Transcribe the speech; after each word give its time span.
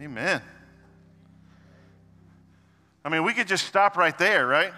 Amen. 0.00 0.40
I 3.04 3.10
mean, 3.10 3.22
we 3.22 3.34
could 3.34 3.46
just 3.46 3.66
stop 3.66 3.98
right 3.98 4.16
there, 4.16 4.46
right? 4.46 4.72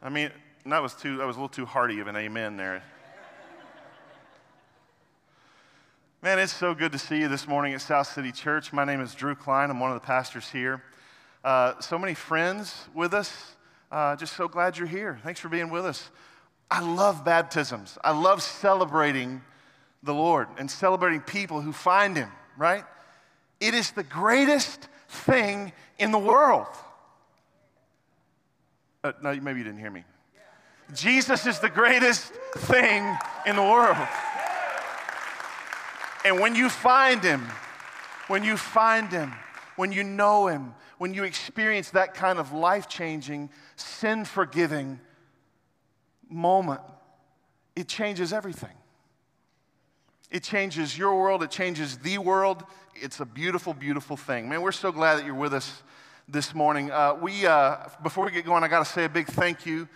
I 0.00 0.08
mean, 0.08 0.30
that 0.66 0.80
was 0.80 0.94
too 0.94 1.16
that 1.16 1.26
was 1.26 1.34
a 1.34 1.40
little 1.40 1.48
too 1.48 1.66
hearty 1.66 1.98
of 1.98 2.06
an 2.06 2.14
amen 2.14 2.56
there. 2.56 2.84
Man, 6.22 6.38
it's 6.38 6.52
so 6.52 6.76
good 6.76 6.92
to 6.92 6.98
see 6.98 7.18
you 7.18 7.26
this 7.26 7.48
morning 7.48 7.74
at 7.74 7.80
South 7.80 8.06
City 8.06 8.30
Church. 8.30 8.72
My 8.72 8.84
name 8.84 9.00
is 9.00 9.16
Drew 9.16 9.34
Klein. 9.34 9.68
I'm 9.68 9.80
one 9.80 9.90
of 9.90 10.00
the 10.00 10.06
pastors 10.06 10.48
here. 10.48 10.84
Uh, 11.42 11.80
so 11.80 11.98
many 11.98 12.14
friends 12.14 12.84
with 12.94 13.12
us. 13.12 13.56
Uh, 13.90 14.14
just 14.14 14.36
so 14.36 14.46
glad 14.46 14.78
you're 14.78 14.86
here. 14.86 15.18
Thanks 15.24 15.40
for 15.40 15.48
being 15.48 15.70
with 15.70 15.84
us. 15.84 16.08
I 16.70 16.80
love 16.82 17.24
baptisms. 17.24 17.98
I 18.04 18.12
love 18.12 18.44
celebrating 18.44 19.42
the 20.04 20.14
Lord 20.14 20.46
and 20.56 20.70
celebrating 20.70 21.20
people 21.20 21.60
who 21.60 21.72
find 21.72 22.16
Him, 22.16 22.30
right? 22.56 22.84
It 23.62 23.74
is 23.74 23.92
the 23.92 24.02
greatest 24.02 24.88
thing 25.08 25.70
in 25.96 26.10
the 26.10 26.18
world. 26.18 26.66
Uh, 29.04 29.12
no, 29.22 29.32
maybe 29.36 29.60
you 29.60 29.64
didn't 29.64 29.78
hear 29.78 29.90
me. 29.90 30.02
Jesus 30.92 31.46
is 31.46 31.60
the 31.60 31.68
greatest 31.68 32.32
thing 32.56 33.16
in 33.46 33.54
the 33.54 33.62
world. 33.62 33.96
And 36.24 36.40
when 36.40 36.56
you 36.56 36.68
find 36.68 37.22
him, 37.22 37.46
when 38.26 38.42
you 38.42 38.56
find 38.56 39.12
him, 39.12 39.32
when 39.76 39.92
you 39.92 40.02
know 40.02 40.48
him, 40.48 40.74
when 40.98 41.14
you 41.14 41.22
experience 41.22 41.90
that 41.90 42.14
kind 42.14 42.40
of 42.40 42.52
life 42.52 42.88
changing, 42.88 43.48
sin 43.76 44.24
forgiving 44.24 44.98
moment, 46.28 46.80
it 47.76 47.86
changes 47.86 48.32
everything. 48.32 48.74
It 50.32 50.42
changes 50.42 50.96
your 50.96 51.14
world, 51.20 51.42
it 51.42 51.50
changes 51.50 51.98
the 51.98 52.16
world. 52.16 52.64
It's 52.94 53.20
a 53.20 53.26
beautiful, 53.26 53.74
beautiful 53.74 54.16
thing. 54.16 54.48
Man, 54.48 54.62
we're 54.62 54.72
so 54.72 54.90
glad 54.90 55.16
that 55.16 55.26
you're 55.26 55.34
with 55.34 55.52
us 55.52 55.82
this 56.26 56.54
morning. 56.54 56.90
Uh, 56.90 57.18
we, 57.20 57.44
uh, 57.44 57.76
before 58.02 58.24
we 58.24 58.30
get 58.30 58.46
going, 58.46 58.64
I 58.64 58.68
got 58.68 58.78
to 58.78 58.90
say 58.90 59.04
a 59.04 59.10
big 59.10 59.26
thank 59.26 59.66
you 59.66 59.86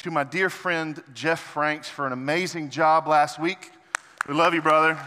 to 0.00 0.10
my 0.10 0.22
dear 0.22 0.50
friend 0.50 1.02
Jeff 1.14 1.40
Franks 1.40 1.88
for 1.88 2.06
an 2.06 2.12
amazing 2.12 2.68
job 2.68 3.08
last 3.08 3.40
week. 3.40 3.70
We 4.28 4.34
love 4.34 4.52
you, 4.52 4.60
brother. 4.60 4.98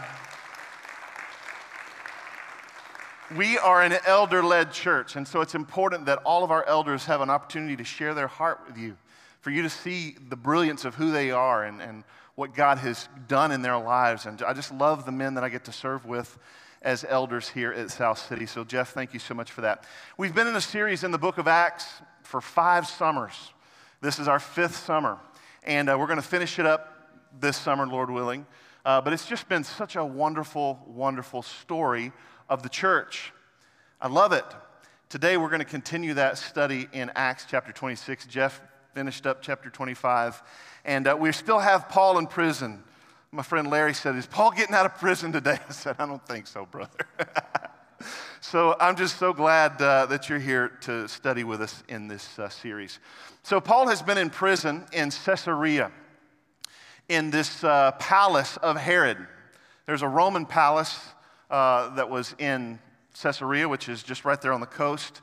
We 3.36 3.58
are 3.58 3.82
an 3.82 3.96
elder 4.08 4.42
led 4.42 4.72
church, 4.72 5.14
and 5.14 5.28
so 5.28 5.40
it's 5.40 5.54
important 5.54 6.06
that 6.06 6.18
all 6.24 6.42
of 6.42 6.50
our 6.50 6.66
elders 6.66 7.04
have 7.04 7.20
an 7.20 7.30
opportunity 7.30 7.76
to 7.76 7.84
share 7.84 8.12
their 8.12 8.26
heart 8.26 8.62
with 8.66 8.76
you, 8.76 8.96
for 9.40 9.50
you 9.50 9.62
to 9.62 9.70
see 9.70 10.16
the 10.28 10.34
brilliance 10.34 10.84
of 10.84 10.96
who 10.96 11.12
they 11.12 11.30
are 11.30 11.62
and, 11.62 11.80
and 11.80 12.02
what 12.34 12.54
God 12.54 12.78
has 12.78 13.08
done 13.28 13.52
in 13.52 13.62
their 13.62 13.78
lives. 13.78 14.26
And 14.26 14.42
I 14.42 14.52
just 14.52 14.72
love 14.72 15.04
the 15.04 15.12
men 15.12 15.34
that 15.34 15.44
I 15.44 15.48
get 15.48 15.64
to 15.64 15.72
serve 15.72 16.06
with 16.06 16.38
as 16.82 17.04
elders 17.08 17.48
here 17.48 17.72
at 17.72 17.90
South 17.90 18.18
City. 18.18 18.46
So, 18.46 18.64
Jeff, 18.64 18.92
thank 18.92 19.12
you 19.12 19.20
so 19.20 19.34
much 19.34 19.50
for 19.50 19.60
that. 19.62 19.84
We've 20.16 20.34
been 20.34 20.46
in 20.46 20.56
a 20.56 20.60
series 20.60 21.04
in 21.04 21.10
the 21.10 21.18
book 21.18 21.38
of 21.38 21.46
Acts 21.46 21.86
for 22.22 22.40
five 22.40 22.86
summers. 22.86 23.52
This 24.00 24.18
is 24.18 24.28
our 24.28 24.38
fifth 24.38 24.76
summer, 24.76 25.18
and 25.62 25.90
uh, 25.90 25.96
we're 25.98 26.06
going 26.06 26.16
to 26.16 26.26
finish 26.26 26.58
it 26.58 26.64
up 26.64 27.20
this 27.38 27.56
summer, 27.56 27.86
Lord 27.86 28.10
willing. 28.10 28.46
Uh, 28.84 29.00
but 29.02 29.12
it's 29.12 29.26
just 29.26 29.46
been 29.48 29.62
such 29.62 29.96
a 29.96 30.04
wonderful, 30.04 30.82
wonderful 30.86 31.42
story 31.42 32.12
of 32.48 32.62
the 32.62 32.70
church. 32.70 33.32
I 34.00 34.08
love 34.08 34.32
it. 34.32 34.44
Today 35.10 35.36
we're 35.36 35.50
going 35.50 35.58
to 35.58 35.66
continue 35.66 36.14
that 36.14 36.38
study 36.38 36.88
in 36.92 37.10
Acts 37.14 37.44
chapter 37.50 37.72
26. 37.72 38.26
Jeff 38.26 38.62
finished 38.94 39.26
up 39.26 39.40
chapter 39.40 39.70
25, 39.70 40.42
and 40.84 41.06
uh, 41.06 41.16
we 41.18 41.30
still 41.32 41.60
have 41.60 41.88
Paul 41.88 42.18
in 42.18 42.26
prison. 42.26 42.82
My 43.30 43.42
friend 43.42 43.70
Larry 43.70 43.94
said, 43.94 44.16
Is 44.16 44.26
Paul 44.26 44.50
getting 44.50 44.74
out 44.74 44.84
of 44.84 44.98
prison 44.98 45.30
today? 45.30 45.58
I 45.68 45.72
said, 45.72 45.96
I 45.98 46.06
don't 46.06 46.26
think 46.26 46.46
so, 46.46 46.66
brother. 46.66 47.06
so 48.40 48.74
I'm 48.80 48.96
just 48.96 49.18
so 49.18 49.32
glad 49.32 49.80
uh, 49.80 50.06
that 50.06 50.28
you're 50.28 50.40
here 50.40 50.68
to 50.82 51.06
study 51.08 51.44
with 51.44 51.62
us 51.62 51.84
in 51.88 52.08
this 52.08 52.38
uh, 52.38 52.48
series. 52.48 52.98
So, 53.44 53.60
Paul 53.60 53.88
has 53.88 54.02
been 54.02 54.18
in 54.18 54.28
prison 54.28 54.84
in 54.92 55.10
Caesarea, 55.10 55.92
in 57.08 57.30
this 57.30 57.62
uh, 57.62 57.92
palace 57.92 58.56
of 58.56 58.76
Herod. 58.76 59.18
There's 59.86 60.02
a 60.02 60.08
Roman 60.08 60.46
palace 60.46 60.98
uh, 61.48 61.94
that 61.94 62.10
was 62.10 62.34
in 62.38 62.80
Caesarea, 63.22 63.68
which 63.68 63.88
is 63.88 64.02
just 64.02 64.24
right 64.24 64.40
there 64.40 64.52
on 64.52 64.60
the 64.60 64.66
coast, 64.66 65.20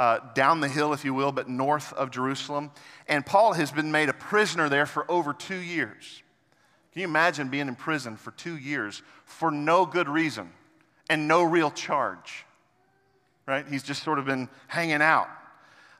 uh, 0.00 0.18
down 0.32 0.60
the 0.60 0.68
hill, 0.68 0.94
if 0.94 1.04
you 1.04 1.12
will, 1.12 1.30
but 1.30 1.46
north 1.46 1.92
of 1.92 2.10
Jerusalem. 2.10 2.70
And 3.06 3.24
Paul 3.24 3.52
has 3.52 3.70
been 3.70 3.92
made 3.92 4.08
a 4.08 4.14
prisoner 4.14 4.70
there 4.70 4.86
for 4.86 5.08
over 5.10 5.34
two 5.34 5.58
years. 5.58 6.22
Can 6.94 7.02
you 7.02 7.06
imagine 7.06 7.50
being 7.50 7.68
in 7.68 7.74
prison 7.74 8.16
for 8.16 8.30
two 8.30 8.56
years 8.56 9.02
for 9.26 9.50
no 9.50 9.84
good 9.84 10.08
reason 10.08 10.52
and 11.10 11.28
no 11.28 11.42
real 11.42 11.70
charge? 11.70 12.46
Right? 13.46 13.68
He's 13.68 13.82
just 13.82 14.02
sort 14.02 14.18
of 14.18 14.24
been 14.24 14.48
hanging 14.68 15.02
out. 15.02 15.28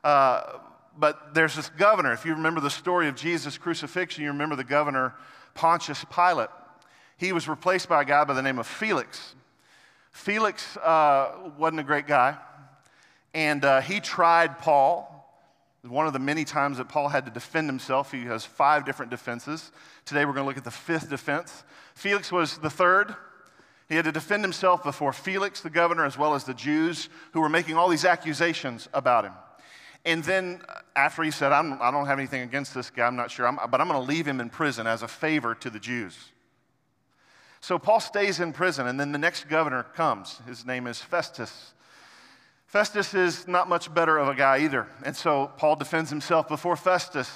Uh, 0.03 0.57
but 0.97 1.35
there's 1.35 1.55
this 1.55 1.69
governor. 1.69 2.11
If 2.11 2.25
you 2.25 2.33
remember 2.33 2.59
the 2.59 2.71
story 2.71 3.07
of 3.07 3.13
Jesus' 3.13 3.59
crucifixion, 3.59 4.23
you 4.23 4.31
remember 4.31 4.55
the 4.55 4.63
governor 4.63 5.13
Pontius 5.53 6.03
Pilate. 6.05 6.49
He 7.17 7.33
was 7.33 7.47
replaced 7.47 7.87
by 7.87 8.01
a 8.01 8.05
guy 8.05 8.23
by 8.23 8.33
the 8.33 8.41
name 8.41 8.57
of 8.57 8.65
Felix. 8.65 9.35
Felix 10.11 10.75
uh, 10.77 11.51
wasn't 11.55 11.81
a 11.81 11.83
great 11.83 12.07
guy, 12.07 12.35
and 13.33 13.63
uh, 13.63 13.81
he 13.81 13.99
tried 13.99 14.59
Paul. 14.59 15.07
One 15.83 16.05
of 16.05 16.13
the 16.13 16.19
many 16.19 16.45
times 16.45 16.77
that 16.77 16.89
Paul 16.89 17.09
had 17.09 17.25
to 17.25 17.31
defend 17.31 17.67
himself, 17.67 18.11
he 18.11 18.25
has 18.25 18.45
five 18.45 18.85
different 18.85 19.09
defenses. 19.09 19.71
Today 20.05 20.25
we're 20.25 20.33
going 20.33 20.43
to 20.43 20.47
look 20.47 20.57
at 20.57 20.63
the 20.63 20.71
fifth 20.71 21.09
defense. 21.09 21.63
Felix 21.95 22.31
was 22.31 22.57
the 22.59 22.69
third. 22.69 23.15
He 23.89 23.95
had 23.95 24.05
to 24.05 24.11
defend 24.11 24.43
himself 24.43 24.83
before 24.83 25.11
Felix, 25.11 25.61
the 25.61 25.69
governor, 25.69 26.05
as 26.05 26.17
well 26.17 26.33
as 26.33 26.43
the 26.43 26.53
Jews 26.53 27.09
who 27.33 27.41
were 27.41 27.49
making 27.49 27.77
all 27.77 27.89
these 27.89 28.05
accusations 28.05 28.87
about 28.93 29.25
him. 29.25 29.33
And 30.05 30.23
then 30.23 30.61
uh, 30.69 30.75
after 30.95 31.23
he 31.23 31.31
said, 31.31 31.51
I'm, 31.51 31.73
I 31.73 31.91
do 31.91 31.97
not 31.97 32.05
have 32.05 32.17
anything 32.17 32.41
against 32.41 32.73
this 32.73 32.89
guy, 32.89 33.05
I'm 33.05 33.15
not 33.15 33.31
sure, 33.31 33.47
I'm, 33.47 33.57
but 33.69 33.81
I'm 33.81 33.87
going 33.87 33.99
to 33.99 34.07
leave 34.07 34.25
him 34.25 34.39
in 34.39 34.49
prison 34.49 34.87
as 34.87 35.01
a 35.01 35.07
favor 35.07 35.55
to 35.55 35.69
the 35.69 35.79
Jews. 35.79 36.17
So 37.59 37.77
Paul 37.77 37.99
stays 37.99 38.39
in 38.39 38.53
prison, 38.53 38.87
and 38.87 38.99
then 38.99 39.11
the 39.11 39.19
next 39.19 39.47
governor 39.47 39.83
comes. 39.83 40.39
His 40.47 40.65
name 40.65 40.87
is 40.87 40.99
Festus. 40.99 41.73
Festus 42.71 43.13
is 43.13 43.49
not 43.49 43.67
much 43.67 43.93
better 43.93 44.17
of 44.17 44.29
a 44.29 44.33
guy 44.33 44.59
either. 44.59 44.87
And 45.03 45.13
so 45.13 45.51
Paul 45.57 45.75
defends 45.75 46.09
himself 46.09 46.47
before 46.47 46.77
Festus. 46.77 47.29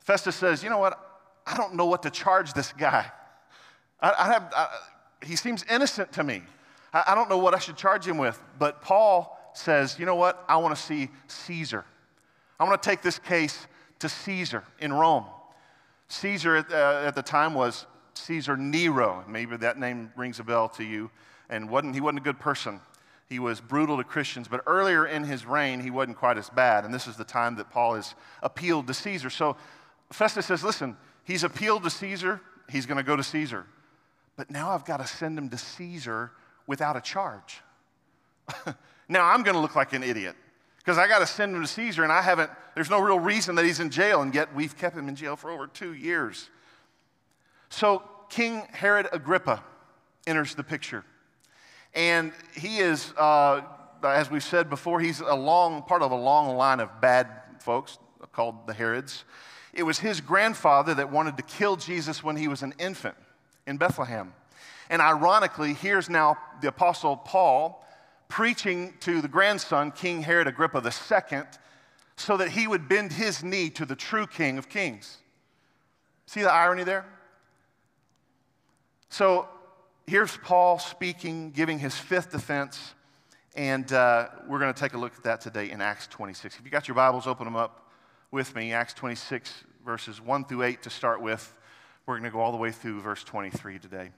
Festus 0.00 0.34
says, 0.34 0.64
You 0.64 0.70
know 0.70 0.78
what? 0.78 0.98
I 1.46 1.58
don't 1.58 1.74
know 1.74 1.84
what 1.84 2.02
to 2.04 2.10
charge 2.10 2.54
this 2.54 2.72
guy. 2.72 3.04
I, 4.00 4.14
I 4.18 4.32
have, 4.32 4.50
I, 4.56 4.68
he 5.26 5.36
seems 5.36 5.62
innocent 5.70 6.10
to 6.12 6.24
me. 6.24 6.42
I, 6.94 7.04
I 7.08 7.14
don't 7.14 7.28
know 7.28 7.36
what 7.36 7.52
I 7.52 7.58
should 7.58 7.76
charge 7.76 8.08
him 8.08 8.16
with. 8.16 8.42
But 8.58 8.80
Paul 8.80 9.38
says, 9.52 9.98
You 9.98 10.06
know 10.06 10.14
what? 10.14 10.42
I 10.48 10.56
want 10.56 10.74
to 10.74 10.80
see 10.80 11.10
Caesar. 11.26 11.84
I 12.58 12.64
want 12.64 12.82
to 12.82 12.88
take 12.88 13.02
this 13.02 13.18
case 13.18 13.66
to 13.98 14.08
Caesar 14.08 14.64
in 14.80 14.90
Rome. 14.90 15.26
Caesar 16.08 16.56
at, 16.56 16.72
uh, 16.72 17.02
at 17.04 17.14
the 17.14 17.22
time 17.22 17.52
was 17.52 17.84
Caesar 18.14 18.56
Nero. 18.56 19.22
Maybe 19.28 19.54
that 19.58 19.78
name 19.78 20.10
rings 20.16 20.40
a 20.40 20.44
bell 20.44 20.70
to 20.70 20.82
you. 20.82 21.10
And 21.50 21.68
wasn't, 21.68 21.94
he 21.94 22.00
wasn't 22.00 22.20
a 22.20 22.24
good 22.24 22.40
person. 22.40 22.80
He 23.32 23.38
was 23.38 23.62
brutal 23.62 23.96
to 23.96 24.04
Christians. 24.04 24.46
But 24.46 24.60
earlier 24.66 25.06
in 25.06 25.24
his 25.24 25.46
reign, 25.46 25.80
he 25.80 25.88
wasn't 25.88 26.18
quite 26.18 26.36
as 26.36 26.50
bad. 26.50 26.84
And 26.84 26.92
this 26.92 27.06
is 27.06 27.16
the 27.16 27.24
time 27.24 27.56
that 27.56 27.70
Paul 27.70 27.94
has 27.94 28.14
appealed 28.42 28.86
to 28.88 28.94
Caesar. 28.94 29.30
So 29.30 29.56
Festus 30.12 30.44
says, 30.44 30.62
listen, 30.62 30.98
he's 31.24 31.42
appealed 31.42 31.82
to 31.84 31.90
Caesar. 31.90 32.42
He's 32.68 32.84
going 32.84 32.98
to 32.98 33.02
go 33.02 33.16
to 33.16 33.22
Caesar. 33.22 33.64
But 34.36 34.50
now 34.50 34.72
I've 34.72 34.84
got 34.84 34.98
to 34.98 35.06
send 35.06 35.38
him 35.38 35.48
to 35.48 35.56
Caesar 35.56 36.32
without 36.66 36.94
a 36.94 37.00
charge. 37.00 37.62
now 39.08 39.24
I'm 39.24 39.42
going 39.42 39.54
to 39.54 39.60
look 39.60 39.76
like 39.76 39.94
an 39.94 40.02
idiot 40.02 40.36
because 40.76 40.98
I 40.98 41.08
got 41.08 41.20
to 41.20 41.26
send 41.26 41.56
him 41.56 41.62
to 41.62 41.68
Caesar 41.68 42.02
and 42.02 42.12
I 42.12 42.20
haven't, 42.20 42.50
there's 42.74 42.90
no 42.90 43.00
real 43.00 43.18
reason 43.18 43.54
that 43.54 43.64
he's 43.64 43.80
in 43.80 43.88
jail, 43.88 44.20
and 44.20 44.34
yet 44.34 44.54
we've 44.54 44.76
kept 44.76 44.94
him 44.94 45.08
in 45.08 45.16
jail 45.16 45.36
for 45.36 45.50
over 45.50 45.68
two 45.68 45.94
years. 45.94 46.50
So 47.70 48.02
King 48.28 48.62
Herod 48.72 49.08
Agrippa 49.10 49.64
enters 50.26 50.54
the 50.54 50.64
picture. 50.64 51.06
And 51.94 52.32
he 52.54 52.78
is, 52.78 53.12
uh, 53.18 53.62
as 54.02 54.30
we've 54.30 54.42
said 54.42 54.70
before, 54.70 55.00
he's 55.00 55.20
a 55.20 55.34
long, 55.34 55.82
part 55.82 56.02
of 56.02 56.10
a 56.10 56.16
long 56.16 56.56
line 56.56 56.80
of 56.80 57.00
bad 57.00 57.28
folks 57.60 57.98
called 58.32 58.66
the 58.66 58.72
Herods. 58.72 59.24
It 59.72 59.82
was 59.82 59.98
his 59.98 60.20
grandfather 60.20 60.94
that 60.94 61.10
wanted 61.10 61.36
to 61.36 61.42
kill 61.42 61.76
Jesus 61.76 62.22
when 62.22 62.36
he 62.36 62.48
was 62.48 62.62
an 62.62 62.74
infant 62.78 63.16
in 63.66 63.76
Bethlehem. 63.76 64.32
And 64.90 65.00
ironically, 65.00 65.74
here's 65.74 66.10
now 66.10 66.36
the 66.60 66.68
Apostle 66.68 67.16
Paul 67.16 67.84
preaching 68.28 68.94
to 69.00 69.20
the 69.20 69.28
grandson, 69.28 69.90
King 69.90 70.22
Herod 70.22 70.46
Agrippa 70.46 70.82
II, 70.82 71.42
so 72.16 72.36
that 72.36 72.50
he 72.50 72.66
would 72.66 72.88
bend 72.88 73.12
his 73.12 73.44
knee 73.44 73.70
to 73.70 73.84
the 73.84 73.96
true 73.96 74.26
King 74.26 74.58
of 74.58 74.68
Kings. 74.68 75.18
See 76.26 76.40
the 76.40 76.52
irony 76.52 76.84
there? 76.84 77.04
So 79.08 79.48
here's 80.06 80.36
Paul 80.38 80.78
speaking, 80.78 81.50
giving 81.50 81.78
his 81.78 81.96
fifth 81.96 82.32
defense, 82.32 82.94
and 83.54 83.90
uh, 83.92 84.28
we're 84.48 84.58
going 84.58 84.72
to 84.72 84.78
take 84.78 84.94
a 84.94 84.98
look 84.98 85.14
at 85.16 85.22
that 85.24 85.40
today 85.40 85.70
in 85.70 85.80
Acts 85.80 86.06
26. 86.08 86.58
If 86.58 86.64
you 86.64 86.70
got 86.70 86.88
your 86.88 86.94
Bibles, 86.94 87.26
open 87.26 87.44
them 87.44 87.56
up 87.56 87.90
with 88.30 88.54
me. 88.54 88.72
Acts 88.72 88.94
26, 88.94 89.64
verses 89.84 90.20
1 90.20 90.44
through 90.46 90.62
8 90.62 90.82
to 90.82 90.90
start 90.90 91.20
with. 91.20 91.52
We're 92.06 92.14
going 92.14 92.24
to 92.24 92.30
go 92.30 92.40
all 92.40 92.52
the 92.52 92.58
way 92.58 92.72
through 92.72 93.00
verse 93.00 93.22
23 93.22 93.78
today. 93.78 94.10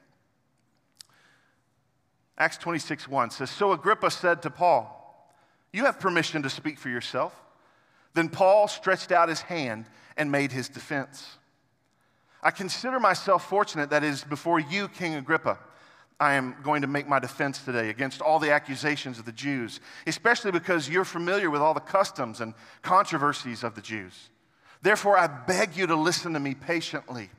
Acts 2.39 2.57
26 2.59 3.09
1 3.09 3.31
says, 3.31 3.51
So 3.51 3.73
Agrippa 3.73 4.11
said 4.11 4.43
to 4.43 4.51
Paul, 4.51 5.33
You 5.73 5.85
have 5.85 6.01
permission 6.01 6.43
to 6.43 6.51
speak 6.51 6.79
for 6.79 6.89
yourself. 6.89 7.35
Then 8.15 8.29
Paul 8.29 8.69
stretched 8.69 9.13
out 9.13 9.29
his 9.29 9.43
hand 9.43 9.87
and 10.17 10.31
made 10.31 10.53
his 10.53 10.69
defense. 10.69 11.39
I 12.43 12.51
consider 12.51 13.01
myself 13.01 13.49
fortunate 13.49 13.91
that 13.91 14.05
it 14.05 14.09
is 14.09 14.23
before 14.23 14.61
you, 14.61 14.89
King 14.89 15.15
Agrippa, 15.15 15.59
I 16.21 16.35
am 16.35 16.57
going 16.63 16.83
to 16.83 16.89
make 16.89 17.09
my 17.09 17.19
defense 17.19 17.59
today 17.65 17.91
against 17.91 18.21
all 18.21 18.39
the 18.39 18.53
accusations 18.53 19.19
of 19.19 19.25
the 19.25 19.33
Jews, 19.33 19.81
especially 20.07 20.53
because 20.53 20.89
you're 20.89 21.05
familiar 21.05 21.51
with 21.51 21.61
all 21.61 21.75
the 21.75 21.81
customs 21.81 22.41
and 22.41 22.55
controversies 22.83 23.65
of 23.65 23.75
the 23.75 23.81
Jews. 23.81 24.31
Therefore, 24.83 25.19
I 25.19 25.27
beg 25.27 25.77
you 25.77 25.87
to 25.87 25.97
listen 25.97 26.35
to 26.35 26.41
me 26.41 26.55
patiently. 26.55 27.31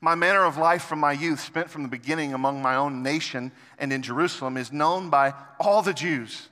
My 0.00 0.14
manner 0.14 0.44
of 0.44 0.56
life 0.56 0.84
from 0.84 0.98
my 0.98 1.12
youth, 1.12 1.40
spent 1.40 1.68
from 1.68 1.82
the 1.82 1.88
beginning 1.88 2.32
among 2.32 2.62
my 2.62 2.76
own 2.76 3.02
nation 3.02 3.52
and 3.78 3.92
in 3.92 4.02
Jerusalem, 4.02 4.56
is 4.56 4.72
known 4.72 5.10
by 5.10 5.34
all 5.58 5.82
the 5.82 5.92
Jews. 5.92 6.48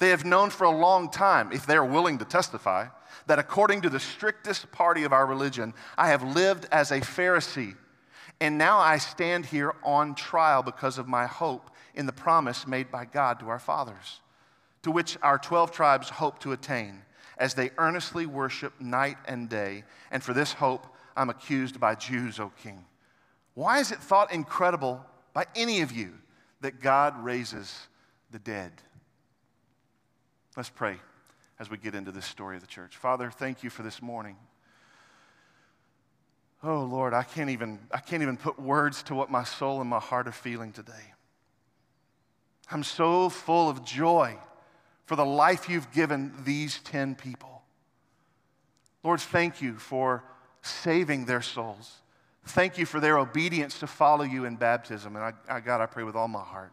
They 0.00 0.10
have 0.10 0.24
known 0.24 0.50
for 0.50 0.64
a 0.64 0.76
long 0.76 1.10
time, 1.10 1.52
if 1.52 1.64
they 1.64 1.76
are 1.76 1.84
willing 1.84 2.18
to 2.18 2.24
testify, 2.24 2.86
that 3.26 3.38
according 3.38 3.82
to 3.82 3.90
the 3.90 4.00
strictest 4.00 4.72
party 4.72 5.04
of 5.04 5.12
our 5.12 5.26
religion, 5.26 5.74
I 5.96 6.08
have 6.08 6.22
lived 6.22 6.66
as 6.72 6.90
a 6.90 7.00
Pharisee. 7.00 7.76
And 8.40 8.56
now 8.56 8.78
I 8.78 8.98
stand 8.98 9.46
here 9.46 9.74
on 9.82 10.14
trial 10.14 10.62
because 10.62 10.98
of 10.98 11.08
my 11.08 11.26
hope 11.26 11.70
in 11.94 12.06
the 12.06 12.12
promise 12.12 12.66
made 12.66 12.90
by 12.90 13.04
God 13.04 13.40
to 13.40 13.48
our 13.48 13.58
fathers, 13.58 14.20
to 14.82 14.90
which 14.90 15.18
our 15.22 15.38
12 15.38 15.72
tribes 15.72 16.08
hope 16.08 16.38
to 16.40 16.52
attain 16.52 17.02
as 17.36 17.54
they 17.54 17.70
earnestly 17.78 18.26
worship 18.26 18.80
night 18.80 19.16
and 19.26 19.48
day. 19.48 19.84
And 20.10 20.22
for 20.22 20.32
this 20.32 20.52
hope, 20.52 20.86
I'm 21.16 21.30
accused 21.30 21.80
by 21.80 21.96
Jews, 21.96 22.38
O 22.38 22.52
king. 22.62 22.84
Why 23.54 23.80
is 23.80 23.90
it 23.90 23.98
thought 23.98 24.32
incredible 24.32 25.04
by 25.32 25.46
any 25.56 25.80
of 25.80 25.90
you 25.90 26.12
that 26.60 26.80
God 26.80 27.24
raises 27.24 27.88
the 28.30 28.38
dead? 28.38 28.70
Let's 30.56 30.70
pray 30.70 30.96
as 31.58 31.68
we 31.68 31.76
get 31.76 31.94
into 31.96 32.12
this 32.12 32.26
story 32.26 32.56
of 32.56 32.62
the 32.62 32.68
church. 32.68 32.96
Father, 32.96 33.30
thank 33.32 33.64
you 33.64 33.70
for 33.70 33.82
this 33.82 34.00
morning. 34.00 34.36
Oh 36.62 36.82
Lord, 36.82 37.14
I 37.14 37.22
can't 37.22 37.50
even 37.50 37.78
I 37.92 37.98
can't 37.98 38.22
even 38.22 38.36
put 38.36 38.58
words 38.58 39.02
to 39.04 39.14
what 39.14 39.30
my 39.30 39.44
soul 39.44 39.80
and 39.80 39.88
my 39.88 40.00
heart 40.00 40.26
are 40.26 40.32
feeling 40.32 40.72
today. 40.72 41.14
I'm 42.70 42.82
so 42.82 43.28
full 43.28 43.68
of 43.70 43.84
joy 43.84 44.36
for 45.06 45.16
the 45.16 45.24
life 45.24 45.70
you've 45.70 45.90
given 45.92 46.32
these 46.44 46.80
10 46.80 47.14
people. 47.14 47.62
Lord, 49.02 49.20
thank 49.20 49.62
you 49.62 49.78
for 49.78 50.22
saving 50.60 51.24
their 51.24 51.40
souls. 51.40 52.02
Thank 52.44 52.76
you 52.76 52.84
for 52.84 53.00
their 53.00 53.18
obedience 53.18 53.78
to 53.80 53.86
follow 53.86 54.24
you 54.24 54.44
in 54.44 54.56
baptism. 54.56 55.16
And 55.16 55.24
I, 55.24 55.32
I, 55.48 55.60
God, 55.60 55.80
I 55.80 55.86
pray 55.86 56.02
with 56.02 56.16
all 56.16 56.28
my 56.28 56.42
heart 56.42 56.72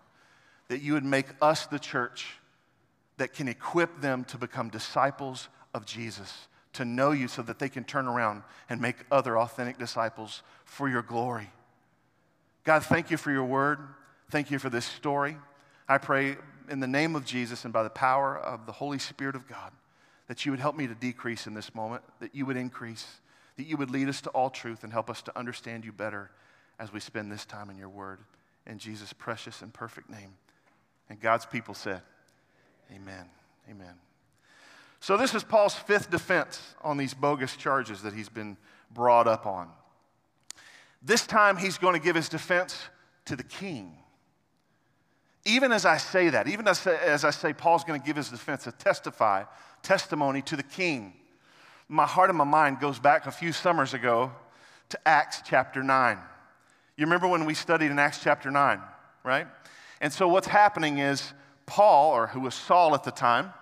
that 0.67 0.81
you 0.81 0.93
would 0.93 1.05
make 1.05 1.27
us 1.41 1.67
the 1.67 1.79
church 1.79 2.39
that 3.17 3.33
can 3.33 3.47
equip 3.47 4.01
them 4.01 4.23
to 4.25 4.37
become 4.37 4.69
disciples 4.69 5.47
of 5.73 5.85
Jesus, 5.85 6.47
to 6.75 6.85
know 6.85 7.11
you 7.11 7.27
so 7.27 7.41
that 7.41 7.59
they 7.59 7.69
can 7.69 7.83
turn 7.83 8.07
around 8.07 8.43
and 8.69 8.79
make 8.81 8.97
other 9.11 9.37
authentic 9.37 9.77
disciples 9.77 10.43
for 10.63 10.87
your 10.87 11.01
glory. 11.01 11.49
God, 12.63 12.83
thank 12.83 13.11
you 13.11 13.17
for 13.17 13.31
your 13.31 13.45
word. 13.45 13.79
Thank 14.29 14.51
you 14.51 14.59
for 14.59 14.69
this 14.69 14.85
story. 14.85 15.37
I 15.87 15.97
pray 15.97 16.37
in 16.69 16.79
the 16.79 16.87
name 16.87 17.15
of 17.15 17.25
Jesus 17.25 17.63
and 17.63 17.73
by 17.73 17.83
the 17.83 17.89
power 17.89 18.37
of 18.37 18.65
the 18.65 18.71
Holy 18.71 18.99
Spirit 18.99 19.35
of 19.35 19.47
God 19.47 19.71
that 20.27 20.45
you 20.45 20.51
would 20.51 20.59
help 20.59 20.75
me 20.75 20.87
to 20.87 20.95
decrease 20.95 21.45
in 21.45 21.53
this 21.53 21.75
moment, 21.75 22.03
that 22.19 22.33
you 22.33 22.45
would 22.45 22.57
increase 22.57 23.05
that 23.57 23.65
you 23.65 23.77
would 23.77 23.89
lead 23.89 24.09
us 24.09 24.21
to 24.21 24.29
all 24.31 24.49
truth 24.49 24.83
and 24.83 24.91
help 24.91 25.09
us 25.09 25.21
to 25.23 25.37
understand 25.37 25.85
you 25.85 25.91
better 25.91 26.29
as 26.79 26.91
we 26.91 26.99
spend 26.99 27.31
this 27.31 27.45
time 27.45 27.69
in 27.69 27.77
your 27.77 27.89
word. 27.89 28.19
In 28.67 28.79
Jesus' 28.79 29.13
precious 29.13 29.61
and 29.61 29.73
perfect 29.73 30.09
name. 30.09 30.33
And 31.09 31.19
God's 31.19 31.45
people 31.45 31.73
said, 31.73 32.01
Amen. 32.91 33.25
Amen. 33.69 33.95
So, 34.99 35.17
this 35.17 35.35
is 35.35 35.43
Paul's 35.43 35.75
fifth 35.75 36.09
defense 36.09 36.61
on 36.83 36.97
these 36.97 37.13
bogus 37.13 37.55
charges 37.55 38.01
that 38.01 38.13
he's 38.13 38.29
been 38.29 38.57
brought 38.91 39.27
up 39.27 39.45
on. 39.45 39.69
This 41.01 41.27
time, 41.27 41.57
he's 41.57 41.77
going 41.77 41.93
to 41.93 41.99
give 41.99 42.15
his 42.15 42.29
defense 42.29 42.77
to 43.25 43.35
the 43.35 43.43
king. 43.43 43.95
Even 45.45 45.71
as 45.71 45.85
I 45.85 45.97
say 45.97 46.29
that, 46.29 46.47
even 46.47 46.67
as, 46.67 46.85
as 46.87 47.23
I 47.23 47.29
say 47.29 47.53
Paul's 47.53 47.83
going 47.83 47.99
to 48.01 48.05
give 48.05 48.15
his 48.15 48.29
defense, 48.29 48.65
a 48.65 48.71
testify, 48.71 49.43
testimony 49.83 50.41
to 50.43 50.55
the 50.55 50.63
king 50.63 51.13
my 51.87 52.05
heart 52.05 52.29
and 52.29 52.37
my 52.37 52.45
mind 52.45 52.79
goes 52.79 52.99
back 52.99 53.27
a 53.27 53.31
few 53.31 53.51
summers 53.51 53.93
ago 53.93 54.31
to 54.89 55.07
Acts 55.07 55.41
chapter 55.45 55.83
9. 55.83 56.17
You 56.97 57.05
remember 57.05 57.27
when 57.27 57.45
we 57.45 57.53
studied 57.53 57.91
in 57.91 57.99
Acts 57.99 58.19
chapter 58.23 58.49
9, 58.49 58.81
right? 59.23 59.47
And 60.01 60.11
so 60.11 60.27
what's 60.27 60.47
happening 60.47 60.97
is 60.97 61.33
Paul, 61.65 62.11
or 62.11 62.27
who 62.27 62.39
was 62.39 62.55
Saul 62.55 62.95
at 62.95 63.03
the 63.03 63.11
time, 63.11 63.53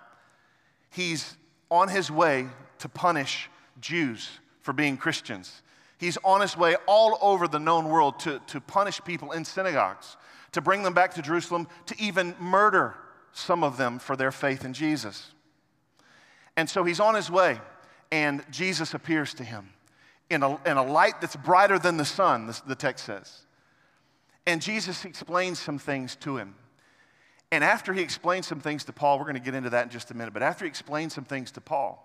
he's 0.94 1.36
on 1.70 1.88
his 1.88 2.10
way 2.10 2.46
to 2.78 2.88
punish 2.88 3.50
Jews 3.80 4.28
for 4.60 4.72
being 4.72 4.96
Christians. 4.96 5.62
He's 5.98 6.18
on 6.24 6.40
his 6.40 6.56
way 6.56 6.76
all 6.86 7.18
over 7.20 7.48
the 7.48 7.58
known 7.58 7.88
world 7.88 8.18
to, 8.20 8.40
to 8.48 8.60
punish 8.60 9.02
people 9.04 9.32
in 9.32 9.44
synagogues, 9.44 10.16
to 10.52 10.60
bring 10.60 10.82
them 10.82 10.94
back 10.94 11.14
to 11.14 11.22
Jerusalem, 11.22 11.68
to 11.86 12.00
even 12.00 12.34
murder 12.40 12.94
some 13.32 13.64
of 13.64 13.76
them 13.76 13.98
for 13.98 14.16
their 14.16 14.30
faith 14.30 14.64
in 14.64 14.72
Jesus. 14.72 15.32
And 16.56 16.70
so 16.70 16.84
he's 16.84 17.00
on 17.00 17.14
his 17.14 17.30
way 17.30 17.60
and 18.12 18.44
Jesus 18.50 18.94
appears 18.94 19.34
to 19.34 19.44
him 19.44 19.70
in 20.30 20.42
a, 20.42 20.56
in 20.64 20.76
a 20.76 20.84
light 20.84 21.20
that's 21.20 21.36
brighter 21.36 21.78
than 21.78 21.96
the 21.96 22.04
sun, 22.04 22.46
the, 22.46 22.60
the 22.66 22.74
text 22.74 23.06
says. 23.06 23.42
And 24.46 24.62
Jesus 24.62 25.04
explains 25.04 25.58
some 25.58 25.78
things 25.78 26.14
to 26.16 26.36
him. 26.36 26.54
And 27.52 27.62
after 27.62 27.92
he 27.92 28.00
explains 28.00 28.46
some 28.46 28.60
things 28.60 28.84
to 28.84 28.92
Paul, 28.92 29.18
we're 29.18 29.24
going 29.24 29.36
to 29.36 29.40
get 29.40 29.54
into 29.54 29.70
that 29.70 29.84
in 29.84 29.90
just 29.90 30.10
a 30.10 30.14
minute, 30.14 30.34
but 30.34 30.42
after 30.42 30.64
he 30.64 30.68
explains 30.68 31.14
some 31.14 31.24
things 31.24 31.50
to 31.52 31.60
Paul, 31.60 32.00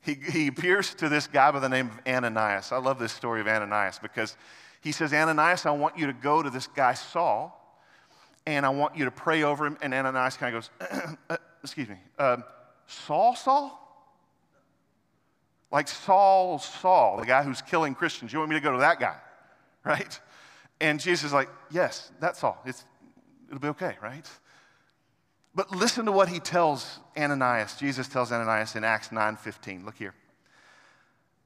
he, 0.00 0.14
he 0.14 0.46
appears 0.46 0.94
to 0.94 1.08
this 1.08 1.26
guy 1.26 1.50
by 1.50 1.58
the 1.58 1.68
name 1.68 1.88
of 1.88 2.00
Ananias. 2.06 2.70
I 2.70 2.78
love 2.78 2.98
this 2.98 3.12
story 3.12 3.40
of 3.40 3.48
Ananias 3.48 3.98
because 4.00 4.36
he 4.80 4.92
says, 4.92 5.12
Ananias, 5.12 5.66
I 5.66 5.72
want 5.72 5.98
you 5.98 6.06
to 6.06 6.12
go 6.12 6.42
to 6.42 6.50
this 6.50 6.68
guy 6.68 6.94
Saul, 6.94 7.54
and 8.46 8.64
I 8.64 8.68
want 8.68 8.96
you 8.96 9.04
to 9.06 9.10
pray 9.10 9.42
over 9.42 9.66
him. 9.66 9.76
And 9.82 9.92
Ananias 9.92 10.36
kind 10.36 10.54
of 10.54 10.62
goes, 10.62 11.16
uh, 11.30 11.36
Excuse 11.62 11.88
me, 11.88 11.96
uh, 12.18 12.38
Saul, 12.86 13.34
Saul? 13.34 13.84
Like 15.70 15.88
Saul, 15.88 16.58
Saul, 16.58 17.18
the 17.18 17.26
guy 17.26 17.42
who's 17.42 17.60
killing 17.60 17.94
Christians. 17.94 18.32
You 18.32 18.38
want 18.38 18.50
me 18.50 18.56
to 18.56 18.62
go 18.62 18.72
to 18.72 18.78
that 18.78 19.00
guy, 19.00 19.16
right? 19.84 20.18
And 20.80 20.98
Jesus 20.98 21.24
is 21.24 21.32
like, 21.32 21.50
yes, 21.70 22.10
that's 22.20 22.38
Saul. 22.38 22.58
It's, 22.64 22.84
it'll 23.48 23.60
be 23.60 23.68
okay, 23.68 23.96
right? 24.00 24.26
But 25.58 25.72
listen 25.72 26.04
to 26.04 26.12
what 26.12 26.28
he 26.28 26.38
tells 26.38 27.00
Ananias. 27.16 27.74
Jesus 27.74 28.06
tells 28.06 28.30
Ananias 28.30 28.76
in 28.76 28.84
Acts 28.84 29.08
9:15. 29.08 29.84
Look 29.84 29.96
here. 29.96 30.14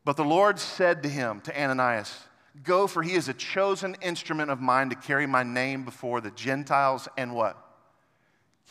But 0.04 0.18
the 0.18 0.22
Lord 0.24 0.58
said 0.58 1.02
to 1.04 1.08
him, 1.08 1.40
to 1.40 1.58
Ananias, 1.58 2.14
Go, 2.62 2.86
for 2.86 3.02
he 3.02 3.14
is 3.14 3.30
a 3.30 3.32
chosen 3.32 3.96
instrument 4.02 4.50
of 4.50 4.60
mine 4.60 4.90
to 4.90 4.96
carry 4.96 5.26
my 5.26 5.42
name 5.42 5.86
before 5.86 6.20
the 6.20 6.30
Gentiles 6.30 7.08
and 7.16 7.34
what? 7.34 7.56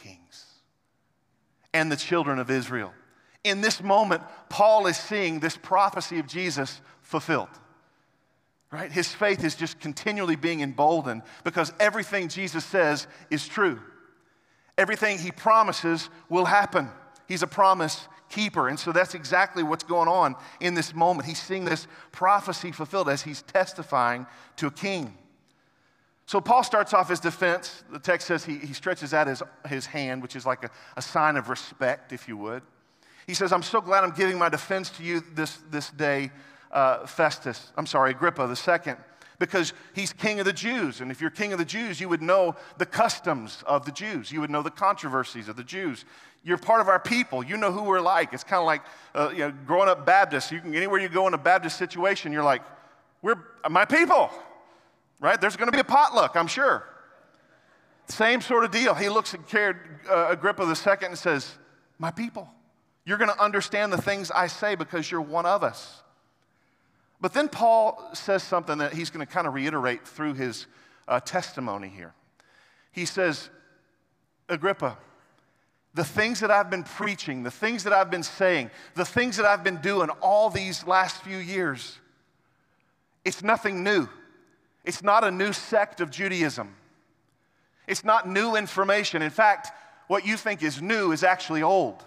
Kings. 0.03 0.45
And 1.73 1.91
the 1.91 1.95
children 1.95 2.37
of 2.37 2.51
Israel. 2.51 2.93
In 3.43 3.61
this 3.61 3.81
moment, 3.81 4.21
Paul 4.47 4.85
is 4.85 4.97
seeing 4.97 5.39
this 5.39 5.57
prophecy 5.57 6.19
of 6.19 6.27
Jesus 6.27 6.81
fulfilled. 7.01 7.49
Right? 8.69 8.91
His 8.91 9.11
faith 9.11 9.43
is 9.43 9.55
just 9.55 9.79
continually 9.79 10.35
being 10.35 10.61
emboldened 10.61 11.23
because 11.43 11.73
everything 11.79 12.27
Jesus 12.27 12.63
says 12.63 13.07
is 13.31 13.47
true. 13.47 13.79
Everything 14.77 15.17
he 15.19 15.31
promises 15.31 16.09
will 16.29 16.45
happen. 16.45 16.89
He's 17.27 17.43
a 17.43 17.47
promise 17.47 18.07
keeper. 18.29 18.67
And 18.67 18.79
so 18.79 18.91
that's 18.91 19.13
exactly 19.13 19.63
what's 19.63 19.83
going 19.83 20.07
on 20.07 20.35
in 20.59 20.73
this 20.73 20.95
moment. 20.95 21.27
He's 21.27 21.41
seeing 21.41 21.65
this 21.65 21.87
prophecy 22.11 22.71
fulfilled 22.71 23.09
as 23.09 23.21
he's 23.21 23.41
testifying 23.41 24.25
to 24.57 24.67
a 24.67 24.71
king. 24.71 25.17
So 26.25 26.39
Paul 26.39 26.63
starts 26.63 26.93
off 26.93 27.09
his 27.09 27.19
defense. 27.19 27.83
The 27.91 27.99
text 27.99 28.27
says 28.27 28.45
he, 28.45 28.57
he 28.57 28.73
stretches 28.73 29.13
out 29.13 29.27
his, 29.27 29.43
his 29.67 29.85
hand, 29.85 30.21
which 30.21 30.35
is 30.35 30.45
like 30.45 30.63
a, 30.63 30.69
a 30.95 31.01
sign 31.01 31.35
of 31.35 31.49
respect, 31.49 32.13
if 32.13 32.27
you 32.27 32.37
would. 32.37 32.63
He 33.27 33.33
says, 33.33 33.51
I'm 33.51 33.63
so 33.63 33.81
glad 33.81 34.03
I'm 34.03 34.11
giving 34.11 34.37
my 34.37 34.49
defense 34.49 34.89
to 34.91 35.03
you 35.03 35.21
this, 35.35 35.59
this 35.69 35.89
day, 35.89 36.31
uh, 36.71 37.05
Festus. 37.05 37.71
I'm 37.77 37.85
sorry, 37.85 38.11
Agrippa 38.11 38.47
the 38.47 38.55
second, 38.55 38.97
because 39.41 39.73
he's 39.93 40.13
king 40.13 40.39
of 40.39 40.45
the 40.45 40.53
Jews. 40.53 41.01
And 41.01 41.09
if 41.09 41.19
you're 41.19 41.31
king 41.31 41.51
of 41.51 41.57
the 41.57 41.65
Jews, 41.65 41.99
you 41.99 42.07
would 42.07 42.21
know 42.21 42.55
the 42.77 42.85
customs 42.85 43.63
of 43.65 43.85
the 43.85 43.91
Jews, 43.91 44.31
you 44.31 44.39
would 44.39 44.51
know 44.51 44.61
the 44.61 44.69
controversies 44.69 45.49
of 45.49 45.55
the 45.55 45.63
Jews. 45.63 46.05
You're 46.43 46.59
part 46.59 46.79
of 46.79 46.87
our 46.87 46.99
people. 46.99 47.43
You 47.43 47.57
know 47.57 47.71
who 47.71 47.83
we're 47.83 48.01
like. 48.01 48.33
It's 48.33 48.43
kind 48.43 48.59
of 48.59 48.65
like 48.65 48.81
uh, 49.13 49.31
you 49.31 49.39
know, 49.39 49.53
growing 49.65 49.89
up 49.89 50.05
Baptist. 50.05 50.51
You 50.51 50.61
can, 50.61 50.73
anywhere 50.73 50.99
you 50.99 51.09
go 51.09 51.27
in 51.27 51.33
a 51.33 51.39
Baptist 51.39 51.77
situation, 51.77 52.31
you're 52.31 52.43
like, 52.43 52.61
we're 53.23 53.35
my 53.69 53.85
people, 53.85 54.29
right? 55.19 55.41
There's 55.41 55.57
going 55.57 55.67
to 55.67 55.71
be 55.71 55.81
a 55.81 55.83
potluck, 55.83 56.35
I'm 56.35 56.47
sure. 56.47 56.87
Same 58.07 58.41
sort 58.41 58.63
of 58.63 58.71
deal. 58.71 58.93
He 58.93 59.09
looks 59.09 59.33
at 59.33 59.39
uh, 60.09 60.27
Agrippa 60.29 60.75
second 60.75 61.09
and 61.09 61.17
says, 61.17 61.57
my 61.97 62.11
people. 62.11 62.47
You're 63.05 63.17
going 63.17 63.31
to 63.31 63.41
understand 63.41 63.91
the 63.91 64.01
things 64.01 64.29
I 64.29 64.47
say 64.47 64.75
because 64.75 65.09
you're 65.09 65.21
one 65.21 65.47
of 65.47 65.63
us. 65.63 66.03
But 67.21 67.33
then 67.33 67.47
Paul 67.47 68.09
says 68.13 68.41
something 68.41 68.79
that 68.79 68.93
he's 68.93 69.11
going 69.11 69.25
to 69.25 69.31
kind 69.31 69.45
of 69.45 69.53
reiterate 69.53 70.07
through 70.07 70.33
his 70.33 70.65
uh, 71.07 71.19
testimony 71.19 71.87
here. 71.87 72.13
He 72.91 73.05
says, 73.05 73.49
Agrippa, 74.49 74.97
the 75.93 76.03
things 76.03 76.39
that 76.39 76.49
I've 76.49 76.69
been 76.69 76.83
preaching, 76.83 77.43
the 77.43 77.51
things 77.51 77.83
that 77.83 77.93
I've 77.93 78.09
been 78.09 78.23
saying, 78.23 78.71
the 78.95 79.05
things 79.05 79.37
that 79.37 79.45
I've 79.45 79.63
been 79.63 79.77
doing 79.77 80.09
all 80.21 80.49
these 80.49 80.85
last 80.87 81.21
few 81.21 81.37
years, 81.37 81.99
it's 83.23 83.43
nothing 83.43 83.83
new. 83.83 84.09
It's 84.83 85.03
not 85.03 85.23
a 85.23 85.29
new 85.29 85.53
sect 85.53 86.01
of 86.01 86.09
Judaism. 86.09 86.75
It's 87.87 88.03
not 88.03 88.27
new 88.27 88.55
information. 88.55 89.21
In 89.21 89.29
fact, 89.29 89.71
what 90.07 90.25
you 90.25 90.37
think 90.37 90.63
is 90.63 90.81
new 90.81 91.11
is 91.11 91.23
actually 91.23 91.61
old, 91.61 92.03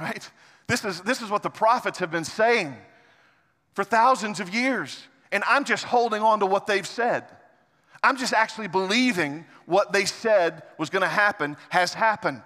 right? 0.00 0.28
This 0.66 0.84
is, 0.84 1.02
this 1.02 1.22
is 1.22 1.30
what 1.30 1.44
the 1.44 1.50
prophets 1.50 2.00
have 2.00 2.10
been 2.10 2.24
saying 2.24 2.76
for 3.78 3.84
thousands 3.84 4.40
of 4.40 4.52
years. 4.52 5.06
And 5.30 5.44
I'm 5.46 5.62
just 5.62 5.84
holding 5.84 6.20
on 6.20 6.40
to 6.40 6.46
what 6.46 6.66
they've 6.66 6.84
said. 6.84 7.26
I'm 8.02 8.16
just 8.16 8.32
actually 8.32 8.66
believing 8.66 9.46
what 9.66 9.92
they 9.92 10.04
said 10.04 10.64
was 10.78 10.90
going 10.90 11.02
to 11.02 11.06
happen 11.06 11.56
has 11.68 11.94
happened. 11.94 12.42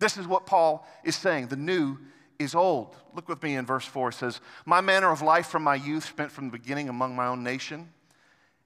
This 0.00 0.18
is 0.18 0.26
what 0.26 0.44
Paul 0.44 0.86
is 1.02 1.16
saying. 1.16 1.46
The 1.46 1.56
new 1.56 1.96
is 2.38 2.54
old. 2.54 2.94
Look 3.14 3.26
with 3.26 3.42
me 3.42 3.56
in 3.56 3.64
verse 3.64 3.86
4. 3.86 4.10
It 4.10 4.16
says, 4.16 4.42
My 4.66 4.82
manner 4.82 5.10
of 5.10 5.22
life 5.22 5.46
from 5.46 5.62
my 5.62 5.76
youth, 5.76 6.04
spent 6.04 6.30
from 6.30 6.50
the 6.50 6.58
beginning 6.58 6.90
among 6.90 7.16
my 7.16 7.28
own 7.28 7.42
nation 7.42 7.88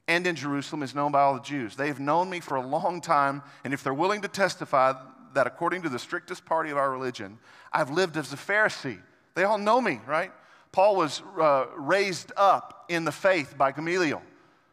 and 0.09 0.27
in 0.27 0.35
Jerusalem, 0.35 0.83
is 0.83 0.97
known 0.97 1.13
by 1.13 1.21
all 1.21 1.35
the 1.35 1.43
Jews. 1.43 1.77
They 1.77 1.87
have 1.87 2.01
known 2.01 2.29
me 2.29 2.41
for 2.41 2.57
a 2.57 2.67
long 2.67 3.01
time, 3.01 3.41
and 3.63 3.73
if 3.73 3.85
they're 3.85 3.95
willing 3.95 4.23
to 4.23 4.29
testify 4.29 4.95
that 5.35 5.47
according 5.47 5.83
to 5.83 5.89
the 5.89 6.01
strictest 6.01 6.45
party 6.45 6.71
of 6.71 6.77
our 6.77 6.91
religion, 6.91 7.39
I've 7.73 7.91
lived 7.91 8.17
as 8.17 8.33
a 8.33 8.37
Pharisee. 8.37 8.99
They 9.37 9.45
all 9.45 9.59
know 9.59 9.81
me, 9.81 10.01
right? 10.09 10.33
Paul 10.73 10.97
was 10.97 11.23
uh, 11.39 11.67
raised 11.77 12.33
up 12.37 12.85
in 12.89 13.05
the 13.05 13.13
faith 13.13 13.57
by 13.57 13.73
Gamaliel, 13.73 14.23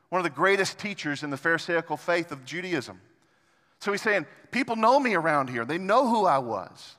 one 0.10 0.20
of 0.20 0.24
the 0.24 0.30
greatest 0.30 0.78
teachers 0.78 1.24
in 1.24 1.30
the 1.30 1.38
Pharisaical 1.38 1.98
faith 1.98 2.32
of 2.32 2.46
Judaism. 2.46 3.00
So 3.80 3.92
he's 3.92 4.02
saying, 4.02 4.26
People 4.52 4.76
know 4.76 5.00
me 5.00 5.16
around 5.16 5.50
here, 5.50 5.66
they 5.66 5.78
know 5.78 6.08
who 6.08 6.26
I 6.26 6.38
was. 6.38 6.96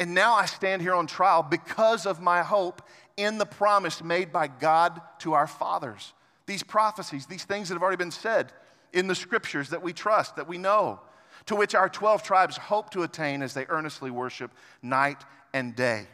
And 0.00 0.14
now 0.14 0.34
I 0.34 0.46
stand 0.46 0.82
here 0.82 0.94
on 0.94 1.06
trial 1.06 1.42
because 1.42 2.06
of 2.06 2.20
my 2.20 2.42
hope 2.42 2.82
in 3.16 3.38
the 3.38 3.46
promise 3.46 4.02
made 4.02 4.32
by 4.32 4.48
God 4.48 5.00
to 5.20 5.34
our 5.34 5.46
fathers. 5.46 6.12
These 6.46 6.62
prophecies, 6.62 7.26
these 7.26 7.44
things 7.44 7.68
that 7.68 7.74
have 7.74 7.82
already 7.82 7.98
been 7.98 8.10
said 8.10 8.52
in 8.92 9.06
the 9.06 9.14
scriptures 9.14 9.70
that 9.70 9.82
we 9.82 9.92
trust, 9.92 10.36
that 10.36 10.48
we 10.48 10.58
know, 10.58 11.00
to 11.46 11.54
which 11.54 11.74
our 11.74 11.88
12 11.88 12.22
tribes 12.22 12.56
hope 12.56 12.90
to 12.90 13.02
attain 13.02 13.42
as 13.42 13.54
they 13.54 13.66
earnestly 13.68 14.10
worship 14.10 14.50
night 14.82 15.22
and 15.54 15.74
day. 15.76 16.06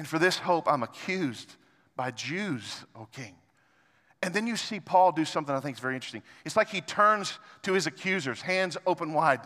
And 0.00 0.08
for 0.08 0.18
this 0.18 0.38
hope, 0.38 0.66
I'm 0.66 0.82
accused 0.82 1.56
by 1.94 2.10
Jews, 2.10 2.86
O 2.96 3.06
king. 3.12 3.34
And 4.22 4.32
then 4.32 4.46
you 4.46 4.56
see 4.56 4.80
Paul 4.80 5.12
do 5.12 5.26
something 5.26 5.54
I 5.54 5.60
think 5.60 5.76
is 5.76 5.80
very 5.82 5.94
interesting. 5.94 6.22
It's 6.46 6.56
like 6.56 6.70
he 6.70 6.80
turns 6.80 7.38
to 7.64 7.74
his 7.74 7.86
accusers, 7.86 8.40
hands 8.40 8.78
open 8.86 9.12
wide, 9.12 9.40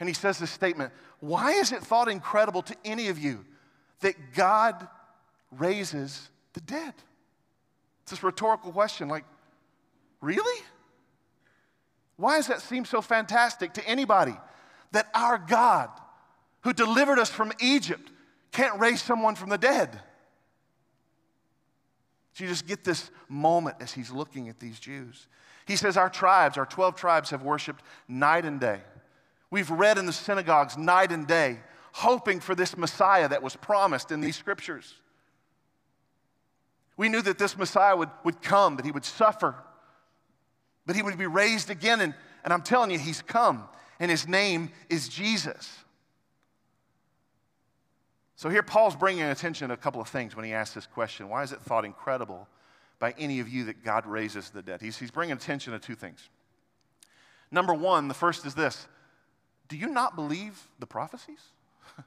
and 0.00 0.08
he 0.08 0.14
says 0.14 0.38
this 0.38 0.50
statement 0.50 0.94
Why 1.20 1.50
is 1.50 1.72
it 1.72 1.82
thought 1.82 2.08
incredible 2.08 2.62
to 2.62 2.76
any 2.86 3.08
of 3.08 3.18
you 3.18 3.44
that 4.00 4.14
God 4.34 4.88
raises 5.50 6.30
the 6.54 6.62
dead? 6.62 6.94
It's 8.00 8.12
this 8.12 8.22
rhetorical 8.22 8.72
question 8.72 9.10
like, 9.10 9.26
really? 10.22 10.64
Why 12.16 12.38
does 12.38 12.46
that 12.46 12.62
seem 12.62 12.86
so 12.86 13.02
fantastic 13.02 13.74
to 13.74 13.86
anybody 13.86 14.36
that 14.92 15.10
our 15.14 15.36
God, 15.36 15.90
who 16.62 16.72
delivered 16.72 17.18
us 17.18 17.28
from 17.28 17.52
Egypt, 17.60 18.10
can't 18.56 18.80
raise 18.80 19.02
someone 19.02 19.34
from 19.34 19.50
the 19.50 19.58
dead? 19.58 20.00
So 22.32 22.44
you 22.44 22.50
just 22.50 22.66
get 22.66 22.84
this 22.84 23.10
moment 23.28 23.76
as 23.80 23.92
he's 23.92 24.10
looking 24.10 24.48
at 24.48 24.58
these 24.58 24.80
Jews. 24.80 25.28
He 25.66 25.76
says, 25.76 25.98
Our 25.98 26.08
tribes, 26.08 26.56
our 26.56 26.64
12 26.64 26.96
tribes, 26.96 27.30
have 27.30 27.42
worshiped 27.42 27.84
night 28.08 28.46
and 28.46 28.58
day. 28.58 28.80
We've 29.50 29.70
read 29.70 29.98
in 29.98 30.06
the 30.06 30.12
synagogues 30.12 30.78
night 30.78 31.12
and 31.12 31.26
day, 31.26 31.60
hoping 31.92 32.40
for 32.40 32.54
this 32.54 32.78
Messiah 32.78 33.28
that 33.28 33.42
was 33.42 33.56
promised 33.56 34.10
in 34.10 34.22
these 34.22 34.36
scriptures. 34.36 34.94
We 36.96 37.10
knew 37.10 37.20
that 37.22 37.38
this 37.38 37.58
Messiah 37.58 37.94
would, 37.94 38.10
would 38.24 38.40
come, 38.40 38.76
that 38.76 38.86
he 38.86 38.90
would 38.90 39.04
suffer, 39.04 39.54
but 40.86 40.96
he 40.96 41.02
would 41.02 41.18
be 41.18 41.26
raised 41.26 41.68
again. 41.68 42.00
And, 42.00 42.14
and 42.42 42.54
I'm 42.54 42.62
telling 42.62 42.90
you, 42.90 42.98
he's 42.98 43.20
come, 43.20 43.68
and 44.00 44.10
his 44.10 44.26
name 44.26 44.70
is 44.88 45.10
Jesus. 45.10 45.84
So 48.36 48.50
here 48.50 48.62
Paul's 48.62 48.94
bringing 48.94 49.24
attention 49.24 49.68
to 49.68 49.74
a 49.74 49.78
couple 49.78 50.00
of 50.00 50.08
things 50.08 50.36
when 50.36 50.44
he 50.44 50.52
asks 50.52 50.74
this 50.74 50.86
question. 50.86 51.30
Why 51.30 51.42
is 51.42 51.52
it 51.52 51.60
thought 51.62 51.86
incredible 51.86 52.46
by 52.98 53.14
any 53.18 53.40
of 53.40 53.48
you 53.48 53.64
that 53.64 53.82
God 53.82 54.06
raises 54.06 54.50
the 54.50 54.60
dead? 54.62 54.82
He's, 54.82 54.98
he's 54.98 55.10
bringing 55.10 55.34
attention 55.34 55.72
to 55.72 55.78
two 55.78 55.94
things. 55.94 56.28
Number 57.50 57.72
one, 57.72 58.08
the 58.08 58.14
first 58.14 58.44
is 58.44 58.54
this 58.54 58.86
Do 59.68 59.76
you 59.78 59.88
not 59.88 60.16
believe 60.16 60.68
the 60.78 60.86
prophecies? 60.86 61.40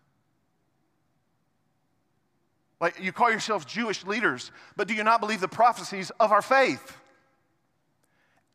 like 2.79 3.01
you 3.01 3.12
call 3.12 3.31
yourselves 3.31 3.65
Jewish 3.65 4.05
leaders, 4.05 4.51
but 4.75 4.88
do 4.88 4.93
you 4.93 5.03
not 5.03 5.21
believe 5.21 5.41
the 5.41 5.48
prophecies 5.48 6.12
of 6.19 6.31
our 6.31 6.43
faith? 6.43 6.95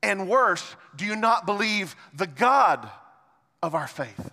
And 0.00 0.28
worse, 0.28 0.76
do 0.94 1.06
you 1.06 1.16
not 1.16 1.44
believe 1.44 1.96
the 2.14 2.28
God 2.28 2.88
of 3.62 3.74
our 3.74 3.88
faith? 3.88 4.30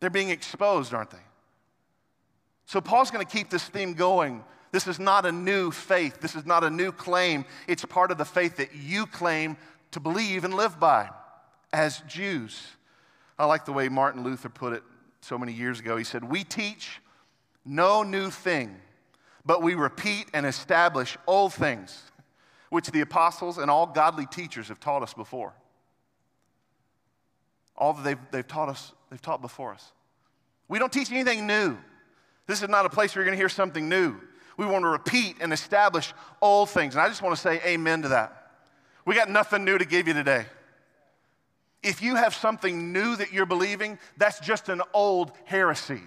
They're 0.00 0.10
being 0.10 0.30
exposed, 0.30 0.92
aren't 0.92 1.10
they? 1.10 1.18
So 2.66 2.80
Paul's 2.80 3.10
going 3.10 3.24
to 3.24 3.30
keep 3.30 3.50
this 3.50 3.64
theme 3.64 3.94
going. 3.94 4.44
This 4.72 4.86
is 4.86 4.98
not 4.98 5.24
a 5.24 5.32
new 5.32 5.70
faith. 5.70 6.20
This 6.20 6.34
is 6.34 6.44
not 6.44 6.64
a 6.64 6.70
new 6.70 6.92
claim. 6.92 7.44
It's 7.68 7.84
part 7.84 8.10
of 8.10 8.18
the 8.18 8.24
faith 8.24 8.56
that 8.56 8.74
you 8.74 9.06
claim 9.06 9.56
to 9.92 10.00
believe 10.00 10.44
and 10.44 10.54
live 10.54 10.78
by 10.78 11.08
as 11.72 12.02
Jews. 12.08 12.66
I 13.38 13.46
like 13.46 13.64
the 13.64 13.72
way 13.72 13.88
Martin 13.88 14.24
Luther 14.24 14.48
put 14.48 14.72
it 14.72 14.82
so 15.20 15.38
many 15.38 15.52
years 15.52 15.80
ago. 15.80 15.96
He 15.96 16.04
said, 16.04 16.24
We 16.24 16.44
teach 16.44 17.00
no 17.64 18.02
new 18.02 18.30
thing, 18.30 18.76
but 19.44 19.62
we 19.62 19.74
repeat 19.74 20.26
and 20.34 20.44
establish 20.44 21.16
old 21.26 21.54
things, 21.54 22.02
which 22.70 22.90
the 22.90 23.00
apostles 23.00 23.58
and 23.58 23.70
all 23.70 23.86
godly 23.86 24.26
teachers 24.26 24.68
have 24.68 24.80
taught 24.80 25.02
us 25.02 25.14
before 25.14 25.54
all 27.78 27.92
that 27.92 28.04
they've, 28.04 28.18
they've 28.30 28.46
taught 28.46 28.68
us, 28.68 28.92
they've 29.10 29.20
taught 29.20 29.42
before 29.42 29.72
us. 29.72 29.92
We 30.68 30.78
don't 30.78 30.92
teach 30.92 31.10
anything 31.10 31.46
new. 31.46 31.76
This 32.46 32.62
is 32.62 32.68
not 32.68 32.86
a 32.86 32.88
place 32.88 33.14
where 33.14 33.22
you're 33.22 33.30
going 33.30 33.36
to 33.36 33.40
hear 33.40 33.48
something 33.48 33.88
new. 33.88 34.16
We 34.56 34.66
want 34.66 34.84
to 34.84 34.88
repeat 34.88 35.36
and 35.40 35.52
establish 35.52 36.14
old 36.40 36.70
things. 36.70 36.94
And 36.94 37.02
I 37.02 37.08
just 37.08 37.22
want 37.22 37.34
to 37.34 37.40
say 37.40 37.60
amen 37.64 38.02
to 38.02 38.08
that. 38.08 38.52
We 39.04 39.14
got 39.14 39.28
nothing 39.28 39.64
new 39.64 39.78
to 39.78 39.84
give 39.84 40.08
you 40.08 40.14
today. 40.14 40.46
If 41.82 42.02
you 42.02 42.16
have 42.16 42.34
something 42.34 42.92
new 42.92 43.16
that 43.16 43.32
you're 43.32 43.46
believing, 43.46 43.98
that's 44.16 44.40
just 44.40 44.68
an 44.68 44.82
old 44.92 45.32
heresy. 45.44 46.00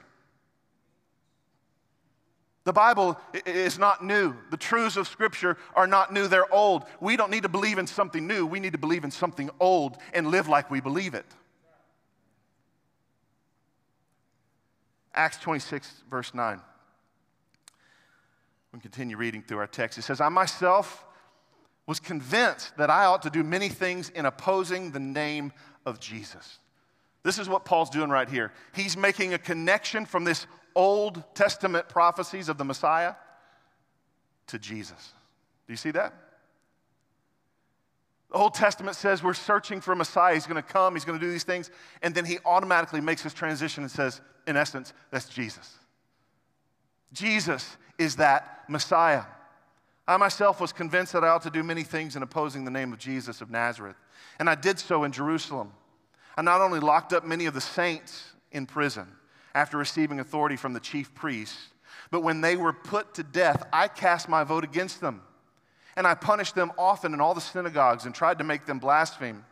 The 2.65 2.73
Bible 2.73 3.17
is 3.45 3.79
not 3.79 4.03
new. 4.03 4.35
The 4.51 4.57
truths 4.57 4.97
of 4.97 5.07
Scripture 5.07 5.57
are 5.75 5.87
not 5.87 6.11
new, 6.11 6.27
they're 6.27 6.53
old. 6.53 6.83
We 6.99 7.15
don't 7.17 7.31
need 7.31 7.43
to 7.43 7.49
believe 7.49 7.77
in 7.77 7.87
something 7.87 8.27
new. 8.27 8.45
We 8.45 8.59
need 8.59 8.73
to 8.73 8.77
believe 8.77 9.03
in 9.03 9.11
something 9.11 9.49
old 9.59 9.97
and 10.13 10.27
live 10.27 10.47
like 10.47 10.69
we 10.69 10.81
believe 10.81 11.13
it. 11.13 11.25
Acts 15.19 15.35
26, 15.39 16.03
verse 16.09 16.33
9. 16.33 16.61
We 18.71 18.79
continue 18.79 19.17
reading 19.17 19.41
through 19.41 19.57
our 19.57 19.67
text. 19.67 19.97
It 19.97 20.03
says, 20.03 20.21
I 20.21 20.29
myself 20.29 21.05
was 21.85 21.99
convinced 21.99 22.77
that 22.77 22.89
I 22.89 23.03
ought 23.03 23.23
to 23.23 23.29
do 23.29 23.43
many 23.43 23.67
things 23.67 24.07
in 24.11 24.25
opposing 24.25 24.91
the 24.91 24.99
name 25.01 25.51
of 25.85 25.99
Jesus. 25.99 26.59
This 27.23 27.37
is 27.37 27.49
what 27.49 27.65
Paul's 27.65 27.89
doing 27.89 28.09
right 28.09 28.29
here. 28.29 28.53
He's 28.73 28.95
making 28.95 29.33
a 29.33 29.37
connection 29.37 30.05
from 30.05 30.23
this 30.23 30.47
Old 30.73 31.21
Testament 31.35 31.89
prophecies 31.89 32.47
of 32.47 32.57
the 32.57 32.63
Messiah 32.63 33.15
to 34.47 34.57
Jesus. 34.57 35.11
Do 35.67 35.73
you 35.73 35.77
see 35.77 35.91
that? 35.91 36.13
The 38.31 38.37
Old 38.37 38.53
Testament 38.53 38.95
says 38.95 39.23
we're 39.23 39.33
searching 39.33 39.81
for 39.81 39.91
a 39.91 39.95
Messiah. 39.95 40.33
He's 40.35 40.45
going 40.45 40.61
to 40.61 40.67
come, 40.67 40.93
he's 40.93 41.05
going 41.05 41.19
to 41.19 41.25
do 41.25 41.31
these 41.31 41.43
things. 41.43 41.71
And 42.01 42.13
then 42.13 42.25
he 42.25 42.37
automatically 42.45 43.01
makes 43.01 43.23
this 43.23 43.33
transition 43.33 43.83
and 43.83 43.91
says, 43.91 44.21
in 44.45 44.55
essence, 44.55 44.93
that's 45.11 45.27
Jesus. 45.27 45.77
Jesus 47.11 47.77
is 47.97 48.17
that 48.17 48.63
Messiah. 48.67 49.23
I 50.07 50.17
myself 50.17 50.61
was 50.61 50.71
convinced 50.71 51.13
that 51.13 51.23
I 51.23 51.29
ought 51.29 51.41
to 51.43 51.49
do 51.49 51.63
many 51.63 51.83
things 51.83 52.15
in 52.15 52.23
opposing 52.23 52.65
the 52.65 52.71
name 52.71 52.93
of 52.93 52.99
Jesus 52.99 53.41
of 53.41 53.49
Nazareth. 53.49 53.95
And 54.39 54.49
I 54.49 54.55
did 54.55 54.79
so 54.79 55.03
in 55.03 55.11
Jerusalem. 55.11 55.71
I 56.37 56.41
not 56.41 56.61
only 56.61 56.79
locked 56.79 57.13
up 57.13 57.25
many 57.25 57.47
of 57.47 57.53
the 57.53 57.61
saints 57.61 58.31
in 58.51 58.65
prison 58.65 59.07
after 59.53 59.77
receiving 59.77 60.19
authority 60.19 60.55
from 60.55 60.73
the 60.73 60.79
chief 60.79 61.13
priests, 61.13 61.69
but 62.11 62.21
when 62.21 62.41
they 62.41 62.55
were 62.55 62.73
put 62.73 63.15
to 63.15 63.23
death, 63.23 63.67
I 63.73 63.87
cast 63.87 64.29
my 64.29 64.43
vote 64.43 64.63
against 64.63 65.01
them 65.01 65.21
and 65.95 66.07
I 66.07 66.13
punished 66.15 66.55
them 66.55 66.71
often 66.77 67.13
in 67.13 67.21
all 67.21 67.33
the 67.33 67.41
synagogues 67.41 68.05
and 68.05 68.13
tried 68.13 68.37
to 68.39 68.43
make 68.43 68.65
them 68.65 68.79
blaspheme. 68.79 69.45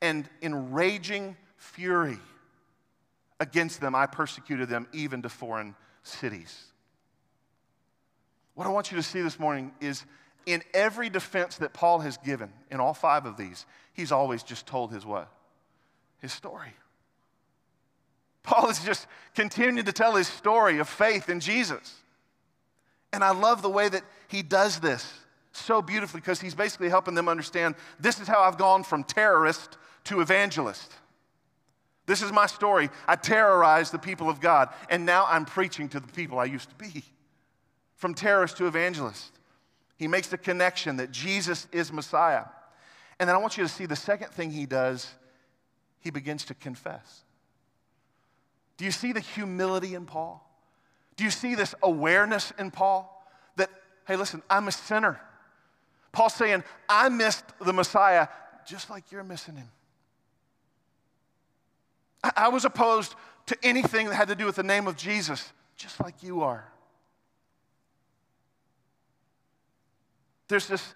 And 0.00 0.28
in 0.40 0.72
raging 0.72 1.36
fury 1.56 2.18
against 3.38 3.80
them, 3.80 3.94
I 3.94 4.06
persecuted 4.06 4.68
them 4.68 4.88
even 4.92 5.22
to 5.22 5.28
foreign 5.28 5.74
cities. 6.02 6.64
What 8.54 8.66
I 8.66 8.70
want 8.70 8.90
you 8.90 8.96
to 8.96 9.02
see 9.02 9.22
this 9.22 9.38
morning 9.38 9.72
is 9.80 10.04
in 10.44 10.62
every 10.74 11.08
defense 11.08 11.56
that 11.58 11.72
Paul 11.72 12.00
has 12.00 12.16
given, 12.18 12.52
in 12.70 12.80
all 12.80 12.94
five 12.94 13.26
of 13.26 13.36
these, 13.36 13.64
he's 13.92 14.12
always 14.12 14.42
just 14.42 14.66
told 14.66 14.92
his 14.92 15.06
what? 15.06 15.28
His 16.20 16.32
story. 16.32 16.74
Paul 18.42 18.68
is 18.70 18.84
just 18.84 19.06
continuing 19.34 19.84
to 19.84 19.92
tell 19.92 20.16
his 20.16 20.26
story 20.26 20.78
of 20.78 20.88
faith 20.88 21.28
in 21.28 21.38
Jesus. 21.40 21.94
And 23.12 23.22
I 23.22 23.30
love 23.30 23.62
the 23.62 23.70
way 23.70 23.88
that 23.88 24.02
he 24.28 24.42
does 24.42 24.80
this 24.80 25.12
so 25.52 25.82
beautifully 25.82 26.20
because 26.20 26.40
he's 26.40 26.54
basically 26.54 26.88
helping 26.88 27.14
them 27.14 27.28
understand 27.28 27.74
this 28.00 28.20
is 28.20 28.26
how 28.26 28.40
I've 28.40 28.58
gone 28.58 28.84
from 28.84 29.04
terrorist 29.04 29.76
to 30.04 30.20
evangelist. 30.20 30.92
This 32.06 32.22
is 32.22 32.32
my 32.32 32.46
story. 32.46 32.90
I 33.06 33.16
terrorized 33.16 33.92
the 33.92 33.98
people 33.98 34.28
of 34.28 34.40
God, 34.40 34.70
and 34.90 35.06
now 35.06 35.26
I'm 35.28 35.44
preaching 35.44 35.88
to 35.90 36.00
the 36.00 36.08
people 36.08 36.38
I 36.38 36.46
used 36.46 36.68
to 36.70 36.74
be. 36.74 37.04
From 37.96 38.14
terrorist 38.14 38.56
to 38.56 38.66
evangelist. 38.66 39.38
He 39.96 40.08
makes 40.08 40.26
the 40.28 40.38
connection 40.38 40.96
that 40.96 41.12
Jesus 41.12 41.68
is 41.70 41.92
Messiah. 41.92 42.44
And 43.20 43.28
then 43.28 43.36
I 43.36 43.38
want 43.38 43.56
you 43.56 43.62
to 43.62 43.68
see 43.68 43.86
the 43.86 43.94
second 43.94 44.30
thing 44.30 44.50
he 44.50 44.66
does, 44.66 45.08
he 46.00 46.10
begins 46.10 46.44
to 46.46 46.54
confess. 46.54 47.22
Do 48.76 48.84
you 48.84 48.90
see 48.90 49.12
the 49.12 49.20
humility 49.20 49.94
in 49.94 50.06
Paul? 50.06 50.44
Do 51.14 51.22
you 51.22 51.30
see 51.30 51.54
this 51.54 51.74
awareness 51.82 52.52
in 52.58 52.72
Paul 52.72 53.24
that, 53.56 53.70
hey, 54.08 54.16
listen, 54.16 54.42
I'm 54.50 54.66
a 54.66 54.72
sinner. 54.72 55.20
Paul's 56.12 56.34
saying, 56.34 56.62
I 56.88 57.08
missed 57.08 57.44
the 57.60 57.72
Messiah 57.72 58.28
just 58.66 58.90
like 58.90 59.10
you're 59.10 59.24
missing 59.24 59.56
him. 59.56 59.68
I 62.36 62.48
was 62.48 62.64
opposed 62.64 63.14
to 63.46 63.56
anything 63.62 64.08
that 64.08 64.14
had 64.14 64.28
to 64.28 64.36
do 64.36 64.46
with 64.46 64.56
the 64.56 64.62
name 64.62 64.86
of 64.86 64.96
Jesus, 64.96 65.52
just 65.76 66.00
like 66.00 66.22
you 66.22 66.42
are. 66.42 66.64
There's 70.48 70.68
this 70.68 70.94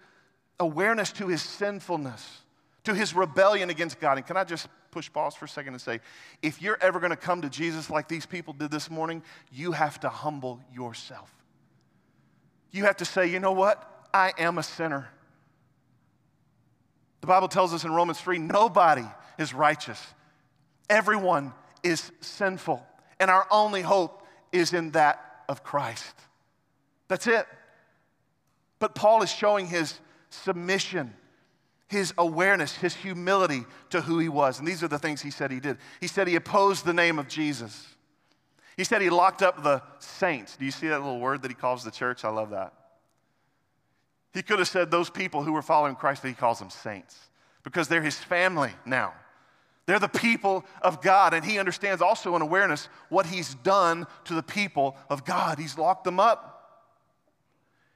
awareness 0.59 1.11
to 1.13 1.27
his 1.27 1.41
sinfulness, 1.41 2.41
to 2.85 2.93
his 2.93 3.13
rebellion 3.13 3.69
against 3.69 3.99
God. 3.99 4.17
And 4.17 4.25
can 4.25 4.37
I 4.37 4.43
just 4.43 4.67
push 4.91 5.11
pause 5.11 5.35
for 5.35 5.45
a 5.45 5.49
second 5.49 5.73
and 5.73 5.81
say, 5.81 5.99
if 6.41 6.61
you're 6.61 6.77
ever 6.79 6.99
going 6.99 7.09
to 7.09 7.17
come 7.17 7.41
to 7.41 7.49
Jesus 7.49 7.89
like 7.89 8.07
these 8.07 8.25
people 8.25 8.53
did 8.53 8.71
this 8.71 8.89
morning, 8.89 9.23
you 9.51 9.73
have 9.73 9.99
to 10.01 10.09
humble 10.09 10.61
yourself. 10.73 11.29
You 12.71 12.85
have 12.85 12.97
to 12.97 13.05
say, 13.05 13.27
you 13.27 13.39
know 13.39 13.51
what? 13.51 13.96
I 14.13 14.33
am 14.37 14.57
a 14.57 14.63
sinner. 14.63 15.09
The 17.21 17.27
Bible 17.27 17.47
tells 17.47 17.73
us 17.73 17.83
in 17.83 17.91
Romans 17.91 18.19
3 18.19 18.37
nobody 18.39 19.05
is 19.37 19.53
righteous. 19.53 20.01
Everyone 20.89 21.53
is 21.83 22.11
sinful, 22.21 22.85
and 23.19 23.29
our 23.29 23.45
only 23.51 23.81
hope 23.81 24.25
is 24.51 24.73
in 24.73 24.91
that 24.91 25.43
of 25.49 25.63
Christ. 25.63 26.13
That's 27.07 27.27
it. 27.27 27.45
But 28.79 28.95
Paul 28.95 29.23
is 29.23 29.31
showing 29.31 29.67
his 29.67 29.99
submission, 30.29 31.13
his 31.87 32.13
awareness, 32.17 32.75
his 32.75 32.95
humility 32.95 33.65
to 33.89 34.01
who 34.01 34.19
he 34.19 34.29
was. 34.29 34.59
And 34.59 34.67
these 34.67 34.83
are 34.83 34.87
the 34.87 34.99
things 34.99 35.21
he 35.21 35.31
said 35.31 35.51
he 35.51 35.59
did. 35.59 35.77
He 35.99 36.07
said 36.07 36.27
he 36.27 36.35
opposed 36.35 36.85
the 36.85 36.93
name 36.93 37.17
of 37.17 37.27
Jesus. 37.27 37.87
He 38.75 38.83
said 38.83 39.01
he 39.01 39.09
locked 39.09 39.41
up 39.41 39.63
the 39.63 39.81
saints. 39.99 40.55
Do 40.55 40.65
you 40.65 40.71
see 40.71 40.87
that 40.89 40.99
little 41.01 41.19
word 41.19 41.41
that 41.41 41.49
he 41.49 41.55
calls 41.55 41.83
the 41.83 41.91
church? 41.91 42.23
I 42.23 42.29
love 42.29 42.51
that. 42.51 42.73
He 44.33 44.41
could 44.41 44.59
have 44.59 44.67
said 44.67 44.91
those 44.91 45.09
people 45.09 45.43
who 45.43 45.53
were 45.53 45.61
following 45.61 45.95
Christ, 45.95 46.23
he 46.23 46.33
calls 46.33 46.59
them 46.59 46.69
saints 46.69 47.17
because 47.63 47.87
they're 47.87 48.01
his 48.01 48.17
family 48.17 48.71
now. 48.85 49.13
They're 49.87 49.99
the 49.99 50.09
people 50.09 50.65
of 50.81 51.01
God, 51.01 51.33
and 51.33 51.45
he 51.45 51.59
understands 51.59 52.01
also 52.01 52.35
in 52.35 52.41
awareness 52.41 52.89
what 53.09 53.25
he's 53.25 53.55
done 53.55 54.05
to 54.25 54.33
the 54.33 54.43
people 54.43 54.97
of 55.09 55.23
God. 55.23 55.57
He's 55.57 55.77
locked 55.77 56.03
them 56.03 56.19
up. 56.19 56.53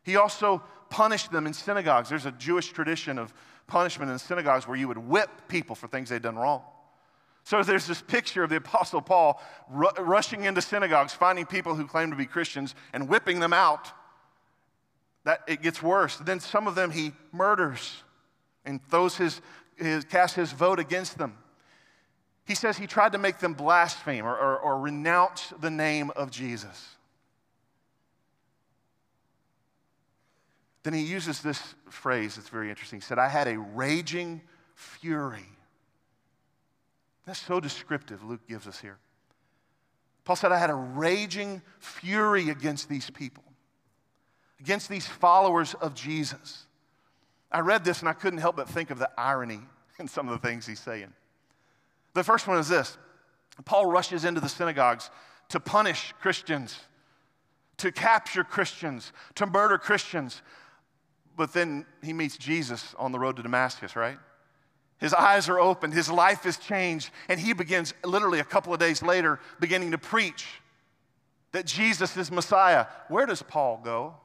He 0.03 0.15
also 0.15 0.63
punished 0.89 1.31
them 1.31 1.45
in 1.45 1.53
synagogues. 1.53 2.09
There's 2.09 2.25
a 2.25 2.31
Jewish 2.31 2.69
tradition 2.69 3.19
of 3.19 3.33
punishment 3.67 4.09
in 4.09 4.19
synagogues 4.19 4.67
where 4.67 4.77
you 4.77 4.87
would 4.87 4.97
whip 4.97 5.29
people 5.47 5.75
for 5.75 5.87
things 5.87 6.09
they'd 6.09 6.21
done 6.21 6.37
wrong. 6.37 6.63
So 7.43 7.61
there's 7.63 7.87
this 7.87 8.01
picture 8.01 8.43
of 8.43 8.49
the 8.49 8.57
Apostle 8.57 9.01
Paul 9.01 9.41
rushing 9.69 10.45
into 10.45 10.61
synagogues, 10.61 11.13
finding 11.13 11.45
people 11.45 11.75
who 11.75 11.87
claim 11.87 12.11
to 12.11 12.15
be 12.15 12.25
Christians, 12.25 12.75
and 12.93 13.09
whipping 13.09 13.39
them 13.39 13.53
out. 13.53 13.91
That 15.23 15.41
it 15.47 15.61
gets 15.61 15.81
worse. 15.81 16.17
Then 16.17 16.39
some 16.39 16.67
of 16.67 16.75
them 16.75 16.91
he 16.91 17.11
murders 17.31 18.03
and 18.65 18.81
throws 18.89 19.15
his, 19.17 19.41
his 19.77 20.05
his 20.35 20.51
vote 20.51 20.79
against 20.79 21.17
them. 21.17 21.37
He 22.45 22.55
says 22.55 22.77
he 22.77 22.87
tried 22.87 23.11
to 23.11 23.17
make 23.17 23.39
them 23.39 23.53
blaspheme 23.53 24.25
or, 24.25 24.35
or, 24.35 24.57
or 24.57 24.79
renounce 24.79 25.53
the 25.59 25.69
name 25.69 26.11
of 26.15 26.31
Jesus. 26.31 26.97
Then 30.83 30.93
he 30.93 31.01
uses 31.01 31.41
this 31.41 31.75
phrase 31.89 32.35
that's 32.35 32.49
very 32.49 32.69
interesting. 32.69 32.99
He 32.99 33.03
said, 33.03 33.19
I 33.19 33.27
had 33.27 33.47
a 33.47 33.59
raging 33.59 34.41
fury. 34.73 35.45
That's 37.25 37.39
so 37.39 37.59
descriptive, 37.59 38.23
Luke 38.23 38.47
gives 38.47 38.67
us 38.67 38.79
here. 38.79 38.97
Paul 40.25 40.35
said, 40.35 40.51
I 40.51 40.57
had 40.57 40.71
a 40.71 40.75
raging 40.75 41.61
fury 41.79 42.49
against 42.49 42.89
these 42.89 43.09
people, 43.09 43.43
against 44.61 44.89
these 44.89 45.07
followers 45.07 45.73
of 45.81 45.95
Jesus. 45.95 46.65
I 47.51 47.59
read 47.59 47.83
this 47.83 47.99
and 47.99 48.07
I 48.07 48.13
couldn't 48.13 48.39
help 48.39 48.55
but 48.55 48.69
think 48.69 48.91
of 48.91 48.99
the 48.99 49.09
irony 49.17 49.59
in 49.99 50.07
some 50.07 50.29
of 50.29 50.39
the 50.39 50.47
things 50.47 50.65
he's 50.65 50.79
saying. 50.79 51.11
The 52.13 52.23
first 52.23 52.47
one 52.47 52.57
is 52.57 52.69
this 52.69 52.97
Paul 53.65 53.87
rushes 53.87 54.23
into 54.23 54.39
the 54.39 54.49
synagogues 54.49 55.09
to 55.49 55.59
punish 55.59 56.13
Christians, 56.21 56.79
to 57.77 57.91
capture 57.91 58.43
Christians, 58.43 59.11
to 59.35 59.45
murder 59.45 59.77
Christians. 59.77 60.41
But 61.35 61.53
then 61.53 61.85
he 62.03 62.13
meets 62.13 62.37
Jesus 62.37 62.93
on 62.99 63.11
the 63.11 63.19
road 63.19 63.37
to 63.37 63.43
Damascus, 63.43 63.95
right? 63.95 64.17
His 64.99 65.13
eyes 65.13 65.49
are 65.49 65.59
opened, 65.59 65.93
his 65.93 66.11
life 66.11 66.45
is 66.45 66.57
changed, 66.57 67.09
and 67.27 67.39
he 67.39 67.53
begins 67.53 67.93
literally 68.05 68.39
a 68.39 68.43
couple 68.43 68.73
of 68.73 68.79
days 68.79 69.01
later 69.01 69.39
beginning 69.59 69.91
to 69.91 69.97
preach 69.97 70.45
that 71.51 71.65
Jesus 71.65 72.15
is 72.15 72.29
Messiah. 72.31 72.85
Where 73.07 73.25
does 73.25 73.41
Paul 73.41 73.81
go? 73.83 74.15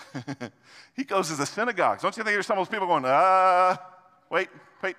he 0.94 1.04
goes 1.04 1.28
to 1.28 1.36
the 1.36 1.46
synagogues. 1.46 2.02
Don't 2.02 2.16
you 2.16 2.22
think 2.22 2.34
there's 2.34 2.46
some 2.46 2.58
of 2.58 2.66
those 2.66 2.72
people 2.72 2.86
going, 2.86 3.04
uh, 3.04 3.76
wait, 4.30 4.48
wait, 4.82 4.96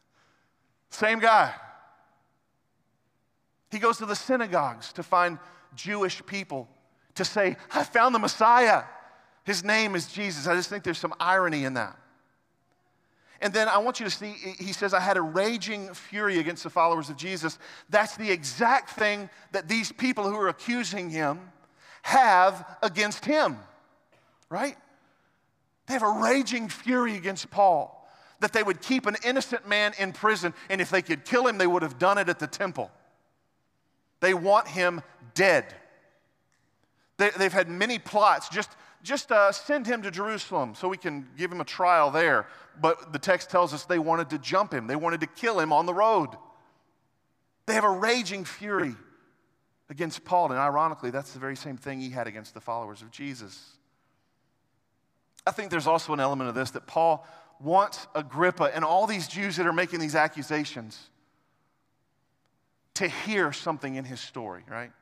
same 0.90 1.18
guy. 1.18 1.52
He 3.70 3.78
goes 3.78 3.98
to 3.98 4.06
the 4.06 4.16
synagogues 4.16 4.92
to 4.94 5.02
find 5.02 5.38
Jewish 5.74 6.24
people 6.26 6.68
to 7.14 7.24
say, 7.24 7.56
I 7.72 7.84
found 7.84 8.14
the 8.14 8.18
Messiah. 8.18 8.84
His 9.44 9.64
name 9.64 9.94
is 9.94 10.10
Jesus. 10.12 10.46
I 10.46 10.54
just 10.54 10.68
think 10.68 10.84
there's 10.84 10.98
some 10.98 11.14
irony 11.20 11.64
in 11.64 11.74
that. 11.74 11.96
And 13.42 13.54
then 13.54 13.68
I 13.68 13.78
want 13.78 14.00
you 14.00 14.04
to 14.04 14.10
see, 14.10 14.34
he 14.58 14.72
says, 14.72 14.92
I 14.92 15.00
had 15.00 15.16
a 15.16 15.22
raging 15.22 15.94
fury 15.94 16.38
against 16.38 16.62
the 16.62 16.70
followers 16.70 17.08
of 17.08 17.16
Jesus. 17.16 17.58
That's 17.88 18.16
the 18.16 18.30
exact 18.30 18.90
thing 18.90 19.30
that 19.52 19.66
these 19.66 19.92
people 19.92 20.28
who 20.28 20.36
are 20.36 20.48
accusing 20.48 21.08
him 21.08 21.40
have 22.02 22.78
against 22.82 23.24
him, 23.24 23.56
right? 24.50 24.76
They 25.86 25.94
have 25.94 26.02
a 26.02 26.20
raging 26.22 26.68
fury 26.68 27.16
against 27.16 27.50
Paul 27.50 27.96
that 28.40 28.52
they 28.52 28.62
would 28.62 28.80
keep 28.80 29.06
an 29.06 29.16
innocent 29.24 29.68
man 29.68 29.92
in 29.98 30.12
prison, 30.12 30.52
and 30.68 30.80
if 30.80 30.90
they 30.90 31.02
could 31.02 31.24
kill 31.24 31.46
him, 31.46 31.58
they 31.58 31.66
would 31.66 31.82
have 31.82 31.98
done 31.98 32.18
it 32.18 32.28
at 32.28 32.38
the 32.38 32.46
temple. 32.46 32.90
They 34.20 34.34
want 34.34 34.68
him 34.68 35.02
dead. 35.34 35.74
They, 37.18 37.30
have 37.30 37.52
had 37.52 37.68
many 37.68 37.98
plots. 37.98 38.48
Just, 38.48 38.70
just 39.02 39.30
uh, 39.30 39.52
send 39.52 39.86
him 39.86 40.02
to 40.02 40.10
Jerusalem 40.10 40.74
so 40.74 40.88
we 40.88 40.96
can 40.96 41.28
give 41.36 41.52
him 41.52 41.60
a 41.60 41.64
trial 41.64 42.10
there. 42.10 42.46
But 42.80 43.12
the 43.12 43.18
text 43.18 43.50
tells 43.50 43.74
us 43.74 43.84
they 43.84 43.98
wanted 43.98 44.30
to 44.30 44.38
jump 44.38 44.72
him, 44.72 44.86
they 44.86 44.96
wanted 44.96 45.20
to 45.20 45.26
kill 45.26 45.60
him 45.60 45.72
on 45.72 45.86
the 45.86 45.94
road. 45.94 46.30
They 47.66 47.74
have 47.74 47.84
a 47.84 47.90
raging 47.90 48.44
fury 48.44 48.96
against 49.90 50.24
Paul, 50.24 50.50
and 50.50 50.58
ironically, 50.58 51.10
that's 51.10 51.32
the 51.32 51.38
very 51.38 51.56
same 51.56 51.76
thing 51.76 52.00
he 52.00 52.10
had 52.10 52.26
against 52.26 52.54
the 52.54 52.60
followers 52.60 53.02
of 53.02 53.10
Jesus. 53.10 53.76
I 55.46 55.52
think 55.52 55.70
there's 55.70 55.86
also 55.86 56.12
an 56.12 56.20
element 56.20 56.48
of 56.48 56.54
this 56.54 56.70
that 56.72 56.86
Paul 56.86 57.26
wants 57.60 58.06
Agrippa 58.14 58.70
and 58.74 58.84
all 58.84 59.06
these 59.06 59.28
Jews 59.28 59.56
that 59.56 59.66
are 59.66 59.72
making 59.72 60.00
these 60.00 60.14
accusations 60.14 61.10
to 62.94 63.08
hear 63.08 63.52
something 63.52 63.94
in 63.94 64.04
his 64.04 64.20
story, 64.20 64.62
right? 64.68 64.92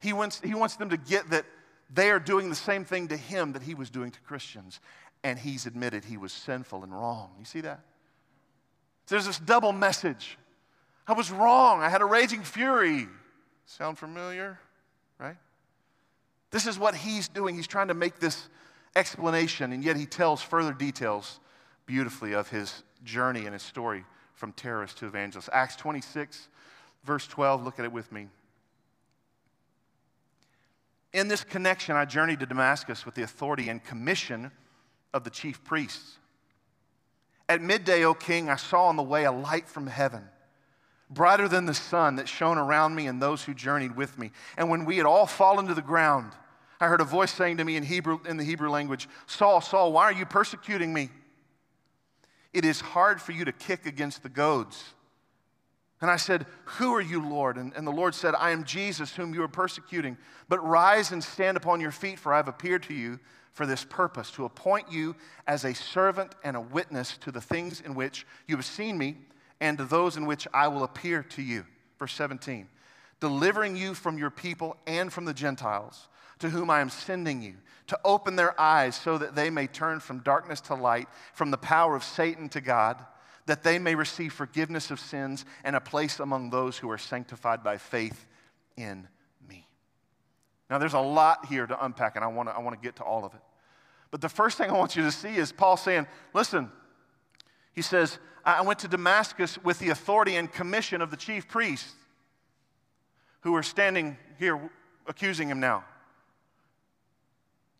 He 0.00 0.12
wants, 0.12 0.40
he 0.40 0.54
wants 0.54 0.76
them 0.76 0.90
to 0.90 0.96
get 0.96 1.30
that 1.30 1.44
they 1.92 2.10
are 2.10 2.18
doing 2.18 2.48
the 2.48 2.56
same 2.56 2.84
thing 2.84 3.08
to 3.08 3.16
him 3.16 3.52
that 3.52 3.62
he 3.62 3.74
was 3.74 3.90
doing 3.90 4.10
to 4.10 4.20
Christians, 4.20 4.80
and 5.22 5.38
he's 5.38 5.66
admitted 5.66 6.04
he 6.04 6.16
was 6.16 6.32
sinful 6.32 6.82
and 6.82 6.92
wrong. 6.92 7.30
You 7.38 7.44
see 7.44 7.60
that? 7.60 7.80
There's 9.08 9.26
this 9.26 9.38
double 9.38 9.72
message. 9.72 10.38
I 11.06 11.12
was 11.12 11.30
wrong. 11.30 11.82
I 11.82 11.88
had 11.88 12.00
a 12.00 12.06
raging 12.06 12.42
fury. 12.42 13.08
Sound 13.66 13.98
familiar? 13.98 14.58
Right? 15.18 15.36
This 16.50 16.66
is 16.66 16.78
what 16.78 16.94
he's 16.94 17.28
doing. 17.28 17.54
He's 17.54 17.66
trying 17.66 17.88
to 17.88 17.94
make 17.94 18.18
this 18.18 18.48
explanation, 18.96 19.72
and 19.72 19.84
yet 19.84 19.96
he 19.96 20.06
tells 20.06 20.42
further 20.42 20.72
details 20.72 21.40
beautifully 21.86 22.34
of 22.34 22.48
his 22.48 22.82
journey 23.04 23.44
and 23.44 23.52
his 23.52 23.62
story 23.62 24.04
from 24.34 24.52
terrorist 24.52 24.98
to 24.98 25.06
evangelist. 25.06 25.48
Acts 25.52 25.76
26, 25.76 26.48
verse 27.04 27.26
12, 27.26 27.64
look 27.64 27.78
at 27.78 27.84
it 27.84 27.92
with 27.92 28.10
me. 28.12 28.28
In 31.12 31.28
this 31.28 31.44
connection, 31.44 31.94
I 31.94 32.04
journeyed 32.04 32.40
to 32.40 32.46
Damascus 32.46 33.04
with 33.04 33.14
the 33.14 33.22
authority 33.22 33.68
and 33.68 33.84
commission 33.84 34.50
of 35.12 35.24
the 35.24 35.30
chief 35.30 35.62
priests. 35.62 36.18
At 37.48 37.60
midday, 37.60 38.04
O 38.04 38.14
king, 38.14 38.48
I 38.48 38.56
saw 38.56 38.86
on 38.86 38.96
the 38.96 39.02
way 39.02 39.24
a 39.24 39.32
light 39.32 39.68
from 39.68 39.86
heaven, 39.86 40.24
brighter 41.10 41.48
than 41.48 41.66
the 41.66 41.74
sun 41.74 42.16
that 42.16 42.28
shone 42.28 42.56
around 42.56 42.94
me 42.94 43.06
and 43.06 43.20
those 43.20 43.42
who 43.42 43.52
journeyed 43.52 43.94
with 43.94 44.18
me. 44.18 44.30
And 44.56 44.70
when 44.70 44.86
we 44.86 44.96
had 44.96 45.04
all 45.04 45.26
fallen 45.26 45.66
to 45.66 45.74
the 45.74 45.82
ground, 45.82 46.32
I 46.82 46.88
heard 46.88 47.00
a 47.00 47.04
voice 47.04 47.32
saying 47.32 47.58
to 47.58 47.64
me 47.64 47.76
in 47.76 47.84
Hebrew 47.84 48.18
in 48.26 48.38
the 48.38 48.44
Hebrew 48.44 48.68
language, 48.68 49.08
Saul, 49.26 49.60
Saul, 49.60 49.92
why 49.92 50.02
are 50.02 50.12
you 50.12 50.26
persecuting 50.26 50.92
me? 50.92 51.10
It 52.52 52.64
is 52.64 52.80
hard 52.80 53.22
for 53.22 53.30
you 53.30 53.44
to 53.44 53.52
kick 53.52 53.86
against 53.86 54.24
the 54.24 54.28
goads. 54.28 54.82
And 56.00 56.10
I 56.10 56.16
said, 56.16 56.44
Who 56.64 56.92
are 56.92 57.00
you, 57.00 57.24
Lord? 57.24 57.56
And, 57.56 57.72
and, 57.74 57.86
the 57.86 57.92
Lord 57.92 58.16
said, 58.16 58.34
I 58.34 58.50
am 58.50 58.64
Jesus, 58.64 59.14
whom 59.14 59.32
you 59.32 59.44
are 59.44 59.48
persecuting. 59.48 60.18
But 60.48 60.58
rise 60.66 61.12
and 61.12 61.22
stand 61.22 61.56
upon 61.56 61.80
your 61.80 61.92
feet, 61.92 62.18
for 62.18 62.34
I 62.34 62.38
have 62.38 62.48
appeared 62.48 62.82
to 62.84 62.94
you 62.94 63.20
for 63.52 63.64
this 63.64 63.84
purpose, 63.84 64.32
to 64.32 64.44
appoint 64.44 64.90
you 64.90 65.14
as 65.46 65.64
a 65.64 65.76
servant 65.76 66.34
and 66.42 66.56
a 66.56 66.60
witness 66.60 67.16
to 67.18 67.30
the 67.30 67.40
things 67.40 67.80
in 67.80 67.94
which 67.94 68.26
you 68.48 68.56
have 68.56 68.64
seen 68.64 68.98
me, 68.98 69.18
and 69.60 69.78
to 69.78 69.84
those 69.84 70.16
in 70.16 70.26
which 70.26 70.48
I 70.52 70.66
will 70.66 70.82
appear 70.82 71.22
to 71.22 71.42
you. 71.42 71.64
Verse 72.00 72.14
17, 72.14 72.66
delivering 73.20 73.76
you 73.76 73.94
from 73.94 74.18
your 74.18 74.30
people 74.30 74.76
and 74.88 75.12
from 75.12 75.26
the 75.26 75.34
Gentiles, 75.34 76.08
to 76.42 76.50
whom 76.50 76.70
I 76.70 76.80
am 76.80 76.90
sending 76.90 77.42
you, 77.42 77.54
to 77.88 77.98
open 78.04 78.36
their 78.36 78.58
eyes 78.60 78.94
so 78.94 79.18
that 79.18 79.34
they 79.34 79.50
may 79.50 79.66
turn 79.66 79.98
from 79.98 80.20
darkness 80.20 80.60
to 80.62 80.74
light, 80.74 81.08
from 81.34 81.50
the 81.50 81.58
power 81.58 81.96
of 81.96 82.04
Satan 82.04 82.48
to 82.50 82.60
God 82.60 83.04
that 83.46 83.62
they 83.62 83.78
may 83.78 83.94
receive 83.94 84.32
forgiveness 84.32 84.90
of 84.90 85.00
sins 85.00 85.44
and 85.64 85.74
a 85.74 85.80
place 85.80 86.20
among 86.20 86.50
those 86.50 86.78
who 86.78 86.90
are 86.90 86.98
sanctified 86.98 87.62
by 87.62 87.76
faith 87.76 88.26
in 88.76 89.08
me. 89.48 89.66
Now, 90.70 90.78
there's 90.78 90.94
a 90.94 91.00
lot 91.00 91.46
here 91.46 91.66
to 91.66 91.84
unpack, 91.84 92.16
and 92.16 92.24
I 92.24 92.28
want 92.28 92.48
to 92.48 92.54
I 92.54 92.60
wanna 92.60 92.76
get 92.76 92.96
to 92.96 93.02
all 93.02 93.24
of 93.24 93.34
it. 93.34 93.40
But 94.10 94.20
the 94.20 94.28
first 94.28 94.58
thing 94.58 94.70
I 94.70 94.74
want 94.74 94.94
you 94.94 95.02
to 95.02 95.10
see 95.10 95.36
is 95.36 95.52
Paul 95.52 95.76
saying, 95.76 96.06
listen, 96.34 96.70
he 97.72 97.82
says, 97.82 98.18
I 98.44 98.60
went 98.62 98.80
to 98.80 98.88
Damascus 98.88 99.58
with 99.62 99.78
the 99.78 99.90
authority 99.90 100.36
and 100.36 100.52
commission 100.52 101.00
of 101.00 101.10
the 101.10 101.16
chief 101.16 101.48
priests 101.48 101.94
who 103.40 103.54
are 103.54 103.62
standing 103.62 104.16
here 104.38 104.70
accusing 105.06 105.48
him 105.48 105.60
now. 105.60 105.84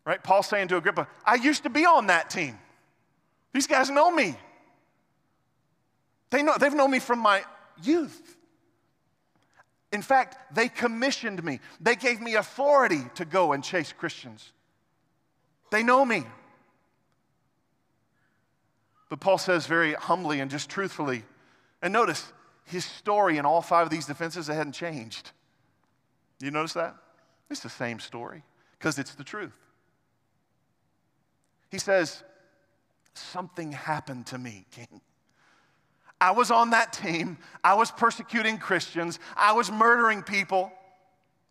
Right? 0.05 0.21
Paul 0.21 0.43
saying 0.43 0.67
to 0.69 0.77
Agrippa, 0.77 1.07
I 1.25 1.35
used 1.35 1.63
to 1.63 1.69
be 1.69 1.85
on 1.85 2.07
that 2.07 2.29
team. 2.29 2.57
These 3.53 3.67
guys 3.67 3.89
know 3.89 4.11
me. 4.11 4.35
They 6.29 6.43
know, 6.43 6.55
they've 6.59 6.73
known 6.73 6.91
me 6.91 6.99
from 6.99 7.19
my 7.19 7.43
youth. 7.81 8.37
In 9.91 10.01
fact, 10.01 10.55
they 10.55 10.67
commissioned 10.67 11.43
me. 11.43 11.59
They 11.79 11.95
gave 11.95 12.19
me 12.19 12.35
authority 12.35 13.03
to 13.15 13.25
go 13.25 13.53
and 13.53 13.63
chase 13.63 13.93
Christians. 13.93 14.51
They 15.71 15.83
know 15.83 16.03
me. 16.03 16.23
But 19.09 19.19
Paul 19.19 19.37
says 19.37 19.67
very 19.67 19.93
humbly 19.93 20.39
and 20.39 20.49
just 20.49 20.69
truthfully, 20.69 21.23
and 21.83 21.93
notice 21.93 22.33
his 22.65 22.83
story 22.83 23.37
in 23.37 23.45
all 23.45 23.61
five 23.61 23.85
of 23.85 23.91
these 23.91 24.07
defenses, 24.07 24.49
it 24.49 24.53
hadn't 24.53 24.73
changed. 24.73 25.31
You 26.39 26.49
notice 26.49 26.73
that? 26.73 26.95
It's 27.51 27.59
the 27.59 27.69
same 27.69 27.99
story 27.99 28.43
because 28.79 28.97
it's 28.97 29.13
the 29.13 29.23
truth. 29.23 29.53
He 31.73 31.79
says, 31.79 32.21
Something 33.15 33.71
happened 33.71 34.27
to 34.27 34.37
me, 34.37 34.67
King. 34.69 35.01
I 36.21 36.29
was 36.29 36.51
on 36.51 36.69
that 36.69 36.93
team. 36.93 37.39
I 37.63 37.73
was 37.73 37.89
persecuting 37.89 38.59
Christians. 38.59 39.17
I 39.35 39.53
was 39.53 39.71
murdering 39.71 40.21
people, 40.21 40.71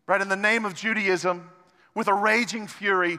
right, 0.06 0.20
in 0.20 0.28
the 0.28 0.36
name 0.36 0.64
of 0.64 0.76
Judaism 0.76 1.50
with 1.96 2.06
a 2.06 2.14
raging 2.14 2.68
fury. 2.68 3.18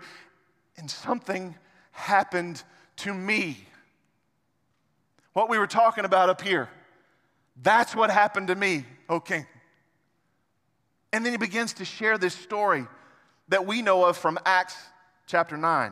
And 0.77 0.89
something 0.89 1.55
happened 1.91 2.63
to 2.97 3.13
me. 3.13 3.57
What 5.33 5.49
we 5.49 5.57
were 5.57 5.67
talking 5.67 6.05
about 6.05 6.29
up 6.29 6.41
here, 6.41 6.69
that's 7.61 7.93
what 7.93 8.11
happened 8.11 8.47
to 8.47 8.55
me, 8.55 8.85
O 9.09 9.19
king. 9.19 9.45
And 11.11 11.25
then 11.25 11.33
he 11.33 11.37
begins 11.37 11.73
to 11.73 11.85
share 11.85 12.17
this 12.17 12.33
story 12.33 12.87
that 13.49 13.65
we 13.65 13.81
know 13.81 14.05
of 14.05 14.15
from 14.15 14.39
Acts 14.45 14.77
chapter 15.27 15.57
9. 15.57 15.91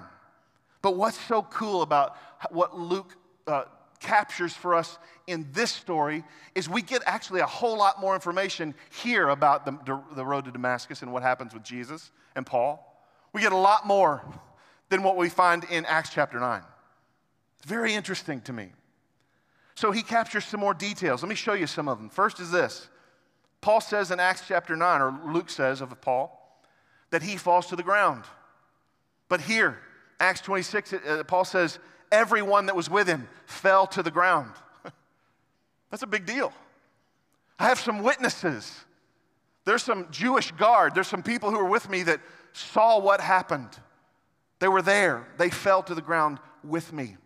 But 0.82 0.96
what's 0.96 1.20
so 1.20 1.44
cool 1.44 1.82
about 1.82 2.18
what 2.50 2.78
Luke 2.78 3.16
uh, 3.48 3.64
captures 4.00 4.54
for 4.54 4.74
us 4.74 4.98
in 5.28 5.48
this 5.54 5.72
story 5.72 6.24
is 6.56 6.68
we 6.68 6.82
get 6.82 7.04
actually 7.06 7.42
a 7.42 7.46
whole 7.46 7.78
lot 7.78 8.02
more 8.02 8.16
information 8.16 8.74
here 8.90 9.30
about 9.30 9.66
the, 9.66 10.02
the 10.16 10.26
road 10.26 10.46
to 10.46 10.52
Damascus 10.52 11.04
and 11.04 11.14
what 11.14 11.24
happens 11.24 11.54
with 11.54 11.64
Jesus 11.64 12.12
and 12.36 12.46
Paul. 12.46 12.88
We 13.32 13.42
get 13.42 13.52
a 13.52 13.58
lot 13.58 13.86
more 13.86 14.24
than 14.90 15.04
what 15.04 15.18
we 15.18 15.30
find 15.30 15.64
in 15.66 15.86
Acts 15.86 16.10
chapter 16.10 16.40
9. 16.40 16.62
It's 17.60 17.68
very 17.70 17.94
interesting 17.94 18.42
to 18.42 18.54
me. 18.54 18.72
So 19.76 19.92
he 19.92 20.02
captures 20.02 20.46
some 20.46 20.60
more 20.60 20.74
details. 20.74 21.22
Let 21.24 21.30
me 21.30 21.36
show 21.36 21.54
you 21.54 21.68
some 21.68 21.88
of 21.88 21.98
them. 21.98 22.10
First 22.10 22.40
is 22.40 22.52
this 22.52 22.90
Paul 23.62 23.80
says 23.80 24.10
in 24.10 24.20
Acts 24.20 24.44
chapter 24.48 24.76
9, 24.76 25.02
or 25.02 25.20
Luke 25.32 25.50
says 25.50 25.82
of 25.82 26.00
Paul, 26.02 26.60
that 27.12 27.22
he 27.22 27.38
falls 27.38 27.68
to 27.68 27.76
the 27.76 27.84
ground. 27.84 28.24
But 29.30 29.42
here, 29.42 29.78
Acts 30.22 30.42
26, 30.42 30.94
uh, 30.94 31.24
Paul 31.28 31.44
says 31.44 31.80
everyone 32.12 32.68
that 32.68 32.76
was 32.76 32.90
with 32.90 33.08
him 33.08 33.28
fell 33.48 33.88
to 33.88 34.04
the 34.04 34.12
ground. 34.12 34.52
That's 35.90 36.04
a 36.04 36.08
big 36.08 36.28
deal. 36.28 36.54
I 37.58 37.66
have 37.66 37.80
some 37.80 38.04
witnesses. 38.04 38.72
There's 39.66 39.84
some 39.84 40.08
Jewish 40.12 40.52
guard. 40.52 40.94
There's 40.94 41.08
some 41.08 41.24
people 41.24 41.50
who 41.50 41.58
were 41.58 41.70
with 41.70 41.90
me 41.90 42.04
that 42.04 42.22
saw 42.54 43.00
what 43.00 43.20
happened. 43.20 43.70
They 44.60 44.68
were 44.68 44.84
there. 44.84 45.28
They 45.38 45.50
fell 45.50 45.82
to 45.84 45.96
the 45.96 46.02
ground 46.02 46.38
with 46.64 46.94
me. 46.94 47.18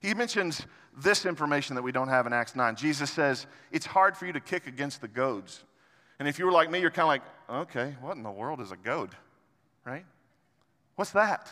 He 0.00 0.12
mentions 0.12 0.66
this 0.98 1.24
information 1.24 1.76
that 1.76 1.82
we 1.82 1.92
don't 1.92 2.08
have 2.08 2.26
in 2.26 2.34
Acts 2.34 2.54
9. 2.54 2.76
Jesus 2.76 3.10
says, 3.10 3.46
It's 3.72 3.86
hard 3.86 4.18
for 4.18 4.26
you 4.26 4.34
to 4.34 4.40
kick 4.40 4.66
against 4.66 5.00
the 5.00 5.08
goads. 5.08 5.64
And 6.18 6.28
if 6.28 6.38
you 6.38 6.44
were 6.44 6.52
like 6.52 6.70
me, 6.70 6.80
you're 6.80 6.90
kind 6.90 7.04
of 7.04 7.08
like, 7.08 7.62
okay, 7.62 7.96
what 8.02 8.16
in 8.16 8.22
the 8.22 8.30
world 8.30 8.60
is 8.60 8.70
a 8.70 8.76
goad? 8.76 9.10
Right? 9.86 10.04
What's 10.96 11.12
that? 11.12 11.50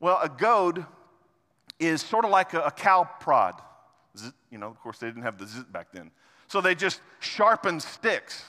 Well, 0.00 0.18
a 0.22 0.28
goad 0.28 0.84
is 1.78 2.02
sort 2.02 2.24
of 2.24 2.30
like 2.30 2.54
a, 2.54 2.60
a 2.62 2.70
cow 2.70 3.08
prod. 3.20 3.60
You 4.50 4.58
know, 4.58 4.66
of 4.66 4.80
course, 4.80 4.98
they 4.98 5.06
didn't 5.06 5.22
have 5.22 5.38
the 5.38 5.46
zit 5.46 5.72
back 5.72 5.92
then. 5.92 6.10
So 6.48 6.60
they 6.60 6.74
just 6.74 7.00
sharpened 7.20 7.82
sticks. 7.82 8.44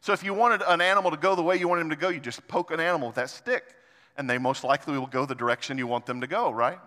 So 0.00 0.12
if 0.12 0.22
you 0.22 0.32
wanted 0.32 0.62
an 0.66 0.80
animal 0.80 1.10
to 1.10 1.16
go 1.16 1.34
the 1.34 1.42
way 1.42 1.56
you 1.56 1.66
wanted 1.66 1.82
him 1.82 1.90
to 1.90 1.96
go, 1.96 2.10
you 2.10 2.20
just 2.20 2.46
poke 2.46 2.70
an 2.70 2.80
animal 2.80 3.08
with 3.08 3.16
that 3.16 3.30
stick, 3.30 3.74
and 4.16 4.30
they 4.30 4.38
most 4.38 4.62
likely 4.62 4.96
will 4.96 5.06
go 5.06 5.26
the 5.26 5.34
direction 5.34 5.78
you 5.78 5.86
want 5.86 6.06
them 6.06 6.20
to 6.20 6.26
go, 6.26 6.50
right? 6.50 6.78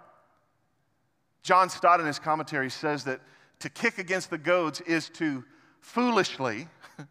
John 1.44 1.70
Stott 1.70 2.00
in 2.00 2.06
his 2.06 2.20
commentary 2.20 2.70
says 2.70 3.04
that 3.04 3.20
to 3.60 3.70
kick 3.70 3.98
against 3.98 4.30
the 4.30 4.38
goads 4.38 4.80
is 4.82 5.10
to 5.10 5.44
foolishly, 5.82 6.67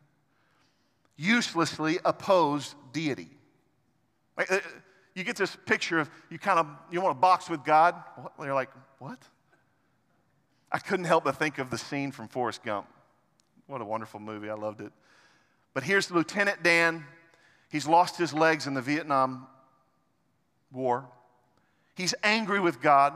uselessly 1.16 1.98
oppose 2.04 2.74
deity. 2.92 3.30
Uh, 4.38 4.44
uh, 4.48 4.58
You 5.14 5.24
get 5.24 5.36
this 5.36 5.56
picture 5.66 5.98
of 5.98 6.10
you 6.30 6.38
kind 6.38 6.58
of 6.58 6.66
you 6.90 7.00
want 7.00 7.16
to 7.16 7.20
box 7.20 7.50
with 7.50 7.64
God. 7.64 7.94
You're 8.38 8.54
like, 8.54 8.70
what? 8.98 9.18
I 10.72 10.78
couldn't 10.78 11.06
help 11.06 11.24
but 11.24 11.36
think 11.36 11.58
of 11.58 11.70
the 11.70 11.78
scene 11.78 12.12
from 12.12 12.28
Forrest 12.28 12.62
Gump. 12.62 12.86
What 13.66 13.80
a 13.80 13.84
wonderful 13.84 14.20
movie. 14.20 14.48
I 14.48 14.54
loved 14.54 14.80
it. 14.80 14.92
But 15.74 15.82
here's 15.82 16.10
Lieutenant 16.10 16.62
Dan. 16.62 17.04
He's 17.70 17.86
lost 17.86 18.16
his 18.16 18.32
legs 18.32 18.66
in 18.66 18.74
the 18.74 18.82
Vietnam 18.82 19.46
War. 20.72 21.08
He's 21.96 22.14
angry 22.22 22.60
with 22.60 22.80
God. 22.80 23.12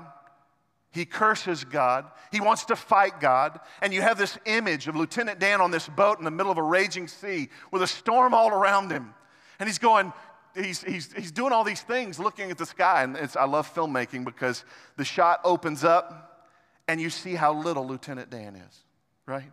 He 0.93 1.05
curses 1.05 1.65
God. 1.65 2.07
He 2.31 2.41
wants 2.41 2.67
to 2.67 2.77
fight 2.77 3.19
God. 3.21 3.59
And 3.83 3.93
you 3.93 4.01
have 4.03 4.17
this 4.17 4.39
image 4.47 4.87
of 4.87 4.95
Lieutenant 4.95 5.41
Dan 5.41 5.61
on 5.61 5.73
this 5.73 5.89
boat 5.89 6.19
in 6.19 6.25
the 6.25 6.31
middle 6.31 6.53
of 6.53 6.59
a 6.59 6.63
raging 6.63 7.09
sea 7.09 7.49
with 7.73 7.83
a 7.83 7.87
storm 7.87 8.33
all 8.33 8.51
around 8.51 8.93
him. 8.93 9.13
And 9.59 9.69
he's 9.69 9.79
going, 9.79 10.13
he's, 10.55 10.83
he's, 10.83 11.13
he's 11.13 11.33
doing 11.33 11.53
all 11.53 11.65
these 11.65 11.83
things 11.83 12.19
looking 12.19 12.51
at 12.51 12.59
the 12.59 12.67
sky. 12.67 13.03
And 13.03 13.17
I 13.39 13.45
love 13.45 13.73
filmmaking 13.75 14.25
because 14.25 14.65
the 14.97 15.05
shot 15.05 15.41
opens 15.45 15.85
up 15.85 16.49
and 16.87 17.01
you 17.01 17.11
see 17.11 17.35
how 17.35 17.55
little 17.55 17.87
Lieutenant 17.87 18.31
Dan 18.31 18.57
is, 18.57 18.85
right? 19.27 19.51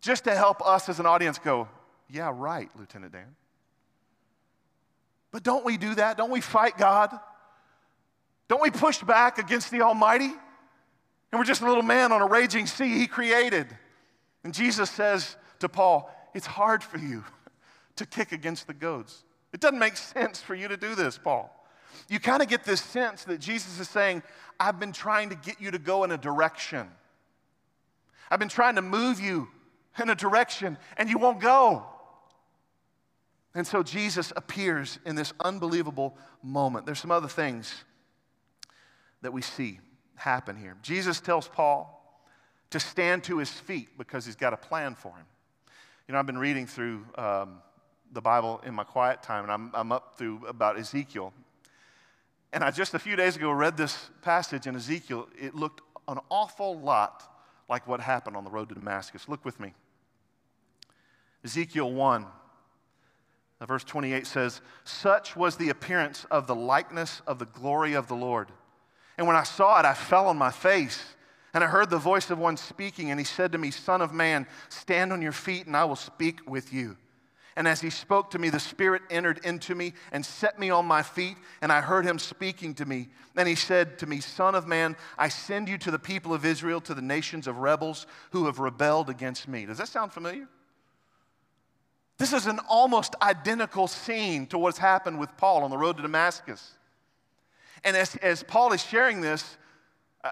Just 0.00 0.24
to 0.24 0.34
help 0.34 0.66
us 0.66 0.88
as 0.88 0.98
an 1.00 1.06
audience 1.06 1.38
go, 1.38 1.68
yeah, 2.10 2.32
right, 2.34 2.68
Lieutenant 2.78 3.12
Dan. 3.12 3.36
But 5.30 5.42
don't 5.42 5.64
we 5.64 5.76
do 5.76 5.94
that? 5.94 6.16
Don't 6.16 6.30
we 6.30 6.40
fight 6.40 6.76
God? 6.76 7.18
Don't 8.48 8.60
we 8.60 8.70
push 8.70 9.02
back 9.02 9.38
against 9.38 9.70
the 9.70 9.80
Almighty? 9.82 10.26
And 10.26 11.38
we're 11.38 11.44
just 11.44 11.62
a 11.62 11.66
little 11.66 11.82
man 11.82 12.12
on 12.12 12.20
a 12.20 12.26
raging 12.26 12.66
sea 12.66 12.98
He 12.98 13.06
created. 13.06 13.66
And 14.44 14.52
Jesus 14.52 14.90
says 14.90 15.36
to 15.60 15.68
Paul, 15.68 16.10
It's 16.34 16.44
hard 16.44 16.82
for 16.82 16.98
you 16.98 17.24
to 17.96 18.04
kick 18.04 18.32
against 18.32 18.66
the 18.66 18.74
goads. 18.74 19.24
It 19.52 19.60
doesn't 19.60 19.78
make 19.78 19.96
sense 19.96 20.40
for 20.40 20.54
you 20.54 20.68
to 20.68 20.76
do 20.76 20.94
this, 20.94 21.18
Paul. 21.18 21.54
You 22.08 22.20
kind 22.20 22.42
of 22.42 22.48
get 22.48 22.64
this 22.64 22.80
sense 22.80 23.24
that 23.24 23.38
Jesus 23.38 23.78
is 23.78 23.88
saying, 23.88 24.22
I've 24.58 24.80
been 24.80 24.92
trying 24.92 25.28
to 25.30 25.34
get 25.36 25.60
you 25.60 25.70
to 25.70 25.78
go 25.78 26.04
in 26.04 26.10
a 26.10 26.18
direction. 26.18 26.88
I've 28.30 28.38
been 28.38 28.48
trying 28.48 28.76
to 28.76 28.82
move 28.82 29.20
you 29.20 29.48
in 30.00 30.08
a 30.08 30.14
direction, 30.14 30.78
and 30.96 31.10
you 31.10 31.18
won't 31.18 31.40
go. 31.40 31.84
And 33.54 33.66
so 33.66 33.82
Jesus 33.82 34.32
appears 34.34 34.98
in 35.04 35.16
this 35.16 35.34
unbelievable 35.40 36.16
moment. 36.42 36.86
There's 36.86 37.00
some 37.00 37.10
other 37.10 37.28
things 37.28 37.84
that 39.20 39.32
we 39.32 39.42
see 39.42 39.80
happen 40.14 40.56
here. 40.56 40.76
Jesus 40.82 41.20
tells 41.20 41.48
Paul 41.48 41.98
to 42.70 42.80
stand 42.80 43.24
to 43.24 43.38
his 43.38 43.50
feet 43.50 43.98
because 43.98 44.24
he's 44.24 44.36
got 44.36 44.54
a 44.54 44.56
plan 44.56 44.94
for 44.94 45.10
him. 45.10 45.26
You 46.08 46.12
know, 46.12 46.18
I've 46.18 46.26
been 46.26 46.38
reading 46.38 46.66
through 46.66 47.04
um, 47.16 47.58
the 48.12 48.20
Bible 48.20 48.60
in 48.64 48.74
my 48.74 48.84
quiet 48.84 49.22
time, 49.22 49.44
and 49.44 49.52
I'm, 49.52 49.70
I'm 49.74 49.92
up 49.92 50.18
through 50.18 50.46
about 50.46 50.78
Ezekiel. 50.78 51.32
And 52.52 52.62
I 52.62 52.70
just 52.70 52.92
a 52.94 52.98
few 52.98 53.16
days 53.16 53.36
ago 53.36 53.50
read 53.50 53.76
this 53.76 54.10
passage 54.20 54.66
in 54.66 54.76
Ezekiel. 54.76 55.28
It 55.40 55.54
looked 55.54 55.80
an 56.06 56.18
awful 56.28 56.78
lot 56.78 57.22
like 57.68 57.88
what 57.88 58.00
happened 58.00 58.36
on 58.36 58.44
the 58.44 58.50
road 58.50 58.68
to 58.68 58.74
Damascus. 58.74 59.28
Look 59.28 59.44
with 59.44 59.58
me. 59.58 59.72
Ezekiel 61.44 61.90
1, 61.90 62.26
uh, 63.60 63.66
verse 63.66 63.84
28 63.84 64.26
says, 64.26 64.60
Such 64.84 65.34
was 65.34 65.56
the 65.56 65.70
appearance 65.70 66.26
of 66.30 66.46
the 66.46 66.54
likeness 66.54 67.22
of 67.26 67.38
the 67.38 67.46
glory 67.46 67.94
of 67.94 68.08
the 68.08 68.14
Lord. 68.14 68.48
And 69.16 69.26
when 69.26 69.36
I 69.36 69.42
saw 69.42 69.80
it, 69.80 69.86
I 69.86 69.94
fell 69.94 70.28
on 70.28 70.36
my 70.36 70.50
face. 70.50 71.02
And 71.54 71.62
I 71.62 71.66
heard 71.66 71.90
the 71.90 71.98
voice 71.98 72.30
of 72.30 72.38
one 72.38 72.56
speaking, 72.56 73.10
and 73.10 73.20
he 73.20 73.24
said 73.24 73.52
to 73.52 73.58
me, 73.58 73.70
Son 73.70 74.00
of 74.00 74.12
man, 74.12 74.46
stand 74.68 75.12
on 75.12 75.20
your 75.20 75.32
feet, 75.32 75.66
and 75.66 75.76
I 75.76 75.84
will 75.84 75.96
speak 75.96 76.40
with 76.48 76.72
you. 76.72 76.96
And 77.54 77.68
as 77.68 77.80
he 77.80 77.90
spoke 77.90 78.30
to 78.30 78.38
me, 78.38 78.48
the 78.48 78.60
Spirit 78.60 79.02
entered 79.10 79.44
into 79.44 79.74
me 79.74 79.92
and 80.10 80.24
set 80.24 80.58
me 80.58 80.70
on 80.70 80.86
my 80.86 81.02
feet, 81.02 81.36
and 81.60 81.70
I 81.70 81.82
heard 81.82 82.06
him 82.06 82.18
speaking 82.18 82.74
to 82.76 82.86
me. 82.86 83.08
And 83.36 83.46
he 83.46 83.54
said 83.54 83.98
to 83.98 84.06
me, 84.06 84.20
Son 84.20 84.54
of 84.54 84.66
man, 84.66 84.96
I 85.18 85.28
send 85.28 85.68
you 85.68 85.76
to 85.78 85.90
the 85.90 85.98
people 85.98 86.32
of 86.32 86.46
Israel, 86.46 86.80
to 86.82 86.94
the 86.94 87.02
nations 87.02 87.46
of 87.46 87.58
rebels 87.58 88.06
who 88.30 88.46
have 88.46 88.58
rebelled 88.58 89.10
against 89.10 89.48
me. 89.48 89.66
Does 89.66 89.78
that 89.78 89.88
sound 89.88 90.12
familiar? 90.12 90.48
This 92.16 92.32
is 92.32 92.46
an 92.46 92.60
almost 92.68 93.16
identical 93.20 93.86
scene 93.86 94.46
to 94.46 94.58
what's 94.58 94.78
happened 94.78 95.18
with 95.18 95.36
Paul 95.36 95.64
on 95.64 95.70
the 95.70 95.78
road 95.78 95.96
to 95.96 96.02
Damascus. 96.02 96.72
And 97.84 97.96
as, 97.96 98.16
as 98.16 98.42
Paul 98.42 98.72
is 98.72 98.82
sharing 98.82 99.20
this, 99.20 99.58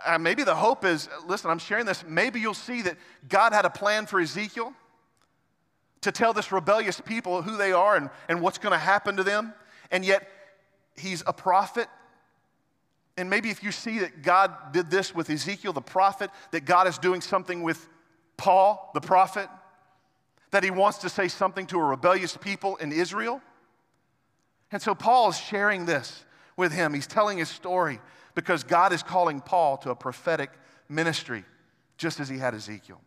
uh, 0.07 0.19
maybe 0.19 0.45
the 0.45 0.55
hope 0.55 0.85
is 0.85 1.09
listen, 1.27 1.51
I'm 1.51 1.59
sharing 1.59 1.85
this. 1.85 2.05
Maybe 2.07 2.41
you'll 2.41 2.55
see 2.55 2.83
that 2.83 2.97
God 3.29 3.53
had 3.53 3.65
a 3.65 3.71
plan 3.71 4.07
for 4.07 4.21
Ezekiel 4.21 4.73
to 6.03 6.13
tell 6.13 6.33
this 6.33 6.51
rebellious 6.51 7.01
people 7.01 7.43
who 7.43 7.57
they 7.57 7.73
are 7.73 7.97
and, 7.97 8.11
and 8.29 8.41
what's 8.41 8.59
going 8.59 8.73
to 8.73 8.79
happen 8.79 9.17
to 9.17 9.23
them. 9.23 9.53
And 9.91 10.05
yet, 10.05 10.29
he's 10.97 11.23
a 11.27 11.33
prophet. 11.33 11.89
And 13.17 13.29
maybe 13.29 13.51
if 13.51 13.63
you 13.63 13.73
see 13.73 13.99
that 13.99 14.23
God 14.23 14.73
did 14.73 14.91
this 14.91 15.15
with 15.15 15.29
Ezekiel, 15.29 15.73
the 15.73 15.81
prophet, 15.81 16.31
that 16.53 16.65
God 16.65 16.87
is 16.87 16.99
doing 16.99 17.21
something 17.21 17.63
with 17.63 17.89
Paul, 18.37 18.91
the 18.95 19.01
prophet, 19.01 19.49
that 20.51 20.65
he 20.65 20.71
wants 20.71 20.99
to 20.99 21.09
say 21.09 21.29
something 21.29 21.67
to 21.67 21.79
a 21.79 21.85
rebellious 21.85 22.37
people 22.37 22.77
in 22.77 22.93
Israel. 22.93 23.41
And 24.73 24.81
so 24.81 24.95
Paul 24.95 25.31
is 25.31 25.39
sharing 25.39 25.87
this 25.87 26.25
with 26.57 26.73
him. 26.73 26.95
He's 26.95 27.07
telling 27.07 27.39
his 27.39 27.49
story 27.49 28.01
because 28.35 28.65
God 28.65 28.93
is 28.93 29.03
calling 29.03 29.41
Paul 29.41 29.77
to 29.79 29.91
a 29.91 29.95
prophetic 29.95 30.51
ministry, 30.89 31.45
just 31.99 32.21
as 32.21 32.29
he 32.29 32.39
had 32.39 32.55
Ezekiel. 32.55 33.01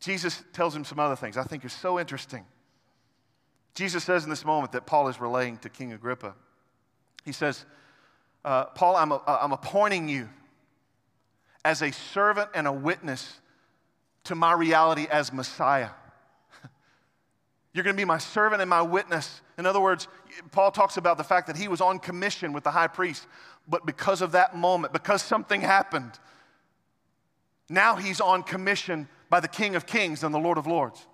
Jesus 0.00 0.42
tells 0.52 0.74
him 0.74 0.84
some 0.84 0.98
other 0.98 1.16
things 1.16 1.36
I 1.36 1.44
think 1.44 1.64
is 1.64 1.72
so 1.72 2.00
interesting. 2.00 2.44
Jesus 3.74 4.02
says 4.02 4.24
in 4.24 4.30
this 4.30 4.44
moment 4.44 4.72
that 4.72 4.86
Paul 4.86 5.08
is 5.08 5.20
relaying 5.20 5.58
to 5.58 5.68
King 5.68 5.92
Agrippa. 5.92 6.34
He 7.24 7.32
says, 7.32 7.64
uh, 8.44 8.64
Paul, 8.66 8.96
I'm, 8.96 9.12
a, 9.12 9.22
I'm 9.26 9.52
appointing 9.52 10.08
you 10.08 10.28
as 11.64 11.82
a 11.82 11.92
servant 11.92 12.50
and 12.54 12.66
a 12.66 12.72
witness 12.72 13.40
to 14.24 14.34
my 14.34 14.52
reality 14.52 15.06
as 15.10 15.32
Messiah. 15.32 15.90
You're 17.74 17.84
going 17.84 17.94
to 17.94 18.00
be 18.00 18.06
my 18.06 18.18
servant 18.18 18.62
and 18.62 18.70
my 18.70 18.82
witness. 18.82 19.42
In 19.58 19.66
other 19.66 19.80
words, 19.80 20.08
Paul 20.50 20.70
talks 20.70 20.96
about 20.96 21.18
the 21.18 21.24
fact 21.24 21.46
that 21.46 21.56
he 21.56 21.68
was 21.68 21.80
on 21.80 21.98
commission 21.98 22.52
with 22.52 22.64
the 22.64 22.70
high 22.70 22.88
priest, 22.88 23.26
but 23.68 23.84
because 23.84 24.22
of 24.22 24.32
that 24.32 24.56
moment, 24.56 24.94
because 24.94 25.22
something 25.22 25.60
happened, 25.60 26.18
now 27.68 27.96
he's 27.96 28.20
on 28.20 28.42
commission 28.42 29.08
by 29.30 29.40
the 29.40 29.48
King 29.48 29.76
of 29.76 29.86
Kings 29.86 30.22
and 30.22 30.34
the 30.34 30.38
Lord 30.38 30.58
of 30.58 30.66
Lords. 30.66 31.06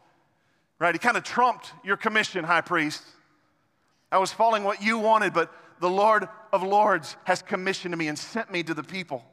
Right? 0.78 0.94
He 0.94 0.98
kind 0.98 1.16
of 1.16 1.22
trumped 1.22 1.72
your 1.84 1.96
commission, 1.96 2.44
high 2.44 2.62
priest. 2.62 3.02
I 4.10 4.18
was 4.18 4.32
following 4.32 4.64
what 4.64 4.82
you 4.82 4.98
wanted, 4.98 5.32
but 5.32 5.52
the 5.80 5.90
Lord 5.90 6.28
of 6.52 6.62
Lords 6.62 7.16
has 7.24 7.42
commissioned 7.42 7.96
me 7.96 8.08
and 8.08 8.18
sent 8.18 8.50
me 8.50 8.62
to 8.62 8.74
the 8.74 8.82
people. 8.82 9.24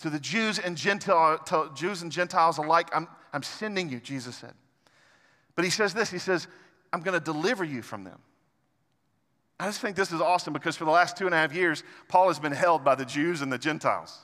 To 0.00 0.10
the 0.10 0.18
Jews 0.18 0.58
and 0.58 0.76
Gentile, 0.76 1.38
Jews 1.74 2.02
and 2.02 2.10
Gentiles 2.10 2.58
alike, 2.58 2.88
I'm, 2.92 3.06
I'm 3.32 3.42
sending 3.42 3.88
you, 3.88 4.00
Jesus 4.00 4.36
said. 4.36 4.54
But 5.54 5.64
he 5.64 5.70
says 5.70 5.94
this 5.94 6.10
He 6.10 6.18
says, 6.18 6.48
I'm 6.92 7.00
going 7.00 7.18
to 7.18 7.24
deliver 7.24 7.64
you 7.64 7.82
from 7.82 8.04
them. 8.04 8.18
I 9.60 9.66
just 9.66 9.80
think 9.80 9.94
this 9.94 10.10
is 10.10 10.20
awesome 10.20 10.52
because 10.52 10.76
for 10.76 10.84
the 10.84 10.90
last 10.90 11.16
two 11.16 11.26
and 11.26 11.34
a 11.34 11.38
half 11.38 11.54
years, 11.54 11.84
Paul 12.08 12.28
has 12.28 12.40
been 12.40 12.52
held 12.52 12.82
by 12.82 12.96
the 12.96 13.04
Jews 13.04 13.42
and 13.42 13.52
the 13.52 13.58
Gentiles. 13.58 14.18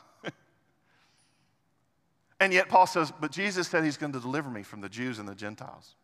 And 2.40 2.52
yet 2.52 2.68
Paul 2.68 2.86
says, 2.86 3.12
But 3.20 3.32
Jesus 3.32 3.68
said 3.68 3.84
he's 3.84 3.96
going 3.96 4.12
to 4.12 4.20
deliver 4.20 4.50
me 4.50 4.62
from 4.62 4.80
the 4.80 4.88
Jews 4.88 5.18
and 5.18 5.28
the 5.28 5.34
Gentiles, 5.34 5.94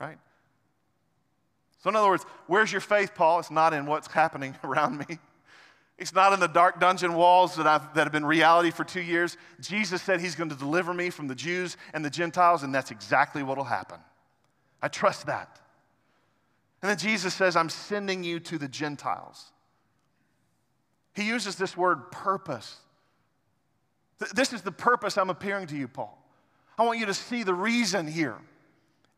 right? 0.00 0.18
So, 1.80 1.90
in 1.90 1.96
other 1.96 2.08
words, 2.08 2.24
where's 2.46 2.72
your 2.72 2.80
faith, 2.80 3.14
Paul? 3.14 3.38
It's 3.38 3.50
not 3.50 3.72
in 3.72 3.86
what's 3.86 4.08
happening 4.08 4.56
around 4.64 4.98
me. 5.08 5.18
It's 5.96 6.14
not 6.14 6.32
in 6.32 6.38
the 6.38 6.46
dark 6.46 6.78
dungeon 6.78 7.14
walls 7.14 7.56
that, 7.56 7.66
I've, 7.66 7.94
that 7.94 8.04
have 8.04 8.12
been 8.12 8.24
reality 8.24 8.70
for 8.70 8.84
two 8.84 9.00
years. 9.00 9.36
Jesus 9.60 10.00
said 10.00 10.20
he's 10.20 10.36
going 10.36 10.50
to 10.50 10.54
deliver 10.54 10.94
me 10.94 11.10
from 11.10 11.26
the 11.26 11.34
Jews 11.34 11.76
and 11.92 12.04
the 12.04 12.10
Gentiles, 12.10 12.62
and 12.62 12.72
that's 12.72 12.92
exactly 12.92 13.42
what 13.42 13.56
will 13.56 13.64
happen. 13.64 13.98
I 14.80 14.88
trust 14.88 15.26
that. 15.26 15.58
And 16.82 16.90
then 16.90 16.98
Jesus 16.98 17.34
says, 17.34 17.56
I'm 17.56 17.68
sending 17.68 18.22
you 18.22 18.38
to 18.40 18.58
the 18.58 18.68
Gentiles. 18.68 19.50
He 21.14 21.26
uses 21.26 21.56
this 21.56 21.76
word 21.76 22.12
purpose. 22.12 22.76
This 24.34 24.52
is 24.52 24.62
the 24.62 24.72
purpose 24.72 25.16
I'm 25.16 25.30
appearing 25.30 25.68
to 25.68 25.76
you, 25.76 25.88
Paul. 25.88 26.16
I 26.76 26.84
want 26.84 26.98
you 26.98 27.06
to 27.06 27.14
see 27.14 27.42
the 27.42 27.54
reason 27.54 28.06
here. 28.06 28.36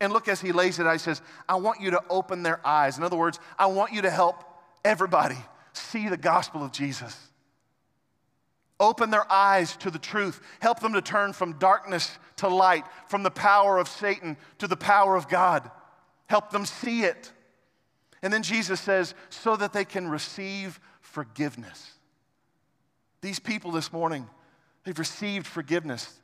And 0.01 0.13
look 0.13 0.29
as 0.29 0.41
he 0.41 0.53
lays 0.53 0.79
it 0.79 0.87
out, 0.87 0.93
he 0.93 0.99
says, 0.99 1.21
I 1.49 1.57
want 1.57 1.81
you 1.81 1.91
to 1.91 2.03
open 2.09 2.43
their 2.43 2.67
eyes. 2.67 2.97
In 2.97 3.05
other 3.05 3.17
words, 3.17 3.39
I 3.59 3.67
want 3.67 3.93
you 3.93 4.03
to 4.03 4.11
help 4.11 4.45
everybody 4.85 5.37
see 5.73 6.09
the 6.09 6.17
gospel 6.17 6.65
of 6.65 6.73
Jesus. 6.73 7.17
Open 8.79 9.11
their 9.11 9.31
eyes 9.31 9.77
to 9.79 9.91
the 9.91 9.99
truth. 9.99 10.41
Help 10.61 10.81
them 10.81 10.95
to 10.95 11.03
turn 11.03 11.35
from 11.35 11.59
darkness 11.59 12.19
to 12.37 12.49
light, 12.49 12.85
from 13.09 13.23
the 13.23 13.31
power 13.31 13.77
of 13.77 13.89
Satan 13.89 14.39
to 14.59 14.67
the 14.67 14.77
power 14.77 15.17
of 15.17 15.29
God. 15.29 15.71
Help 16.29 16.51
them 16.51 16.65
see 16.65 17.03
it. 17.03 17.31
And 18.23 18.33
then 18.33 18.43
Jesus 18.43 18.81
says, 18.81 19.15
so 19.29 19.55
that 19.57 19.75
they 19.75 19.85
can 19.85 20.09
receive 20.09 20.81
forgiveness. 21.03 21.93
These 23.21 23.39
people 23.39 23.71
this 23.71 23.93
morning, 23.93 24.27
they've 24.85 24.99
received 24.99 25.47
forgiveness. 25.47 26.19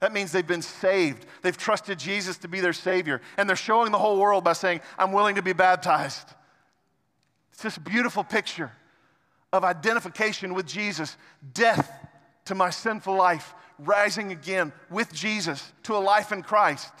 That 0.00 0.12
means 0.12 0.30
they've 0.30 0.46
been 0.46 0.62
saved. 0.62 1.26
They've 1.42 1.56
trusted 1.56 1.98
Jesus 1.98 2.38
to 2.38 2.48
be 2.48 2.60
their 2.60 2.72
Savior. 2.72 3.20
And 3.36 3.48
they're 3.48 3.56
showing 3.56 3.90
the 3.90 3.98
whole 3.98 4.18
world 4.18 4.44
by 4.44 4.52
saying, 4.52 4.80
I'm 4.98 5.12
willing 5.12 5.34
to 5.34 5.42
be 5.42 5.52
baptized. 5.52 6.28
It's 7.52 7.62
this 7.62 7.78
beautiful 7.78 8.22
picture 8.22 8.70
of 9.52 9.64
identification 9.64 10.54
with 10.54 10.66
Jesus, 10.66 11.16
death 11.52 11.90
to 12.44 12.54
my 12.54 12.70
sinful 12.70 13.16
life, 13.16 13.54
rising 13.78 14.30
again 14.30 14.72
with 14.90 15.12
Jesus 15.12 15.72
to 15.84 15.96
a 15.96 15.98
life 15.98 16.30
in 16.30 16.42
Christ. 16.42 16.92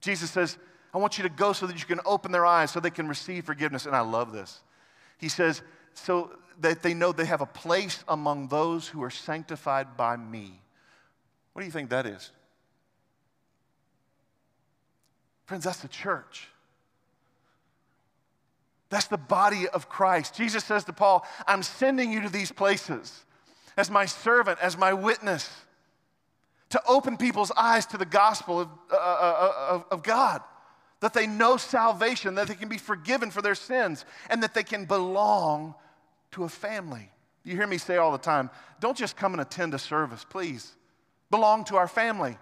Jesus 0.00 0.30
says, 0.30 0.58
I 0.92 0.98
want 0.98 1.18
you 1.18 1.22
to 1.24 1.30
go 1.30 1.52
so 1.52 1.66
that 1.66 1.78
you 1.78 1.86
can 1.86 2.00
open 2.04 2.32
their 2.32 2.46
eyes 2.46 2.70
so 2.70 2.80
they 2.80 2.90
can 2.90 3.08
receive 3.08 3.44
forgiveness. 3.44 3.86
And 3.86 3.96
I 3.96 4.00
love 4.00 4.32
this. 4.32 4.62
He 5.18 5.28
says, 5.28 5.62
so 5.94 6.30
that 6.60 6.82
they 6.82 6.94
know 6.94 7.12
they 7.12 7.24
have 7.26 7.40
a 7.40 7.46
place 7.46 8.04
among 8.08 8.48
those 8.48 8.88
who 8.88 9.02
are 9.02 9.10
sanctified 9.10 9.96
by 9.96 10.16
me. 10.16 10.60
What 11.52 11.62
do 11.62 11.66
you 11.66 11.72
think 11.72 11.90
that 11.90 12.06
is? 12.06 12.30
Friends, 15.46 15.64
that's 15.64 15.80
the 15.80 15.88
church. 15.88 16.48
That's 18.88 19.06
the 19.06 19.18
body 19.18 19.68
of 19.68 19.88
Christ. 19.88 20.36
Jesus 20.36 20.64
says 20.64 20.84
to 20.84 20.92
Paul, 20.92 21.26
I'm 21.46 21.62
sending 21.62 22.12
you 22.12 22.22
to 22.22 22.28
these 22.28 22.52
places 22.52 23.24
as 23.76 23.90
my 23.90 24.06
servant, 24.06 24.58
as 24.60 24.76
my 24.76 24.92
witness, 24.92 25.50
to 26.70 26.80
open 26.86 27.16
people's 27.16 27.52
eyes 27.56 27.86
to 27.86 27.98
the 27.98 28.06
gospel 28.06 28.60
of, 28.60 28.68
uh, 28.90 28.96
uh, 28.96 28.98
uh, 28.98 29.74
of, 29.74 29.84
of 29.90 30.02
God, 30.02 30.42
that 31.00 31.12
they 31.12 31.26
know 31.26 31.56
salvation, 31.56 32.36
that 32.36 32.48
they 32.48 32.54
can 32.54 32.68
be 32.68 32.78
forgiven 32.78 33.30
for 33.30 33.42
their 33.42 33.54
sins, 33.54 34.04
and 34.30 34.42
that 34.42 34.54
they 34.54 34.62
can 34.62 34.84
belong 34.84 35.74
to 36.34 36.44
a 36.44 36.48
family. 36.48 37.10
You 37.44 37.56
hear 37.56 37.66
me 37.66 37.78
say 37.78 37.96
all 37.96 38.12
the 38.12 38.18
time, 38.18 38.50
don't 38.80 38.96
just 38.96 39.16
come 39.16 39.32
and 39.32 39.40
attend 39.40 39.74
a 39.74 39.78
service, 39.78 40.24
please. 40.28 40.72
Belong 41.30 41.64
to 41.64 41.76
our 41.76 41.88
family. 41.88 42.36